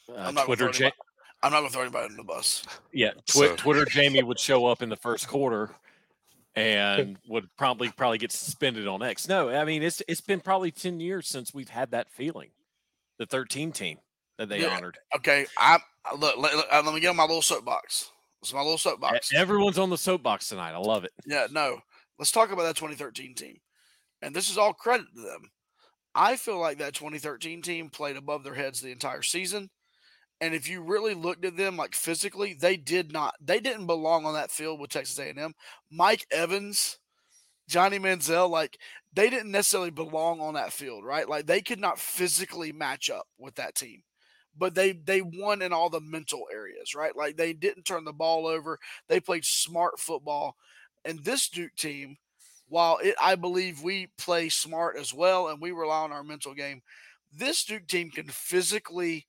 [0.09, 0.97] Uh, I'm not Twitter, gonna throw Ja- anybody,
[1.43, 2.65] I'm not gonna throw anybody under the bus.
[2.93, 5.75] yeah, So- Twitter Jamie would show up in the first quarter
[6.59, 9.27] and would probably probably get suspended on X.
[9.27, 12.49] No, I mean it's it's been probably ten years since we've had that feeling.
[13.17, 13.97] The 13 team
[14.37, 14.75] that they Yeah.
[14.75, 14.97] honored.
[15.15, 16.37] Okay, I I- look.
[16.37, 18.11] Let, let- uh, let me get on my little soapbox.
[18.41, 19.33] It's my little soapbox.
[19.33, 20.71] Everyone's on the soapbox tonight.
[20.71, 21.11] I love it.
[21.25, 21.79] Yeah, no.
[22.17, 23.57] Let's talk about that 2013 team.
[24.21, 25.49] And this is all credit to them.
[26.15, 29.69] I feel like that 2013 team played above their heads the entire season.
[30.41, 34.25] And if you really looked at them like physically, they did not they didn't belong
[34.25, 35.53] on that field with Texas A&M.
[35.91, 36.97] Mike Evans,
[37.67, 38.77] Johnny Manziel, like
[39.13, 41.27] they didn't necessarily belong on that field, right?
[41.27, 44.03] Like they could not physically match up with that team.
[44.57, 47.15] But they they won in all the mental areas, right?
[47.15, 48.79] Like they didn't turn the ball over.
[49.07, 50.55] They played smart football.
[51.05, 52.17] And this Duke team,
[52.67, 56.53] while it, I believe we play smart as well and we rely on our mental
[56.53, 56.81] game,
[57.31, 59.25] this Duke team can physically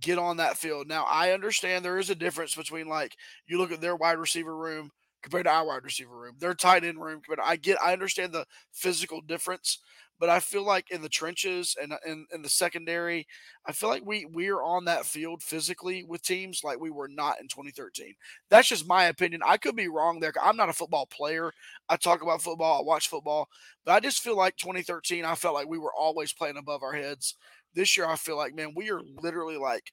[0.00, 0.88] get on that field.
[0.88, 3.16] Now, I understand there is a difference between like
[3.46, 4.90] you look at their wide receiver room
[5.22, 7.20] compared to our wide receiver room, their tight end room.
[7.28, 9.78] But I get, I understand the physical difference,
[10.18, 13.26] but I feel like in the trenches and uh, in, in the secondary,
[13.66, 17.08] I feel like we we are on that field physically with teams like we were
[17.08, 18.14] not in 2013.
[18.50, 19.42] That's just my opinion.
[19.44, 20.32] I could be wrong there.
[20.42, 21.52] I'm not a football player.
[21.88, 22.80] I talk about football.
[22.80, 23.48] I watch football,
[23.84, 25.24] but I just feel like 2013.
[25.24, 27.34] I felt like we were always playing above our heads.
[27.76, 29.92] This year, I feel like man, we are literally like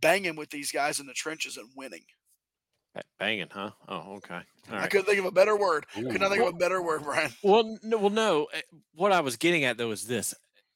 [0.00, 2.04] banging with these guys in the trenches and winning.
[3.18, 3.70] Banging, huh?
[3.88, 4.40] Oh, okay.
[4.70, 5.86] All I couldn't think of a better word.
[5.94, 6.46] Could not think Ooh.
[6.48, 7.32] of a better word, Brian.
[7.42, 8.44] Well, no, well, no.
[8.54, 8.60] eh,
[8.94, 10.32] What I was getting at though is this: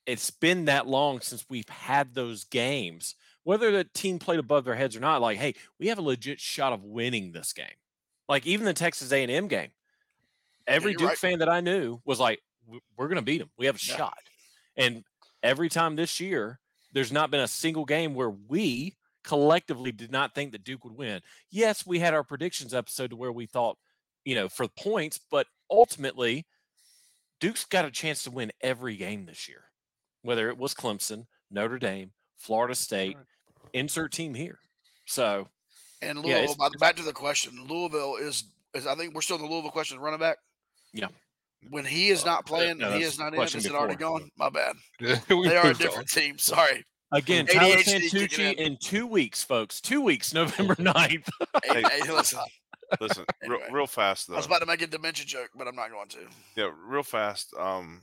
[0.07, 3.15] it's been that long since we've had those games.
[3.45, 6.41] Whether the team played above their heads or not, like, hey, we have a legit
[6.41, 7.67] shot of winning this game.
[8.29, 9.71] Like even the Texas A and M game,
[10.67, 11.19] every you're Duke right.
[11.19, 12.41] fan that I knew was like,
[12.97, 13.51] "We're going to beat them.
[13.57, 13.97] We have a Yeah.
[13.97, 14.19] shot."
[14.77, 15.05] And
[15.43, 16.61] every time this year,
[16.93, 20.97] there's not been a single game where we collectively did not think that Duke would
[20.97, 21.21] win.
[21.51, 23.77] Yes, we had our predictions episode to where we thought,
[24.25, 26.47] you know, for points, but ultimately,
[27.41, 29.65] Duke's got a chance to win every game this year,
[30.23, 33.17] whether it was Clemson, Notre Dame, Florida State,
[33.73, 34.59] insert team here.
[35.07, 35.49] So,
[36.01, 37.67] And Louisville, it's- back- back to the question.
[37.67, 38.45] Louisville is,
[38.75, 40.39] is I think we're still in the Louisville question running back.
[40.93, 41.09] Yeah.
[41.71, 44.21] When he is not playing no, he is not in, question is it already before.
[44.21, 44.31] gone?
[44.39, 44.75] My bad.
[45.01, 45.87] Yeah, They are a moved on.
[45.87, 46.39] different team.
[46.39, 46.85] Sorry.
[47.13, 48.59] again, Tyler ADHD kicking Santucci in.
[48.73, 49.81] in two weeks, folks.
[49.81, 51.29] Two weeks, November 9th.
[51.65, 51.83] Hey, Hey.
[52.05, 52.39] hey, listen,
[53.01, 53.69] Listen, real, Anyway.
[53.71, 54.35] real fast though.
[54.35, 56.19] I was about to make a dementia joke, but I'm not going to.
[56.57, 57.53] Yeah, real fast.
[57.59, 58.03] Um,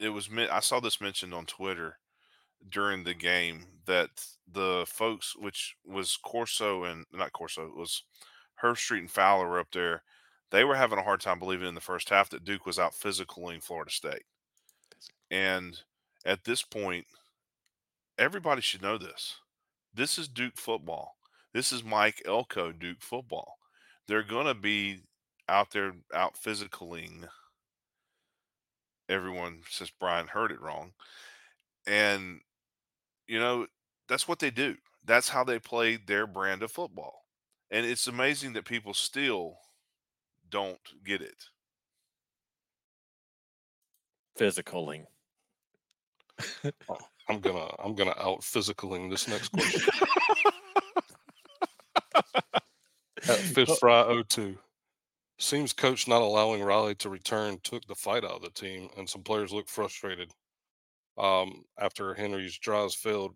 [0.00, 1.98] it was I saw this mentioned on Twitter
[2.68, 4.10] during the game that
[4.50, 8.02] the folks, which was Corso and not Corso, it was
[8.62, 10.02] Herbstreit and Fowler were up there.
[10.52, 12.92] They were having a hard time believing in the first half that Duke was out
[12.92, 14.24] physicaling Florida State.
[15.30, 15.80] And
[16.26, 17.06] at this point,
[18.18, 19.36] everybody should know this.
[19.94, 21.16] This is Duke football.
[21.54, 23.56] This is Mike Elko Duke football.
[24.06, 25.00] They're going to be
[25.48, 27.26] out there out physicaling
[29.08, 30.92] everyone says Brian heard it wrong.
[31.86, 32.40] And
[33.26, 33.66] you know,
[34.08, 34.76] that's what they do.
[35.04, 37.24] That's how they play their brand of football.
[37.70, 39.56] And it's amazing that people still
[40.52, 41.44] don't get it.
[44.38, 45.06] Physicaling.
[47.28, 49.92] I'm gonna I'm gonna out physicaling this next question.
[53.28, 54.56] At Fish Fry 02.
[55.38, 59.08] Seems coach not allowing Riley to return took the fight out of the team, and
[59.08, 60.30] some players look frustrated
[61.18, 63.34] um, after Henry's drives failed.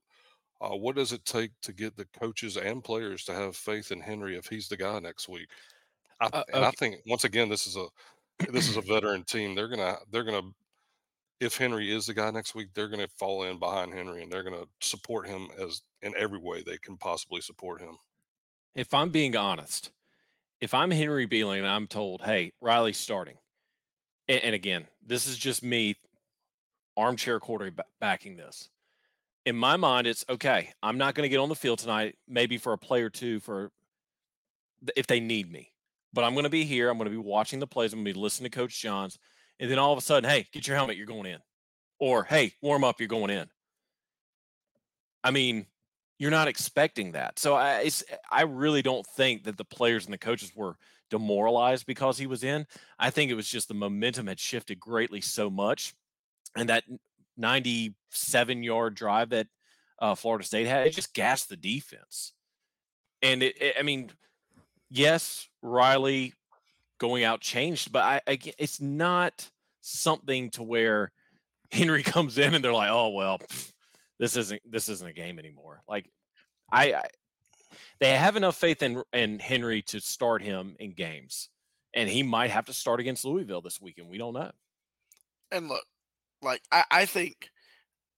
[0.61, 4.01] Uh, what does it take to get the coaches and players to have faith in
[4.01, 5.49] Henry if he's the guy next week?
[6.21, 6.77] I, Uh, and I okay.
[6.79, 7.87] think once again this is a
[8.51, 9.55] this is a veteran team.
[9.55, 10.51] They're gonna they're gonna
[11.41, 14.45] if Henry is the guy next week, they're gonna fall in behind Henry and they're
[14.45, 17.99] gonna support him as in every way they can possibly support him.
[18.75, 19.91] If I'm being honest,
[20.61, 23.39] if I'm Henry Belin and I'm told, hey, Riley's starting,
[24.29, 25.97] and, and again, this is just me
[26.97, 28.71] armchair quarterbacking this.
[29.47, 30.73] In my mind, it's okay.
[30.83, 33.41] I'm not going to get on the field tonight, maybe for a play or two
[33.41, 33.73] for
[34.81, 35.73] th- if they need me.
[36.17, 36.89] But I'm going to be here.
[36.89, 37.93] I'm going to be watching the plays.
[37.93, 39.19] I'm going to be listening to Coach Johns.
[39.61, 40.97] And then all of a sudden, hey, get your helmet.
[40.97, 41.41] You're going in.
[42.01, 43.01] Or hey, warm up.
[43.01, 43.47] You're going in.
[45.23, 45.67] I mean,
[46.19, 47.39] you're not expecting that.
[47.39, 47.91] So I,
[48.31, 50.77] I really don't think that the players and the coaches were
[51.11, 52.67] demoralized because he was in.
[52.99, 55.95] I think it was just the momentum had shifted greatly so much,
[56.57, 56.85] and that
[57.37, 59.49] 97 yard drive that
[59.99, 62.33] uh, Florida State had, it just gassed the defense.
[63.21, 64.11] And it, it, I mean,
[64.91, 66.35] yes, Riley
[66.99, 69.51] going out changed, but I, I it's not
[69.81, 71.13] something to where
[71.71, 73.73] Henry comes in and they're like, oh well, pff,
[74.19, 75.83] this isn't this isn't a game anymore.
[75.89, 76.11] Like
[76.71, 77.05] I, I
[78.01, 81.49] they have enough faith in in Henry to start him in games,
[81.95, 84.09] and he might have to start against Louisville this weekend.
[84.09, 84.51] We don't know.
[85.51, 85.85] And look,
[86.43, 87.51] like I, I think,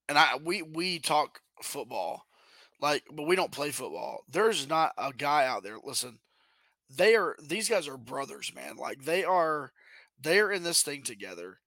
[0.09, 2.25] and I we we talk football,
[2.81, 4.21] like, but we don't play football.
[4.31, 5.77] There's not a guy out there.
[5.83, 6.19] Listen,
[6.91, 8.77] they are these guys are brothers, man.
[8.77, 9.73] Like they are
[10.21, 11.59] they are in this thing together.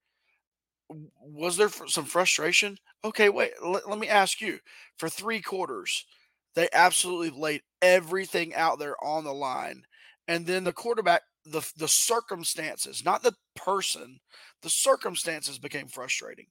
[1.21, 2.77] Was there some frustration?
[3.03, 3.51] Okay, wait.
[3.63, 4.59] Let, let me ask you.
[4.97, 6.05] For three quarters,
[6.53, 9.83] they absolutely laid everything out there on the line,
[10.27, 14.19] and then the quarterback, the the circumstances, not the person,
[14.61, 16.47] the circumstances became frustrating.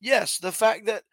[0.00, 1.04] Yes, the fact that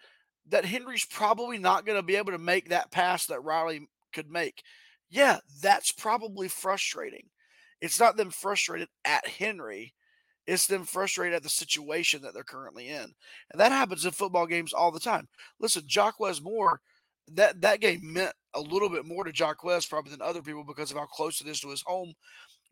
[0.49, 4.30] that Henry's probably not going to be able to make that pass that Riley could
[4.30, 4.64] make.
[5.09, 7.27] Yeah, that's probably frustrating.
[7.81, 9.93] It's not them frustrated at Henry.
[10.45, 13.13] It's them frustrated at the situation that they're currently in.
[13.51, 15.27] And that happens in football games all the time.
[15.59, 16.79] Listen, Jaquez Moore,
[17.34, 20.89] that, that game meant a little bit more to Jaquez probably than other people because
[20.89, 22.13] of how close it is to his home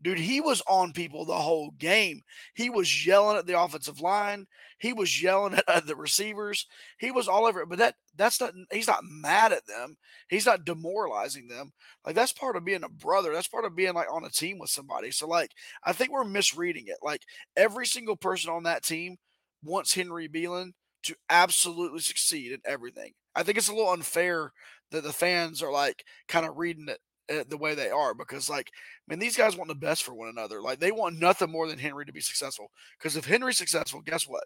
[0.01, 2.21] Dude, he was on people the whole game.
[2.53, 4.45] He was yelling at the offensive line.
[4.77, 6.67] He was yelling at, the receivers.
[6.99, 7.69] He was all over it.
[7.69, 9.97] But that that's not he's not mad at them.
[10.27, 11.71] He's not demoralizing them.
[12.05, 13.33] Like that's part of being a brother.
[13.33, 15.11] That's part of being like on a team with somebody.
[15.11, 15.51] So like
[15.83, 16.97] I think we're misreading it.
[17.01, 17.21] Like
[17.55, 19.17] every single person on that team
[19.63, 20.73] wants Henry Belin
[21.03, 23.13] to absolutely succeed in everything.
[23.35, 24.51] I think it's a little unfair
[24.91, 28.69] that the fans are like kind of reading it the way they are because like
[28.69, 30.61] I mean these guys want the best for one another.
[30.61, 32.69] Like they want nothing more than Henry to be successful.
[32.97, 34.43] Because if Henry's successful, guess what?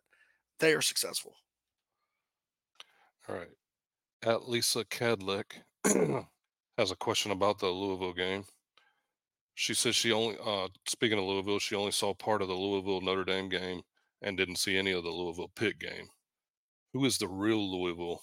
[0.60, 1.34] They are successful.
[3.28, 3.48] All right.
[4.24, 5.62] At Lisa Cadlick
[6.78, 8.44] has a question about the Louisville game.
[9.56, 13.02] She says she only uh speaking of Louisville, she only saw part of the Louisville
[13.02, 13.82] Notre Dame game
[14.22, 16.08] and didn't see any of the Louisville Pitt game.
[16.94, 18.22] Who is the real Louisville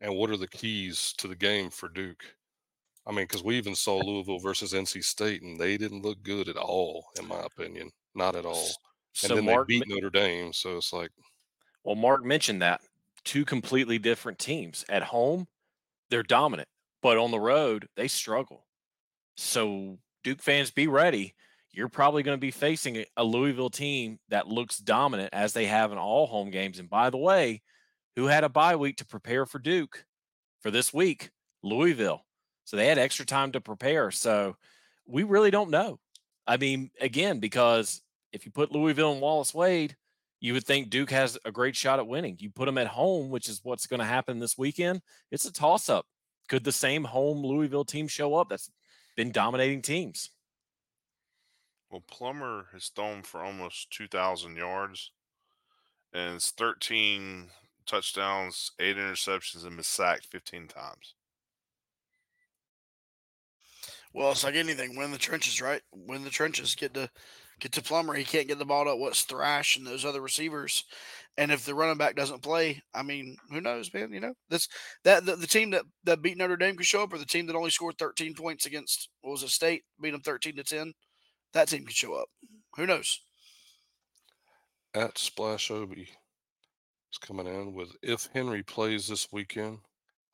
[0.00, 2.24] and what are the keys to the game for Duke?
[3.06, 6.48] I mean, because we even saw Louisville versus NC State, and they didn't look good
[6.48, 8.64] at all, in my opinion, not at all.
[9.22, 11.10] And So then Mark, they beat Notre Dame, so it's like,
[11.84, 12.80] well, Mark mentioned that
[13.24, 14.84] two completely different teams.
[14.88, 15.46] At home,
[16.08, 16.68] they're dominant,
[17.02, 18.66] but on the road, they struggle.
[19.36, 21.34] So Duke fans, be ready.
[21.72, 25.66] You're probably going to be facing a- a Louisville team that looks dominant as they
[25.66, 26.78] have in all home games.
[26.78, 27.62] And by the way,
[28.16, 30.06] who had a bye week to prepare for Duke
[30.60, 31.30] for this week?
[31.62, 32.23] Louisville.
[32.64, 34.10] So they had extra time to prepare.
[34.10, 34.56] So
[35.06, 35.98] we really don't know.
[36.46, 39.96] I mean, again, because if you put Louisville and Wallace Wade,
[40.40, 42.36] you would think Duke has a great shot at winning.
[42.38, 45.00] You put them at home, which is what's going to happen this weekend.
[45.30, 46.06] It's a toss up.
[46.48, 48.70] Could the same home Louisville team show up that's
[49.16, 50.30] been dominating teams?
[51.90, 55.12] Well, Plummer has thrown for almost 2,000 yards
[56.12, 57.50] and it's 13
[57.86, 61.14] touchdowns, eight interceptions, and been sacked 15 times.
[64.14, 64.96] Well, it's like anything.
[64.96, 65.82] Win the trenches, right?
[65.92, 66.74] Win the trenches.
[66.74, 67.10] Get to
[67.60, 68.14] get to Plummer.
[68.14, 70.84] He can't get the ball to what's Thrash and those other receivers.
[71.36, 74.12] And if the running back doesn't play, I mean, who knows, man?
[74.12, 74.68] You know, this
[75.02, 77.46] that the, the team that that beat Notre Dame could show up, or the team
[77.46, 80.92] that only scored 13 points against what was it, State, beat them 13 to 10.
[81.52, 82.28] That team could show up.
[82.76, 83.20] Who knows?
[84.94, 86.08] at Splash Obi
[87.12, 89.78] is coming in with if Henry plays this weekend,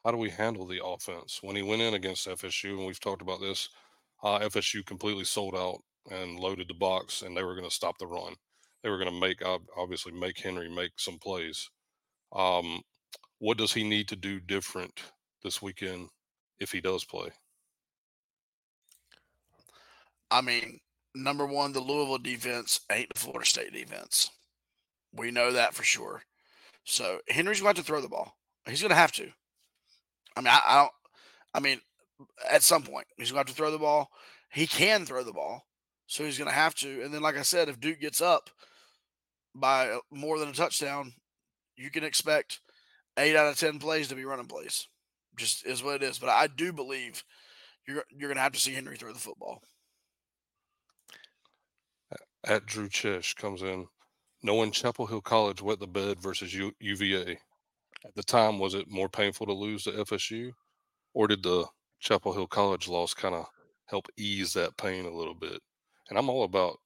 [0.05, 1.41] how do we handle the offense?
[1.43, 3.69] When he went in against FSU, and we've talked about this,
[4.23, 5.79] uh, FSU completely sold out
[6.11, 8.35] and loaded the box, and they were going to stop the run.
[8.83, 9.43] They were going to make
[9.77, 11.69] obviously make Henry make some plays.
[12.33, 12.81] Um,
[13.39, 15.03] what does he need to do different
[15.43, 16.09] this weekend
[16.59, 17.29] if he does play?
[20.31, 20.79] I mean,
[21.15, 24.31] number one, the Louisville defense ain't the Florida State defense.
[25.13, 26.23] We know that for sure.
[26.85, 28.37] So Henry's going to have to throw the ball.
[28.67, 29.31] He's going to have to.
[30.41, 30.93] I mean, I, I don't.
[31.53, 31.81] I mean,
[32.49, 34.11] at some point, he's going to have to throw the ball.
[34.53, 35.67] He can throw the ball,
[36.07, 37.03] so he's going to have to.
[37.03, 38.51] And then, like I said, if Duke gets up
[39.55, 41.13] by more than a touchdown,
[41.77, 42.61] you can expect
[43.19, 44.89] eight out of ten plays to be running plays.
[45.37, 46.19] Just is what it is.
[46.19, 47.23] But I do believe
[47.87, 49.63] you're you're going to have to see Henry throw the football.
[52.47, 53.87] At Drew Chish comes in,
[54.43, 57.39] knowing Chapel Hill College wet the bed versus U- UVA.
[58.05, 60.53] At the time, was it more painful to lose to FSU,
[61.15, 61.67] or did the
[61.99, 63.47] Chapel Hill College loss kind of
[63.87, 65.61] help ease that pain a little bit?
[66.09, 66.79] And I'm all about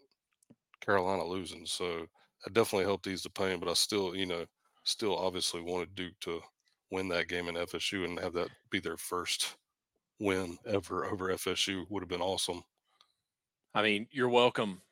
[0.80, 2.06] Carolina losing, so
[2.44, 3.60] that definitely helped ease the pain.
[3.60, 4.44] But I still, you know,
[4.84, 6.40] still obviously wanted Duke to
[6.90, 9.56] win that game in FSU and have that be their first
[10.20, 12.62] win ever over FSU would have been awesome.
[13.74, 14.82] I mean, you're welcome,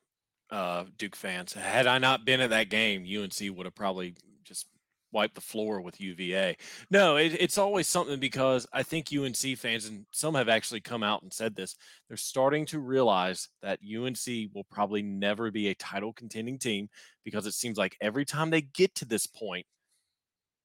[0.51, 1.53] uh, Duke fans.
[1.53, 4.67] Had I not been at that game, UNC would have probably just
[5.13, 6.57] wiped the floor with UVA.
[6.91, 11.03] No, it, it's always something because I think UNC fans, and some have actually come
[11.03, 11.77] out and said this,
[12.09, 16.89] they're starting to realize that UNC will probably never be a title contending team
[17.25, 19.67] because it seems like every time they get to this point,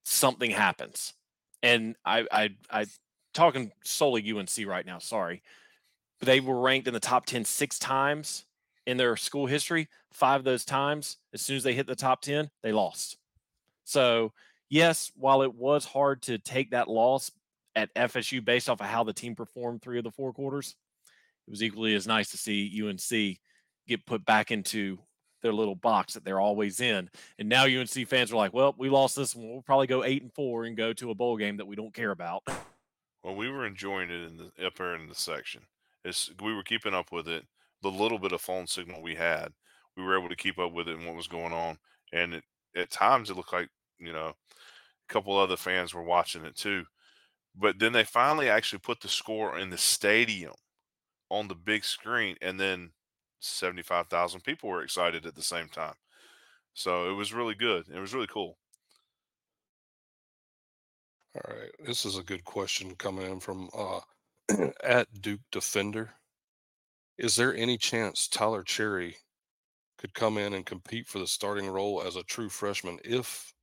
[0.04, 1.14] something happens.
[1.62, 2.86] And I, I, I,
[3.34, 5.44] talking solely UNC right now, sorry,
[6.20, 8.46] but they were ranked in the top 10 six times
[8.86, 9.90] in their school history.
[10.12, 13.18] Five of those times, as soon as they hit the top 10, they lost.
[13.88, 14.34] So,
[14.70, 17.32] yes, while it was hard to take that loss
[17.74, 20.76] at FSU based off of how the team performed three of the four quarters,
[21.48, 23.38] it was equally as nice to see UNC
[23.88, 25.00] get put back into
[25.42, 27.10] their little box that they're always in.
[27.40, 29.48] And now UNC fans are like, well, we lost this one.
[29.48, 31.94] We'll probably go eight and four and go to a bowl game that we don't
[31.94, 32.44] care about.
[33.24, 35.62] Well, we were enjoying it in the upper in the section.
[36.04, 37.46] It's, we were keeping up with it.
[37.84, 39.54] The little bit of phone signal we had,
[39.96, 41.78] we were able to keep up with it and what was going on.
[42.12, 42.44] And it,
[42.76, 43.70] at times, it looked like
[44.00, 46.84] you know a couple other fans were watching it too.
[47.56, 50.54] But then they finally actually put the score in the stadium
[51.30, 52.92] on the big screen, and then
[53.40, 55.96] seventy-five thousand people were excited at the same time.
[56.74, 57.86] So it was really good.
[57.94, 58.58] It was really cool.
[61.36, 64.00] All right, this is a good question coming in from uh,
[64.84, 66.12] at Duke Defender.
[67.18, 69.18] Is there any chance Tyler Cherry
[69.98, 73.54] could come in and compete for the starting role as a true freshman if,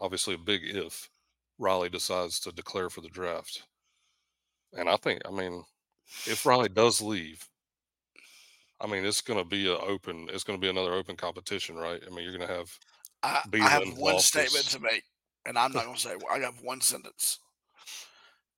[0.00, 1.08] obviously a big if,
[1.58, 3.62] Riley decides to declare for the draft?
[4.76, 5.64] And I think, I mean,
[6.26, 7.46] if Riley does leave,
[8.80, 10.28] I mean, it's going to be an open.
[10.32, 12.00] It's going to be another open competition, right?
[12.04, 12.70] I mean, you're going to have.
[13.22, 15.04] I, I have one statement to make
[15.46, 16.14] and I'm not going to say.
[16.30, 17.38] I have one sentence.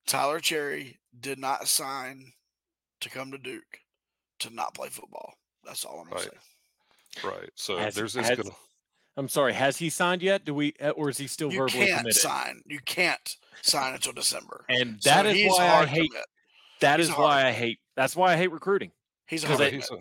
[0.07, 2.33] Tyler Cherry did not sign
[3.01, 3.79] to come to Duke
[4.41, 5.35] to not play football.
[5.65, 6.33] That's all I'm going right.
[6.33, 7.29] to say.
[7.29, 7.51] Right.
[7.55, 8.29] So has, there's this.
[8.29, 8.55] Has, gonna...
[9.17, 9.53] I'm sorry.
[9.53, 10.45] Has he signed yet?
[10.45, 12.21] Do we, uh, or is he still you verbally can't committed?
[12.21, 12.63] sign.
[12.67, 14.65] You can't sign until December.
[14.69, 16.11] And that so is why I hate.
[16.11, 16.27] Commit.
[16.81, 17.79] That he's is why I hate.
[17.95, 18.91] That's why I hate recruiting.
[19.27, 19.97] He's a hard I, he's a,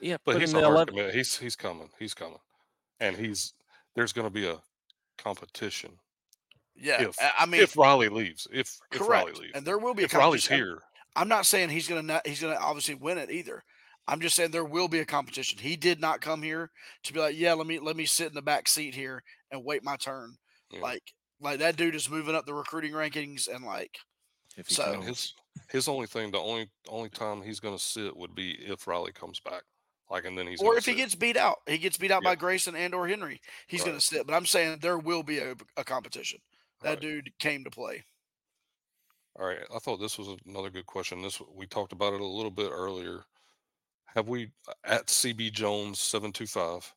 [0.00, 0.94] yeah, but he's a hard 11.
[0.94, 1.14] commit.
[1.14, 1.90] He's he's coming.
[1.98, 2.38] He's coming,
[3.00, 3.54] and he's
[3.94, 4.56] there's going to be a
[5.18, 5.98] competition
[6.76, 9.94] yeah, if, I mean, if Riley leaves, if correct, if Riley leaves, and there will
[9.94, 10.80] be a if Riley's here.
[11.16, 13.62] I'm not saying he's gonna not, he's gonna obviously win it either.
[14.06, 15.58] I'm just saying there will be a competition.
[15.58, 16.70] He did not come here
[17.04, 19.64] to be like, yeah, let me let me sit in the back seat here and
[19.64, 20.36] wait my turn.
[20.70, 20.80] Yeah.
[20.80, 21.02] Like
[21.40, 23.96] like that dude is moving up the recruiting rankings and like
[24.56, 25.34] if he so his
[25.70, 29.40] his only thing, the only only time he's gonna sit would be if Riley comes
[29.40, 29.62] back.
[30.10, 30.92] Like and then he's or if sit.
[30.92, 32.30] he gets beat out, he gets beat out yeah.
[32.30, 33.86] by Grayson and or Henry, he's right.
[33.86, 34.26] gonna sit.
[34.26, 36.40] But I'm saying there will be a, a competition.
[36.82, 37.00] That right.
[37.00, 38.04] dude came to play.
[39.36, 39.58] All right.
[39.74, 41.22] I thought this was another good question.
[41.22, 43.24] This we talked about it a little bit earlier.
[44.14, 46.94] Have we uh, at CB Jones 725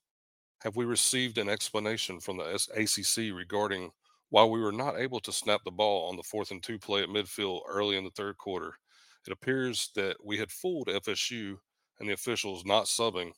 [0.62, 2.44] have we received an explanation from the
[2.76, 3.92] ACC regarding
[4.30, 7.04] why we were not able to snap the ball on the fourth and two play
[7.04, 8.74] at midfield early in the third quarter?
[9.26, 11.58] It appears that we had fooled FSU
[12.00, 13.32] and the officials not subbing.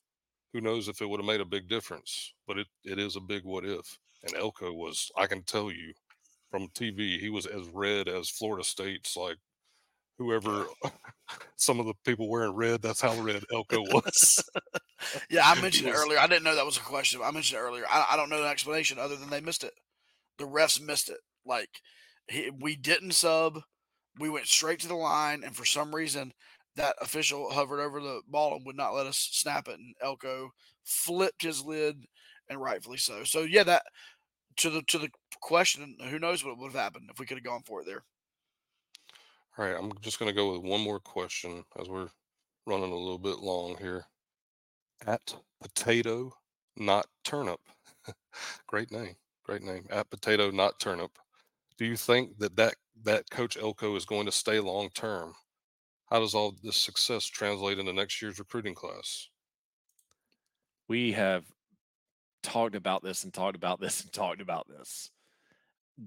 [0.54, 3.22] Who knows if it would have made a big difference, but it, it is a
[3.22, 3.98] big what if.
[4.24, 5.94] And Elko was, I can tell you,
[6.50, 7.20] from TV.
[7.20, 9.38] He was as red as Florida State's like
[10.20, 10.66] whoever
[11.56, 14.48] some of the people wearing red, that's how red Elko was.
[15.32, 16.20] yeah, I mentioned was, earlier.
[16.20, 17.22] I didn't know that was a question.
[17.24, 17.86] I mentioned it earlier.
[17.90, 19.74] I, I don't know the explanation other than they missed it.
[20.38, 21.20] The refs missed it.
[21.46, 21.70] Like
[22.30, 23.62] he, we didn't sub.
[24.20, 26.34] We went straight to the line, and for some reason,
[26.76, 29.80] that official hovered over the ball and would not let us snap it.
[29.80, 30.50] And Elko
[30.84, 32.04] flipped his lid,
[32.50, 33.24] and rightfully so.
[33.24, 33.84] So yeah, that
[34.58, 35.10] to the to the
[35.42, 38.04] question, who knows what would have happened if we could have gone for it there.
[39.60, 42.08] All right, I'm just going to go with one more question as we're
[42.66, 44.06] running a little bit long here.
[45.06, 46.32] At potato,
[46.78, 47.60] not turnip.
[48.68, 49.86] great name, great name.
[49.90, 51.12] At potato, not turnip.
[51.78, 55.34] Do you think that that that Coach Elko is going to stay long term?
[56.06, 59.28] How does all this success translate into next year's recruiting class?
[60.88, 61.44] We have
[62.44, 65.12] talked about this and talked about this and talked about this.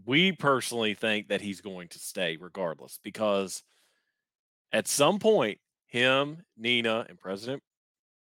[0.06, 3.62] We personally think that he's going to stay regardless because
[4.72, 7.62] at some point, him, Nina, and President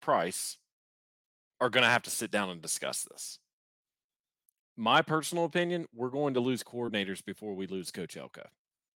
[0.01, 0.57] Price
[1.61, 3.39] are going to have to sit down and discuss this.
[4.77, 8.49] My personal opinion, we're going to lose coordinators before we lose Coach Elko.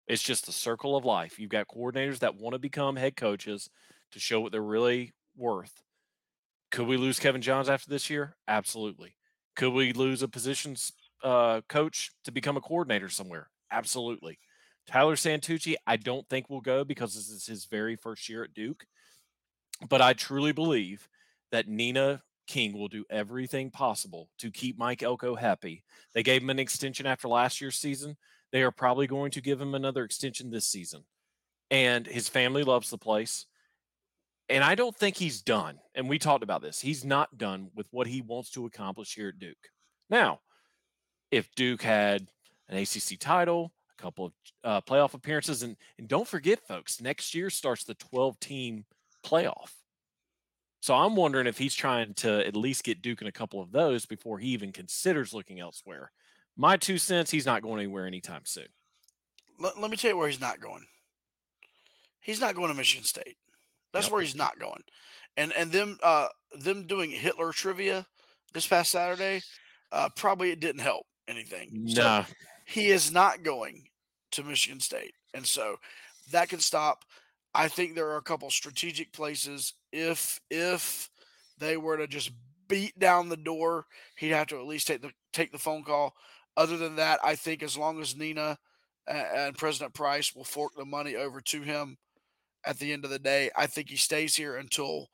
[0.08, 1.40] It's just the circle of life.
[1.40, 3.70] You've got coordinators that want to become head coaches
[4.12, 5.82] to show what they're really worth.
[6.70, 8.36] Could we lose Kevin Johns after this year?
[8.48, 9.16] Absolutely.
[9.56, 10.92] Could we lose a positions
[11.24, 13.50] uh, coach to become a coordinator somewhere?
[13.72, 14.40] Absolutely.
[14.88, 18.54] Tyler Santucci, I don't think will go because this is his very first year at
[18.54, 18.86] Duke.
[19.90, 21.08] But I truly believe
[21.52, 25.84] that Nina King will do everything possible to keep Mike Elko happy.
[26.14, 28.18] They gave him an extension after last year's season.
[28.52, 31.04] They are probably going to give him another extension this season.
[31.70, 33.46] And his family loves the place.
[34.50, 35.80] And I don't think he's done.
[35.96, 36.82] And we talked about this.
[36.82, 39.56] He's not done with what he wants to accomplish here at Duke.
[40.10, 40.42] Now,
[41.32, 42.28] if Duke had
[42.70, 44.34] an ACC title, a couple of
[44.64, 48.86] uh, playoff appearances, and, and don't forget, folks, next year starts the 12 team
[49.26, 49.72] playoff.
[50.82, 53.72] So I'm wondering if he's trying to at least get Duke in a couple of
[53.72, 56.12] those before he even considers looking elsewhere.
[56.58, 58.68] My two cents, he's not going anywhere anytime soon.
[59.60, 60.86] Let, let me tell you where he's not going.
[62.20, 63.38] He's not going to Michigan State.
[63.94, 64.14] That's yep.
[64.14, 64.82] where he's not going.
[65.38, 66.28] And and them uh
[66.60, 68.06] them doing Hitler trivia
[68.54, 69.42] this past Saturday,
[69.92, 71.70] uh probably it didn't help anything.
[71.72, 72.24] Nah.
[72.24, 72.34] So
[72.66, 73.88] he is not going
[74.32, 75.14] to Michigan State.
[75.34, 75.78] And so
[76.32, 77.06] that can stop.
[77.54, 81.10] I think there are a couple strategic places if if
[81.58, 82.32] they were to just
[82.68, 83.86] beat down the door,
[84.18, 86.14] he'd have to at least take the take the phone call.
[86.56, 88.58] Other than that, I think as long as Nina
[89.08, 91.98] and President Price will fork the money over to him
[92.66, 95.10] at the end of the day, I think he stays here until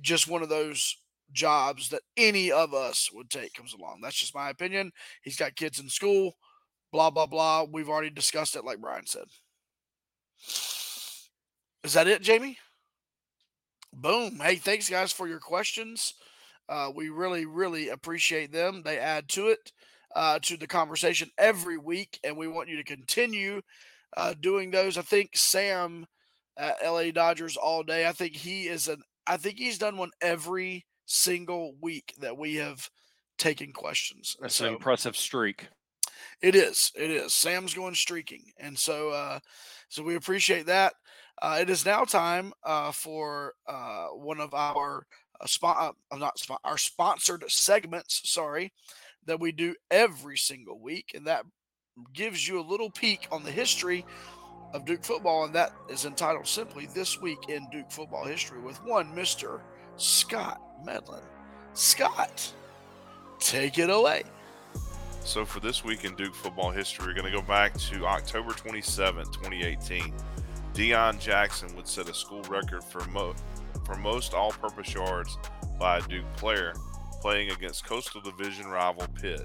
[0.00, 0.96] just one of those
[1.32, 4.00] jobs that any of us would take comes along.
[4.02, 4.92] That's just my opinion.
[5.22, 6.36] He's got kids in school,
[6.92, 7.64] blah, blah, blah.
[7.64, 9.26] We've already discussed it, like Brian said.
[11.84, 12.58] Is that it, Jamie?
[13.92, 14.38] Boom.
[14.40, 16.14] Hey, thanks, guys, for your questions.
[16.68, 18.82] Uh, we really, really appreciate them.
[18.84, 19.72] They add to it,
[20.14, 23.62] uh, to the conversation every week, and we want you to continue
[24.16, 24.98] uh, doing those.
[24.98, 26.06] I think Sam
[26.58, 28.06] at LA Dodgers all day.
[28.06, 29.02] I think he is an.
[29.26, 32.88] I think he's done one every single week that we have
[33.38, 34.36] taken questions.
[34.40, 35.68] That's so, an impressive streak.
[36.40, 36.92] It is.
[36.94, 37.34] It is.
[37.34, 39.40] Sam's going streaking, and so uh,
[39.88, 40.94] so we appreciate that.
[41.40, 45.06] Uh, it is now time uh, for uh, one of our
[45.40, 48.28] uh, spot, uh, not spot, our sponsored segments.
[48.30, 48.72] Sorry,
[49.26, 51.44] that we do every single week, and that
[52.12, 54.04] gives you a little peek on the history
[54.74, 58.82] of Duke football, and that is entitled simply "This Week in Duke Football History" with
[58.84, 59.62] one Mister
[59.96, 61.22] Scott Medlin.
[61.74, 62.52] Scott,
[63.38, 64.24] take it away.
[65.24, 68.52] So for this week in Duke football history, we're going to go back to October
[68.52, 70.14] 27, 2018.
[70.72, 73.34] Deon Jackson would set a school record for, mo-
[73.84, 75.36] for most all purpose yards
[75.78, 76.72] by a Duke player
[77.20, 79.44] playing against Coastal Division rival Pitt.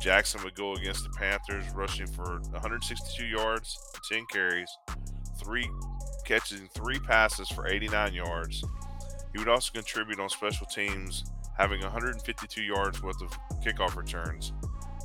[0.00, 3.78] Jackson would go against the Panthers, rushing for 162 yards,
[4.10, 4.68] 10 carries,
[5.38, 5.68] three
[6.26, 8.64] catching three passes for 89 yards.
[9.36, 11.24] He would also contribute on special teams,
[11.58, 14.54] having 152 yards worth of kickoff returns.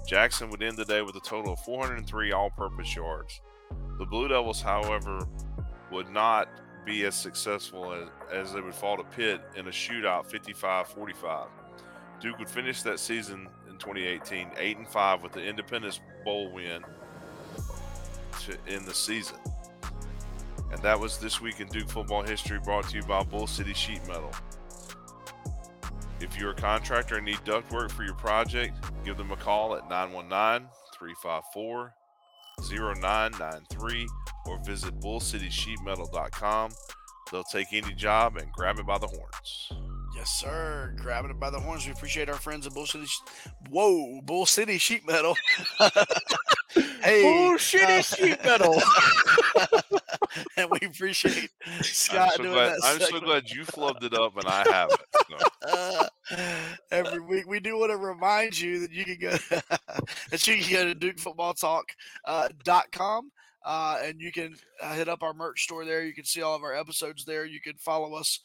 [0.07, 3.41] Jackson would end the day with a total of 403 all purpose yards.
[3.99, 5.27] The Blue Devils, however,
[5.91, 6.47] would not
[6.85, 11.47] be as successful as, as they would fall to Pitt in a shootout 55 45.
[12.21, 16.85] Duke would finish that season in 2018 8 and 5 with the Independence Bowl win
[18.45, 19.35] to end the season.
[20.71, 23.73] And that was this week in Duke football history brought to you by Bull City
[23.73, 24.31] Sheet Metal.
[26.19, 29.89] If you're a contractor and need ductwork for your project, give them a call at
[29.89, 31.93] 919 354
[32.61, 34.07] 0993
[34.45, 36.71] or visit bullcitysheetmetal.com.
[37.31, 39.71] They'll take any job and grab it by the horns.
[40.15, 40.93] Yes, sir.
[40.97, 41.85] Grabbing it by the horns.
[41.85, 43.07] We appreciate our friends at Bull City.
[43.69, 45.35] Whoa, Bull City Sheet Metal.
[47.01, 48.81] hey, Bull City uh, Sheet Metal.
[50.57, 51.49] and we appreciate
[51.81, 52.79] Scott I'm so doing glad, that.
[52.83, 53.23] I'm segment.
[53.23, 55.01] so glad you flubbed it up and I haven't.
[55.29, 55.37] So.
[55.67, 56.07] Uh,
[56.91, 59.31] every week, we do want to remind you that you can go
[60.29, 63.25] that you can go to DukeFootballTalk.com.
[63.25, 63.29] Uh,
[63.63, 66.03] uh, and you can uh, hit up our merch store there.
[66.03, 67.45] You can see all of our episodes there.
[67.45, 68.39] You can follow us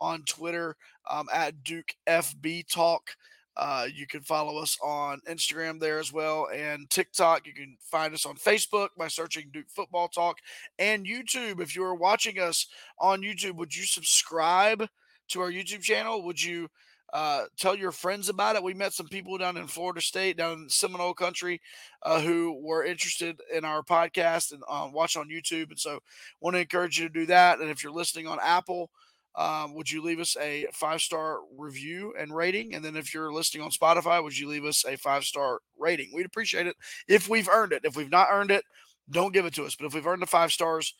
[0.00, 0.76] on Twitter
[1.10, 3.10] um, at Duke FB Talk.
[3.56, 7.46] Uh, you can follow us on Instagram there as well and TikTok.
[7.46, 10.38] You can find us on Facebook by searching Duke Football Talk
[10.78, 11.60] and YouTube.
[11.60, 12.66] If you are watching us
[12.98, 14.88] on YouTube, would you subscribe
[15.28, 16.22] to our YouTube channel?
[16.24, 16.68] Would you
[17.12, 18.62] uh, tell your friends about it?
[18.62, 21.60] We met some people down in Florida State, down in Seminole Country,
[22.04, 25.70] uh, who were interested in our podcast and uh, watch on YouTube.
[25.70, 26.00] And so,
[26.40, 27.58] want to encourage you to do that.
[27.60, 28.90] And if you're listening on Apple,
[29.34, 32.74] um, would you leave us a five star review and rating?
[32.74, 36.10] And then if you're listening on Spotify, would you leave us a five star rating?
[36.14, 36.76] We'd appreciate it
[37.08, 37.84] if we've earned it.
[37.84, 38.64] If we've not earned it,
[39.10, 39.74] don't give it to us.
[39.74, 40.94] But if we've earned the five stars,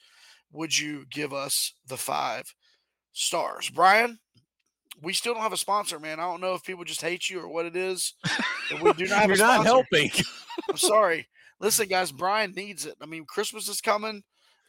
[0.53, 2.55] would you give us the five
[3.13, 3.71] stars?
[3.71, 4.19] Brian,
[5.03, 6.21] we still don't have a sponsor, man.
[6.21, 8.15] I don't know if people just hate you or what it is.
[8.83, 10.11] We do not have You're not helping.
[10.71, 11.29] I'm sorry.
[11.61, 12.97] listen, guys, Brian needs it.
[13.01, 14.23] I mean, Christmas is coming.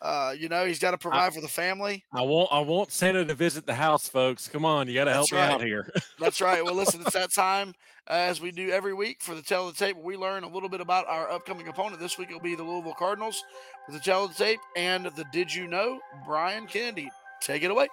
[0.03, 2.03] Uh, you know, he's got to provide I, for the family.
[2.13, 4.49] I want I want Santa to visit the house, folks.
[4.49, 5.47] Come on, you got to help right.
[5.47, 5.89] me out here.
[6.19, 6.63] That's right.
[6.63, 7.73] Well, listen, it's that time
[8.09, 9.95] uh, as we do every week for the Tell of the Tape.
[9.95, 12.01] We learn a little bit about our upcoming opponent.
[12.01, 13.41] This week it'll be the Louisville Cardinals
[13.87, 16.01] with the Tell of the Tape and the Did You Know?
[16.25, 17.09] Brian Kennedy.
[17.39, 17.87] Take it away.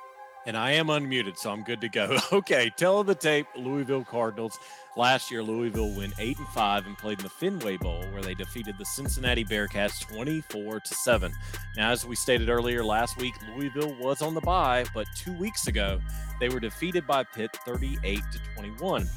[0.47, 2.17] And I am unmuted, so I'm good to go.
[2.33, 3.47] Okay, tell of the tape.
[3.57, 4.59] Louisville Cardinals.
[4.97, 8.35] Last year, Louisville went eight and five and played in the Fenway Bowl, where they
[8.35, 11.33] defeated the Cincinnati Bearcats 24 to seven.
[11.77, 15.67] Now, as we stated earlier last week, Louisville was on the bye, but two weeks
[15.67, 16.01] ago
[16.41, 19.09] they were defeated by Pitt 38 to 21.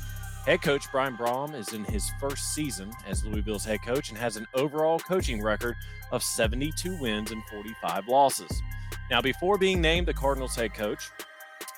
[0.46, 4.36] Head coach Brian Brohm is in his first season as Louisville's head coach and has
[4.36, 5.78] an overall coaching record
[6.12, 8.62] of 72 wins and 45 losses.
[9.12, 11.10] Now, before being named the Cardinals head coach,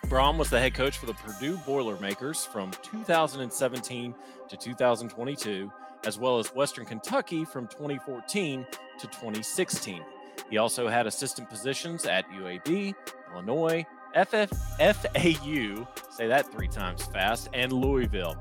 [0.07, 4.13] Brohm was the head coach for the Purdue Boilermakers from 2017
[4.47, 5.71] to 2022,
[6.05, 8.67] as well as Western Kentucky from 2014
[8.99, 10.03] to 2016.
[10.49, 12.93] He also had assistant positions at UAB,
[13.33, 18.35] Illinois, FF, FAU, say that three times fast, and Louisville.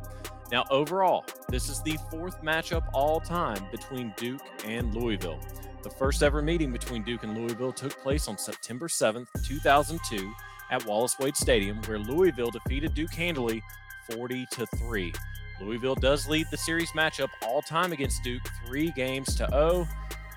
[0.52, 5.40] Now, overall, this is the fourth matchup all time between Duke and Louisville.
[5.84, 10.32] The first ever meeting between Duke and Louisville took place on September 7th, 2002,
[10.70, 13.62] at Wallace Wade Stadium, where Louisville defeated Duke handily
[14.10, 15.12] 40 to 3.
[15.60, 19.86] Louisville does lead the series matchup all time against Duke, three games to 0.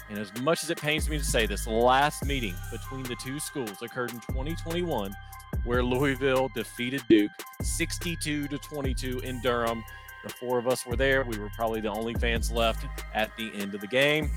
[0.10, 3.40] And as much as it pains me to say this, last meeting between the two
[3.40, 5.16] schools occurred in 2021,
[5.64, 9.82] where Louisville defeated Duke 62 to 22 in Durham.
[10.26, 11.24] The four of us were there.
[11.24, 14.30] We were probably the only fans left at the end of the game.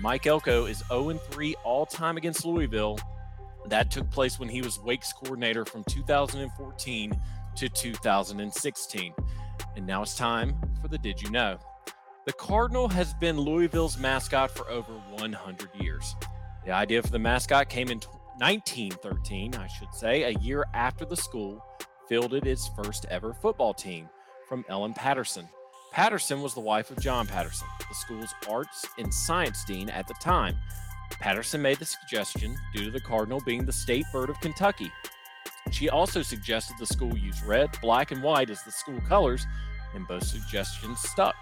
[0.00, 2.98] Mike Elko is 0 3 all time against Louisville.
[3.66, 7.20] That took place when he was Wake's coordinator from 2014
[7.56, 9.14] to 2016.
[9.76, 11.58] And now it's time for the Did You Know?
[12.24, 16.16] The Cardinal has been Louisville's mascot for over 100 years.
[16.64, 18.00] The idea for the mascot came in
[18.38, 21.62] 1913, I should say, a year after the school
[22.08, 24.08] fielded its first ever football team
[24.48, 25.46] from Ellen Patterson.
[25.90, 30.14] Patterson was the wife of John Patterson, the school's arts and science dean at the
[30.14, 30.56] time.
[31.10, 34.92] Patterson made the suggestion due to the cardinal being the state bird of Kentucky.
[35.72, 39.44] She also suggested the school use red, black, and white as the school colors,
[39.94, 41.34] and both suggestions stuck.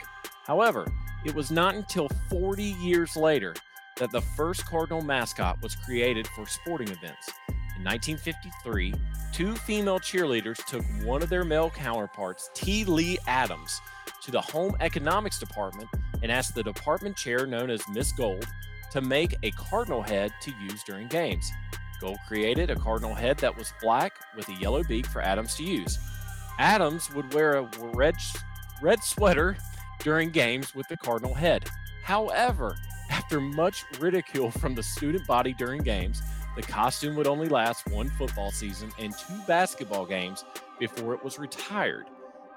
[0.45, 0.91] However,
[1.27, 3.55] it was not until 40 years later
[3.99, 7.31] that the first Cardinal mascot was created for sporting events.
[7.49, 8.95] In 1953,
[9.33, 12.85] two female cheerleaders took one of their male counterparts, T.
[12.85, 13.81] Lee Adams,
[14.23, 15.89] to the Home Economics Department
[16.23, 18.47] and asked the department chair, known as Miss Gold,
[18.91, 21.51] to make a cardinal head to use during games.
[22.01, 25.65] Gold created a cardinal head that was black with a yellow beak for Adams to
[25.65, 25.99] use.
[26.59, 28.15] Adams would wear a red,
[28.81, 29.57] red sweater
[30.01, 31.69] during games with the cardinal head.
[32.03, 32.77] However,
[33.11, 36.23] after much ridicule from the student body during games,
[36.57, 40.45] the costume would only last one football season and two basketball games
[40.79, 42.07] before it was retired.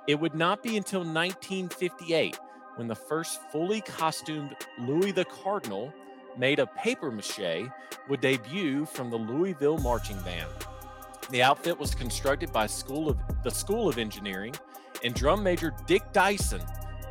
[0.07, 2.37] It would not be until 1958
[2.75, 5.93] when the first fully costumed Louis the Cardinal
[6.37, 7.69] made of paper mache
[8.09, 10.49] would debut from the Louisville Marching Band.
[11.29, 14.55] The outfit was constructed by School of the School of Engineering,
[15.03, 16.61] and drum major Dick Dyson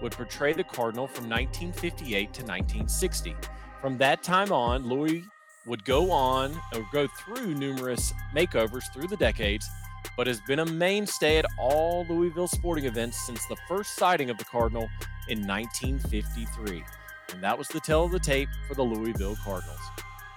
[0.02, 3.36] would portray the Cardinal from 1958 to 1960.
[3.80, 5.24] From that time on, Louis
[5.66, 9.68] would go on or go through numerous makeovers through the decades,
[10.16, 14.38] but has been a mainstay at all Louisville sporting events since the first sighting of
[14.38, 14.88] the Cardinal
[15.28, 16.84] in 1953.
[17.32, 19.80] And that was the tell of the tape for the Louisville Cardinals.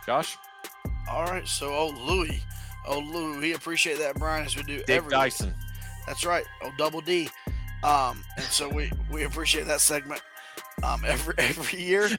[0.06, 0.38] Josh?
[1.10, 1.48] All right.
[1.48, 2.44] So, old Louis.
[2.88, 3.40] Old Louis.
[3.40, 5.48] We appreciate that, Brian, as we do Dick every Dyson.
[5.48, 5.56] Week.
[6.06, 6.46] That's right.
[6.62, 7.30] Oh, double D.
[7.84, 10.22] Um, and so we, we appreciate that segment
[10.84, 12.10] um, every every year.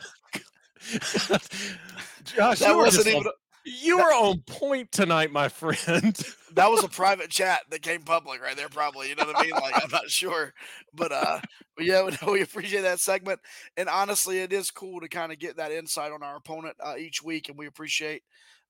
[2.24, 3.24] Josh, that wasn't even.
[3.64, 6.14] You were on point tonight, my friend.
[6.54, 9.08] that was a private chat that came public right there, probably.
[9.08, 9.52] You know what I mean?
[9.52, 10.52] Like, I'm not sure.
[10.92, 11.40] But uh
[11.76, 13.40] but yeah, we appreciate that segment.
[13.76, 16.96] And honestly, it is cool to kind of get that insight on our opponent uh,
[16.96, 18.22] each week, and we appreciate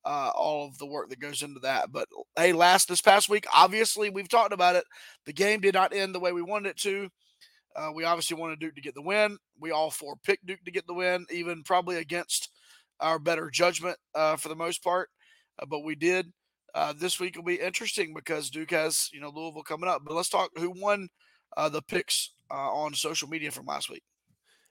[0.04, 1.90] uh, all of the work that goes into that.
[1.90, 4.84] But hey, last this past week, obviously we've talked about it.
[5.26, 7.10] The game did not end the way we wanted it to.
[7.76, 9.36] Uh, we obviously wanted Duke to get the win.
[9.58, 12.50] We all four picked Duke to get the win, even probably against
[13.00, 15.10] our better judgment uh, for the most part.
[15.58, 16.32] Uh, but we did.
[16.74, 20.02] Uh, this week will be interesting because Duke has you know Louisville coming up.
[20.04, 21.08] But let's talk who won
[21.56, 24.02] uh, the picks uh, on social media from last week.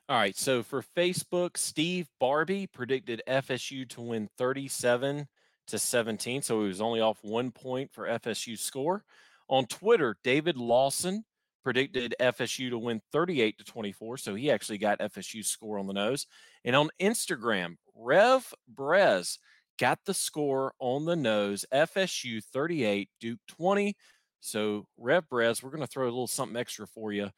[0.10, 0.36] All right.
[0.38, 5.28] So for Facebook, Steve Barbie predicted FSU to win 37
[5.68, 6.42] to 17.
[6.42, 9.06] So he was only off one point for FSU score.
[9.48, 11.24] On Twitter, David Lawson
[11.64, 14.18] predicted FSU to win 38 to 24.
[14.18, 16.28] So he actually got FSU score on the nose.
[16.66, 19.38] And on Instagram, Rev Brez
[19.80, 23.96] got the score on the nose FSU 38, Duke 20.
[24.40, 27.30] So, Rev Brez, we're going to throw a little something extra for you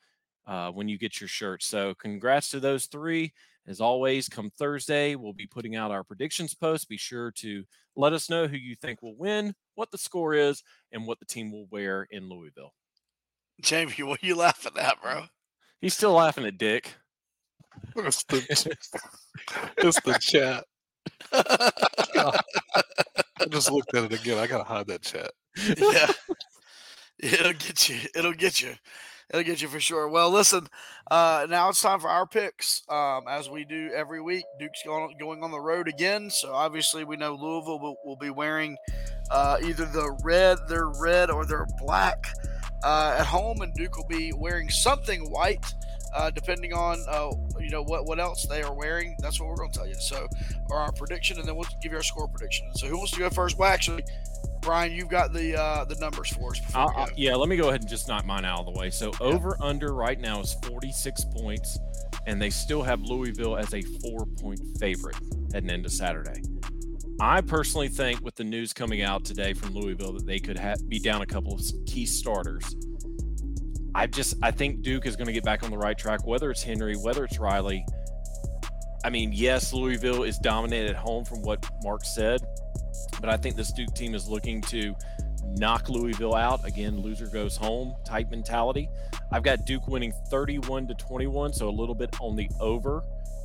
[0.47, 1.63] uh, when you get your shirt.
[1.63, 3.33] So, congrats to those three.
[3.67, 6.87] As always, come Thursday, we'll be putting out our predictions post.
[6.87, 7.63] Be sure to
[7.95, 11.25] let us know who you think will win, what the score is, and what the
[11.25, 12.73] team will wear in Louisville.
[13.61, 15.25] Jamie, what are you laughing at, bro?
[15.81, 16.93] He's still laughing at Dick.
[17.97, 18.77] It's the,
[19.77, 20.65] it's the chat.
[21.31, 22.39] I
[23.49, 24.37] just looked at it again.
[24.37, 25.31] I gotta hide that chat.
[25.77, 26.11] yeah.
[27.19, 27.97] It'll get you.
[28.15, 28.73] It'll get you.
[29.29, 30.07] It'll get you for sure.
[30.07, 30.67] Well, listen,
[31.09, 32.83] uh, now it's time for our picks.
[32.89, 36.29] Um, as we do every week, Duke's going, going on the road again.
[36.29, 38.77] So obviously, we know Louisville will, will be wearing
[39.31, 42.27] uh, either the red, their red, or their black
[42.83, 45.65] uh, at home, and Duke will be wearing something white.
[46.13, 47.29] Uh, depending on uh,
[47.65, 49.95] you know what what else they are wearing, that's what we're going to tell you.
[49.95, 50.27] So,
[50.69, 52.67] or our prediction, and then we'll give you our score prediction.
[52.75, 53.57] So, who wants to go first?
[53.57, 54.03] Well, actually,
[54.61, 56.61] Brian, you've got the uh, the numbers for us.
[56.75, 58.91] I'll, yeah, let me go ahead and just knock mine out of the way.
[58.91, 61.79] So, over under right now is 46 points,
[62.27, 65.17] and they still have Louisville as a four point favorite
[65.51, 66.43] heading into Saturday.
[67.19, 70.75] I personally think, with the news coming out today from Louisville, that they could ha-
[70.87, 72.75] be down a couple of key starters.
[73.95, 76.51] I just I think Duke is going to get back on the right track, whether
[76.51, 77.85] it's Henry, whether it's Riley.
[79.05, 82.41] I mean, yes, Louisville is dominated at home from what Mark said,
[83.21, 84.93] but I think this Duke team is looking to
[85.45, 86.65] knock Louisville out.
[86.65, 88.89] Again, loser goes home type mentality.
[89.31, 93.01] I've got Duke winning 31 to 21, so a little bit on the over.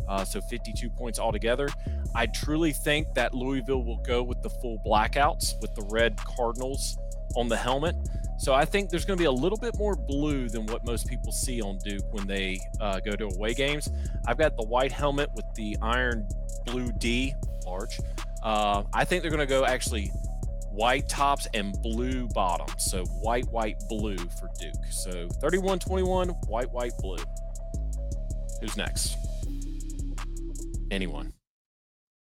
[0.09, 1.69] Uh, so 52 points altogether.
[2.17, 6.99] I truly think that Louisville will go with the full blackouts with the red Cardinals
[7.37, 7.95] on the helmet.
[8.41, 11.07] So I think there's going to be a little bit more blue than what most
[11.07, 13.91] people see on Duke when they uh, go to away games.
[14.27, 16.27] I've got the white helmet with the iron
[16.65, 17.35] blue D,
[17.67, 18.01] large.
[18.43, 20.11] Uh, I think they're going to go actually
[20.71, 22.83] white tops and blue bottoms.
[22.83, 24.87] So white, white, blue for Duke.
[24.91, 27.19] So 31 21, white, white, blue.
[28.63, 29.19] Who's next?
[30.91, 31.35] Anyone.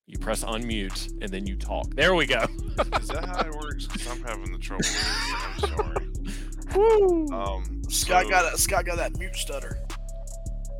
[0.06, 1.94] You press unmute and then you talk.
[1.94, 2.44] There we go.
[3.00, 3.86] Is that how it works?
[3.86, 4.84] Because I'm having the trouble.
[4.84, 5.74] with it.
[5.74, 6.06] I'm sorry.
[6.76, 7.28] Woo!
[7.28, 9.78] Um, Scott so- got a, Scott got that mute stutter.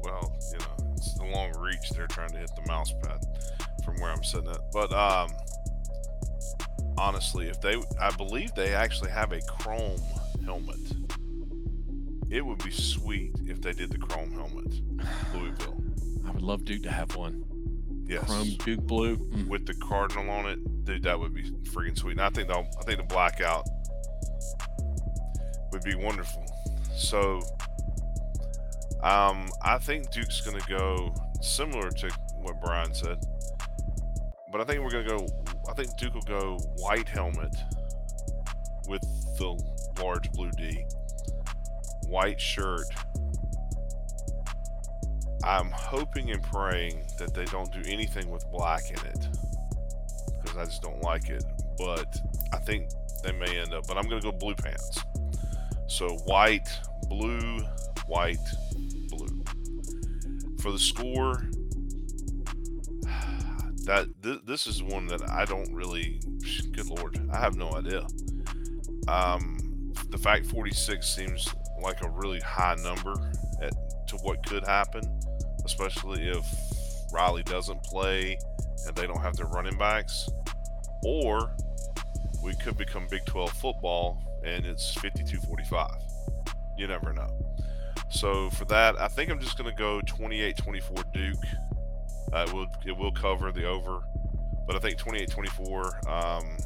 [0.02, 1.90] well, you know, it's the long reach.
[1.94, 3.20] They're trying to hit the mouse pad
[3.84, 4.60] from where I'm sitting at.
[4.72, 5.30] But um,
[6.98, 10.00] honestly, if they, I believe they actually have a chrome
[10.44, 10.78] helmet.
[12.30, 14.72] It would be sweet if they did the chrome helmet,
[15.34, 15.82] Louisville.
[16.26, 17.44] I would love Duke to have one.
[18.06, 19.16] Yes, Chrome Duke blue.
[19.16, 19.48] Mm.
[19.48, 22.12] with the cardinal on it, dude, that would be freaking sweet.
[22.12, 23.66] And I think the, I think the blackout
[25.72, 26.44] would be wonderful.
[26.94, 27.40] So,
[29.02, 33.18] um, I think Duke's going to go similar to what Brian said,
[34.50, 35.26] but I think we're going to go.
[35.68, 37.54] I think Duke will go white helmet
[38.88, 39.02] with
[39.38, 40.84] the large blue D,
[42.06, 42.84] white shirt.
[45.44, 49.28] I'm hoping and praying that they don't do anything with black in it
[50.40, 51.44] because I just don't like it.
[51.78, 52.16] But
[52.52, 52.90] I think
[53.24, 53.86] they may end up.
[53.86, 55.00] But I'm going to go blue pants.
[55.86, 56.68] So white,
[57.08, 57.60] blue,
[58.06, 58.36] white,
[59.08, 59.42] blue.
[60.60, 61.48] For the score,
[63.84, 66.20] that th- this is one that I don't really.
[66.72, 68.06] Good lord, I have no idea.
[69.08, 71.48] Um, the fact 46 seems
[71.82, 73.12] like a really high number
[73.60, 73.72] at
[74.08, 75.02] to what could happen,
[75.64, 76.46] especially if
[77.12, 78.38] Riley doesn't play
[78.86, 80.28] and they don't have their running backs,
[81.04, 81.54] or
[82.42, 86.02] we could become Big 12 football and it's 52-45.
[86.76, 87.28] You never know.
[88.08, 91.36] So for that, I think I'm just going to go 28-24 Duke.
[92.32, 94.00] Uh, it will it will cover the over,
[94.66, 96.08] but I think 28-24.
[96.08, 96.56] Um,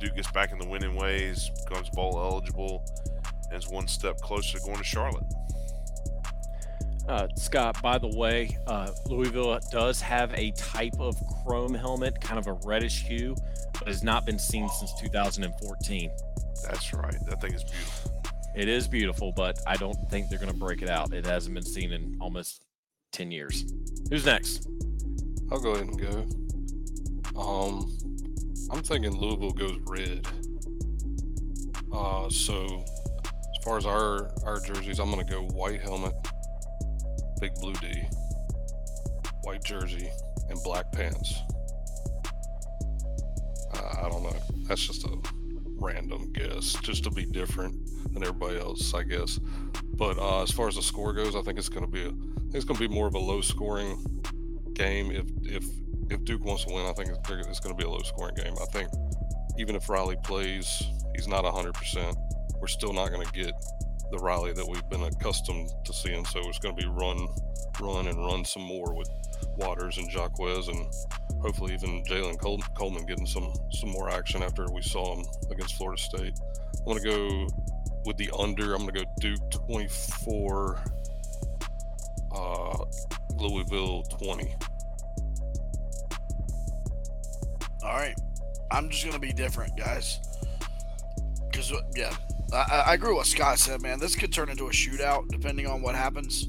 [0.00, 2.84] Duke gets back in the winning ways, becomes bowl eligible,
[3.50, 5.26] and is one step closer to going to Charlotte.
[7.08, 12.38] Uh, Scott, by the way, uh, Louisville does have a type of chrome helmet, kind
[12.38, 13.34] of a reddish hue,
[13.78, 16.10] but has not been seen since 2014.
[16.62, 17.16] That's right.
[17.26, 18.22] That thing is beautiful.
[18.54, 21.12] It is beautiful, but I don't think they're going to break it out.
[21.12, 22.64] It hasn't been seen in almost
[23.12, 23.72] 10 years.
[24.10, 24.68] Who's next?
[25.50, 27.40] I'll go ahead and go.
[27.40, 27.96] Um,
[28.70, 30.26] I'm thinking Louisville goes red.
[31.92, 36.14] Uh, so as far as our our jerseys, I'm gonna go white helmet,
[37.40, 38.02] big blue D,
[39.42, 40.10] white jersey,
[40.48, 41.34] and black pants.
[43.74, 44.36] Uh, I don't know.
[44.68, 45.16] That's just a
[45.80, 47.74] random guess, just to be different
[48.12, 49.38] than everybody else, I guess.
[49.94, 52.12] But uh, as far as the score goes, I think it's gonna be a,
[52.52, 54.04] it's gonna be more of a low scoring
[54.74, 55.10] game.
[55.10, 55.64] If if
[56.10, 58.34] if Duke wants to win, I think it's, it's going to be a low scoring
[58.34, 58.54] game.
[58.60, 58.88] I think
[59.58, 60.82] even if Riley plays,
[61.14, 62.14] he's not 100%.
[62.60, 63.52] We're still not going to get
[64.10, 66.24] the rally that we've been accustomed to seeing.
[66.24, 67.28] So it's going to be run,
[67.80, 69.08] run, and run some more with
[69.56, 70.86] Waters and Jaquez, and
[71.40, 75.76] hopefully even Jaylen Col- Coleman getting some some more action after we saw him against
[75.76, 76.38] Florida State.
[76.78, 77.46] I'm going to go
[78.06, 78.74] with the under.
[78.74, 80.82] I'm going to go Duke 24,
[82.34, 82.84] uh,
[83.36, 84.54] Louisville 20.
[87.82, 88.18] All right.
[88.70, 90.20] I'm just going to be different, guys.
[91.50, 92.14] Because, yeah,
[92.52, 93.98] I, I agree with what Scott said, man.
[93.98, 96.48] This could turn into a shootout depending on what happens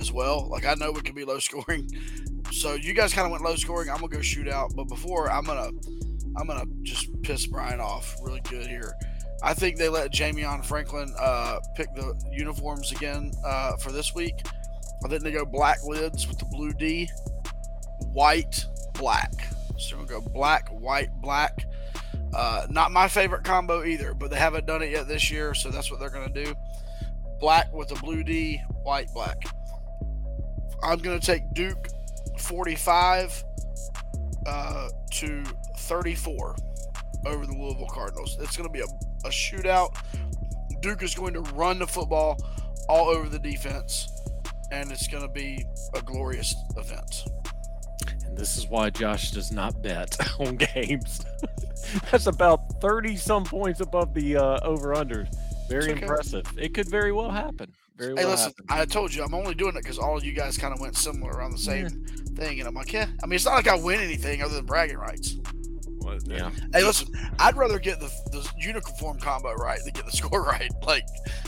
[0.00, 0.48] as well.
[0.48, 1.88] Like, I know it could be low scoring.
[2.52, 3.90] So you guys kind of went low scoring.
[3.90, 4.74] I'm to go shootout.
[4.74, 5.72] But before, I'm to.
[6.36, 8.94] I'm gonna just piss Brian off really good here.
[9.42, 14.34] I think they let Jamion Franklin uh, pick the uniforms again uh, for this week.
[15.04, 17.08] I think they go black lids with the blue D,
[18.12, 19.32] white, black.
[19.78, 21.66] So we'll go black, white, black.
[22.34, 25.70] Uh, not my favorite combo either, but they haven't done it yet this year, so
[25.70, 26.54] that's what they're going to do.
[27.38, 29.40] Black with a blue D, white, black.
[30.82, 31.88] I'm going to take Duke
[32.38, 33.44] 45
[34.46, 35.44] uh, to
[35.78, 36.56] 34
[37.26, 38.36] over the Louisville Cardinals.
[38.40, 39.96] It's going to be a, a shootout.
[40.80, 42.36] Duke is going to run the football
[42.88, 44.08] all over the defense,
[44.70, 47.24] and it's going to be a glorious event.
[48.26, 51.24] And this is why Josh does not bet on games.
[52.10, 55.28] That's about 30 some points above the uh, over under.
[55.68, 56.02] Very okay.
[56.02, 56.46] impressive.
[56.58, 57.72] It could very well happen.
[57.96, 58.82] Very Hey, well listen, happen.
[58.82, 60.96] I told you I'm only doing it because all of you guys kind of went
[60.96, 61.88] similar around the same
[62.34, 63.06] thing, and I'm like, yeah.
[63.22, 65.36] I mean, it's not like I win anything other than bragging rights.
[65.98, 66.50] What, Yeah.
[66.72, 70.70] Hey, listen, I'd rather get the, the uniform combo right than get the score right.
[70.86, 71.06] Like,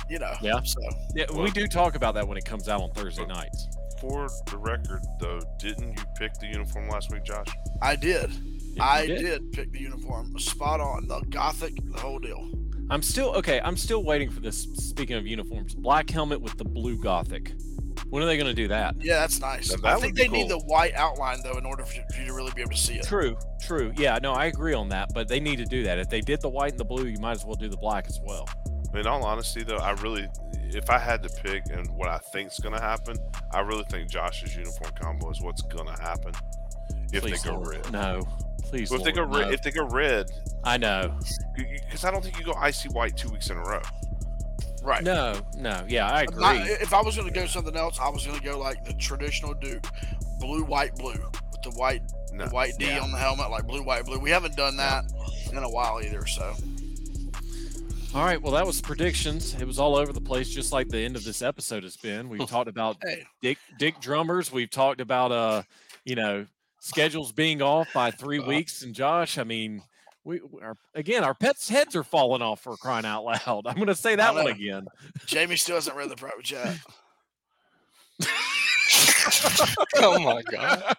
[0.09, 0.35] you know.
[0.41, 0.61] Yeah.
[0.63, 0.81] So
[1.15, 3.69] Yeah, we do talk about that when it comes out on Thursday nights.
[4.01, 7.49] For the record, though, didn't you pick the uniform last week, Josh?
[7.81, 8.31] I did.
[8.75, 9.53] Yeah, I you did.
[9.53, 10.39] pick the uniform.
[10.39, 11.09] Spot on.
[11.09, 12.51] The gothic, the whole deal.
[12.91, 13.61] I'm still okay.
[13.61, 14.65] I'm still waiting for this.
[14.75, 17.55] Speaking of uniforms, black helmet with the blue gothic.
[18.11, 18.95] When are they going to do that?
[19.01, 19.77] Yeah, that's nice.
[19.77, 22.05] Now, I think would be they need the white outline though in order for you,
[22.15, 23.05] for you to really be able to see it.
[23.05, 23.93] True, true.
[23.97, 25.09] Yeah, no, I agree on that.
[25.15, 25.99] But they need to do that.
[25.99, 28.07] If they did the white and the blue, you might as well do the black
[28.07, 28.49] as well.
[28.97, 30.29] In all honesty, though, I really,
[30.69, 33.17] if I had to pick and what I think's going to happen,
[33.53, 36.33] I really think Josh's uniform combo is what's going to happen.
[37.13, 38.27] If Please, they go Lord, red, no.
[38.63, 39.53] Please, well, if they go red, no.
[39.53, 40.27] if they go red,
[40.65, 41.17] I know.
[41.55, 43.83] because I don't think you go icy white two weeks in a row.
[44.83, 45.03] Right.
[45.03, 45.85] No, no.
[45.89, 46.41] Yeah, I agree.
[46.41, 48.85] not- if I was going to go something else, I was going to go like
[48.85, 49.87] the traditional Duke,
[50.41, 51.13] blue, white, blue,
[51.53, 52.03] with the white,
[52.33, 52.45] No.
[52.47, 53.01] the white D Yeah.
[53.01, 54.19] on the helmet, like blue, white, blue.
[54.19, 55.05] We haven't done that
[55.51, 56.27] in a while either.
[56.27, 56.55] So
[58.17, 58.41] All right.
[58.41, 59.53] Well, that was predictions.
[59.61, 62.31] It was all over the place, just like the end of this episode has been.
[62.31, 64.51] We've talked about hey, Dick Dick drummers.
[64.51, 65.65] We've talked about uh,
[66.07, 66.47] you know,
[66.81, 68.81] schedules being off by three Uh, weeks.
[68.81, 69.83] And Josh, I mean,
[70.25, 73.65] we are again, our pets' heads are falling off for crying out loud.
[73.67, 74.87] I'm going to say that one again.
[75.27, 76.75] Jamie still hasn't read the private chat.
[79.97, 80.97] oh my god!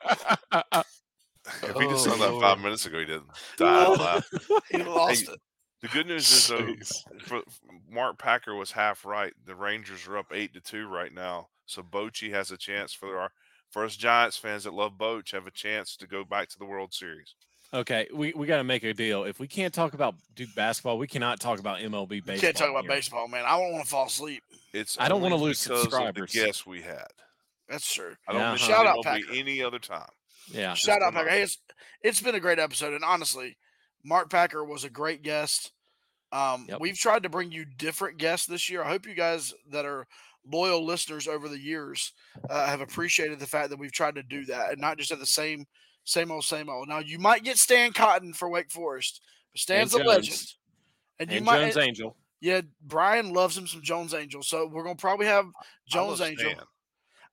[1.63, 3.25] If he just saw Oh, that five minutes ago, he didn't
[3.57, 4.21] die.
[4.69, 5.39] He lost Hey, it.
[5.87, 6.73] The good news is though,
[7.25, 7.41] for,
[7.89, 9.33] Mark Packer was half right.
[9.45, 13.17] The Rangers are up eight to two right now, so Bochy has a chance for
[13.17, 13.31] our
[13.69, 16.65] for us Giants fans that love Boch have a chance to go back to the
[16.65, 17.35] World Series.
[17.73, 19.23] Okay, we, we got to make a deal.
[19.25, 22.35] If we can't talk about Duke basketball, we cannot talk about MLB baseball.
[22.35, 22.91] You can't talk about here.
[22.91, 23.43] baseball, man.
[23.45, 24.41] I don't want to fall asleep.
[24.73, 26.33] It's I don't wanna lose because subscribers.
[26.35, 27.07] Of the guess we had.
[27.69, 28.15] That's true.
[28.27, 28.55] I don't Yeah.
[28.55, 29.33] think Shout out, Packer.
[29.33, 30.09] any other time.
[30.51, 30.73] Yeah.
[30.73, 31.13] Just Shout out.
[31.13, 31.29] Packer.
[31.29, 31.57] Hey, it's,
[32.01, 33.57] it's been a great episode, and honestly,
[34.03, 35.71] Mark Packer was a great guest.
[36.31, 36.79] Um, Yep.
[36.81, 38.83] We've tried to bring you different guests this year.
[38.83, 40.07] I hope you guys that are
[40.49, 42.13] loyal listeners over the years
[42.49, 45.19] uh, have appreciated the fact that we've tried to do that and not just have
[45.19, 45.65] the same,
[46.03, 46.87] same old, same old.
[46.87, 49.21] Now you might get Stan Cotton for Wake Forest,
[49.53, 50.07] but Stan's a Jones.
[50.07, 50.39] legend,
[51.19, 51.59] and you And might.
[51.61, 52.15] Jones Angell.
[52.39, 55.45] Yeah, Brian loves him some Jones Angell, so we're gonna probably have
[55.87, 56.51] Jones love Angell.
[56.51, 56.63] Stan.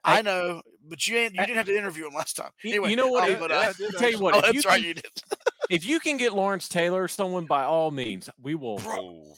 [0.02, 1.34] I I- know, but you ain't.
[1.34, 2.50] You didn't have to interview him last time.
[2.62, 3.30] You- Anyway, you know what?
[3.30, 4.34] um, but, yeah, uh, I I did tell you what.
[4.34, 5.12] oh, if, you right, can, you did.
[5.70, 8.78] if you can get Lawrence Taylor, someone by all means, we will.
[8.78, 9.34] Bro, Oh,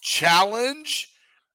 [0.00, 1.08] challenge.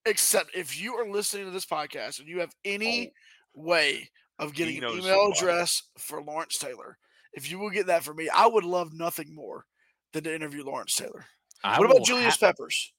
[0.05, 3.11] Except if you are listening to this podcast and you have any
[3.53, 4.09] way
[4.39, 5.31] of getting an email somebody.
[5.37, 6.97] address for Lawrence Taylor,
[7.33, 9.65] if you will get that for me, I would love nothing more
[10.13, 11.25] than to interview Lawrence Taylor.
[11.61, 12.93] I what about Julius ha- Peppers?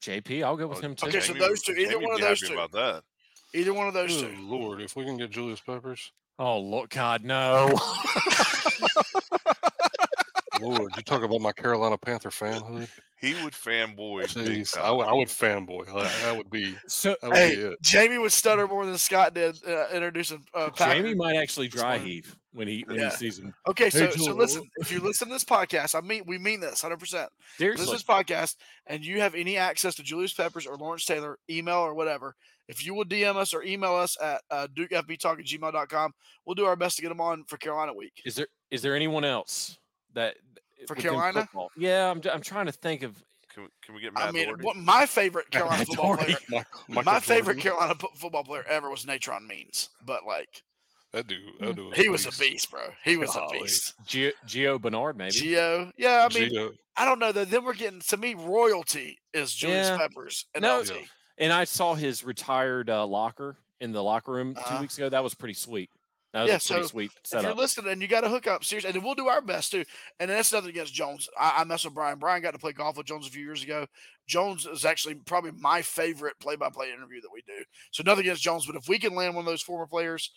[0.00, 1.06] JP, I'll go with oh, him too.
[1.08, 2.58] Okay, so Jamie those two, either Jamie one of those happy two.
[2.58, 3.02] About that.
[3.54, 4.42] Either one of those Good two.
[4.42, 7.66] lord, if we can get Julius Peppers, Oh, look, God, no.
[10.60, 12.88] Lord, you talk about my Carolina Panther fanhood.
[13.20, 14.34] He would fanboy.
[14.34, 15.86] big Jeez, I would, I would fanboy.
[15.86, 17.82] That, that would be, so that would be Hey, it.
[17.82, 20.94] Jamie would stutter more than Scott did uh, introducing uh, Packer.
[21.02, 22.36] Jamie might actually dry heave.
[22.52, 23.10] When he when Yeah.
[23.10, 23.54] he sees him.
[23.66, 24.36] Okay, so Hey, so Joel.
[24.36, 24.70] listen.
[24.76, 26.98] If you listen to this podcast, I mean we mean this 100.
[26.98, 28.56] percent Listen Seriously, to this podcast,
[28.86, 32.34] and you have any access to Julius Peppers or Lawrence Taylor, email or whatever.
[32.68, 36.14] If you will DM us or email us at uh, dukefbtalk at gmail.com,
[36.46, 38.22] we'll do our best to get them on for Carolina week.
[38.24, 39.78] is there is there anyone else
[40.14, 40.36] that
[40.86, 41.40] For Carolina?
[41.42, 43.22] football- Yeah, I'm I'm trying to think of.
[43.52, 46.80] Can, we- can we get Matt I mean, what my favorite Carolina football player, Michael,
[46.88, 50.62] Michael my favorite Jordan, Carolina football player ever was Natron Means, but like
[51.12, 52.80] That dude, that dude he was a beast, bro.
[53.04, 53.94] He was a beast.
[54.06, 55.32] Geo, Gio Bernard, maybe.
[55.32, 57.44] Gio, yeah, I mean, Gio, I don't know though.
[57.44, 59.98] Then we're getting to me royalty is Julius Yeah.
[59.98, 60.92] Peppers and No, LT.
[61.38, 64.80] and I saw his retired uh, locker in the locker room 2 Uh-huh.
[64.80, 65.08] weeks ago.
[65.10, 65.90] That was pretty sweet.
[66.32, 68.46] That was Yeah, a pretty so sweet if you're listening and you got to hook
[68.46, 69.84] up, seriously, and then we'll do our best too.
[70.18, 71.28] And that's nothing against Jones.
[71.38, 72.18] I, I mess with Brian.
[72.18, 73.86] Brian got to play golf with Jones a few years ago.
[74.26, 77.62] Jones is actually probably my favorite play-by-play interview that we do.
[77.90, 80.30] So nothing against Jones, but if we can land one of those former players,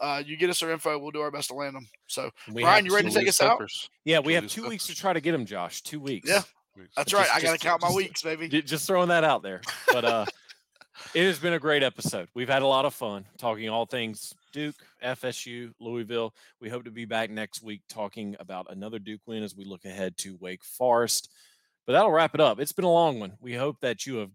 [0.00, 0.98] uh, you get us their info.
[0.98, 1.86] We'll do our best to land them.
[2.06, 3.60] So We Brian, you ready to take us out?
[4.04, 5.82] Yeah, we have Julius two weeks to try to get them, Josh.
[5.82, 6.28] Two weeks.
[6.28, 6.42] Yeah.
[6.96, 7.36] that's Just- right.
[7.36, 8.48] I got to count my just- weeks, baby.
[8.48, 9.60] Just throwing that out there.
[9.92, 10.26] But uh
[11.14, 12.28] it has been a great episode.
[12.34, 16.34] We've had a lot of fun talking all things Duke, FSU, Louisville.
[16.60, 19.84] We hope to be back next week talking about another Duke win as we look
[19.84, 21.30] ahead to Wake Forest.
[21.86, 22.58] But that'll wrap it up.
[22.60, 23.32] It's been a long one.
[23.40, 24.30] We hope that you have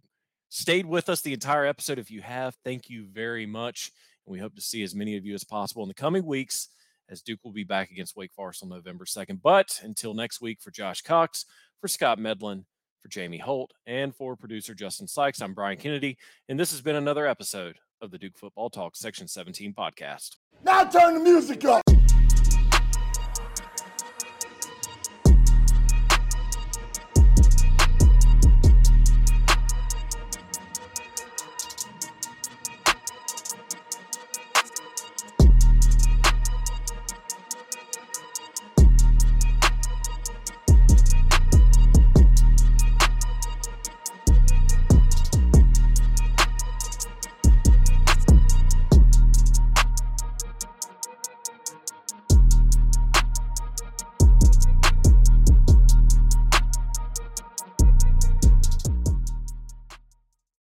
[0.49, 1.99] stayed with us the entire episode.
[1.99, 3.91] If you have, thank you very much.
[4.25, 6.69] And we hope to see as many of you as possible in the coming weeks
[7.09, 9.41] as Duke will be back against Wake Forest on November 2nd.
[9.41, 11.45] But until next week, for Josh Cox,
[11.81, 12.65] for Scott Medlin,
[13.01, 16.17] for Jamie Holt, and for producer Justin Sykes, I'm Brian Kennedy.
[16.47, 20.37] And this has been another episode of the Duke Football Talk Section 17 podcast.
[20.63, 21.83] Now turn the music up.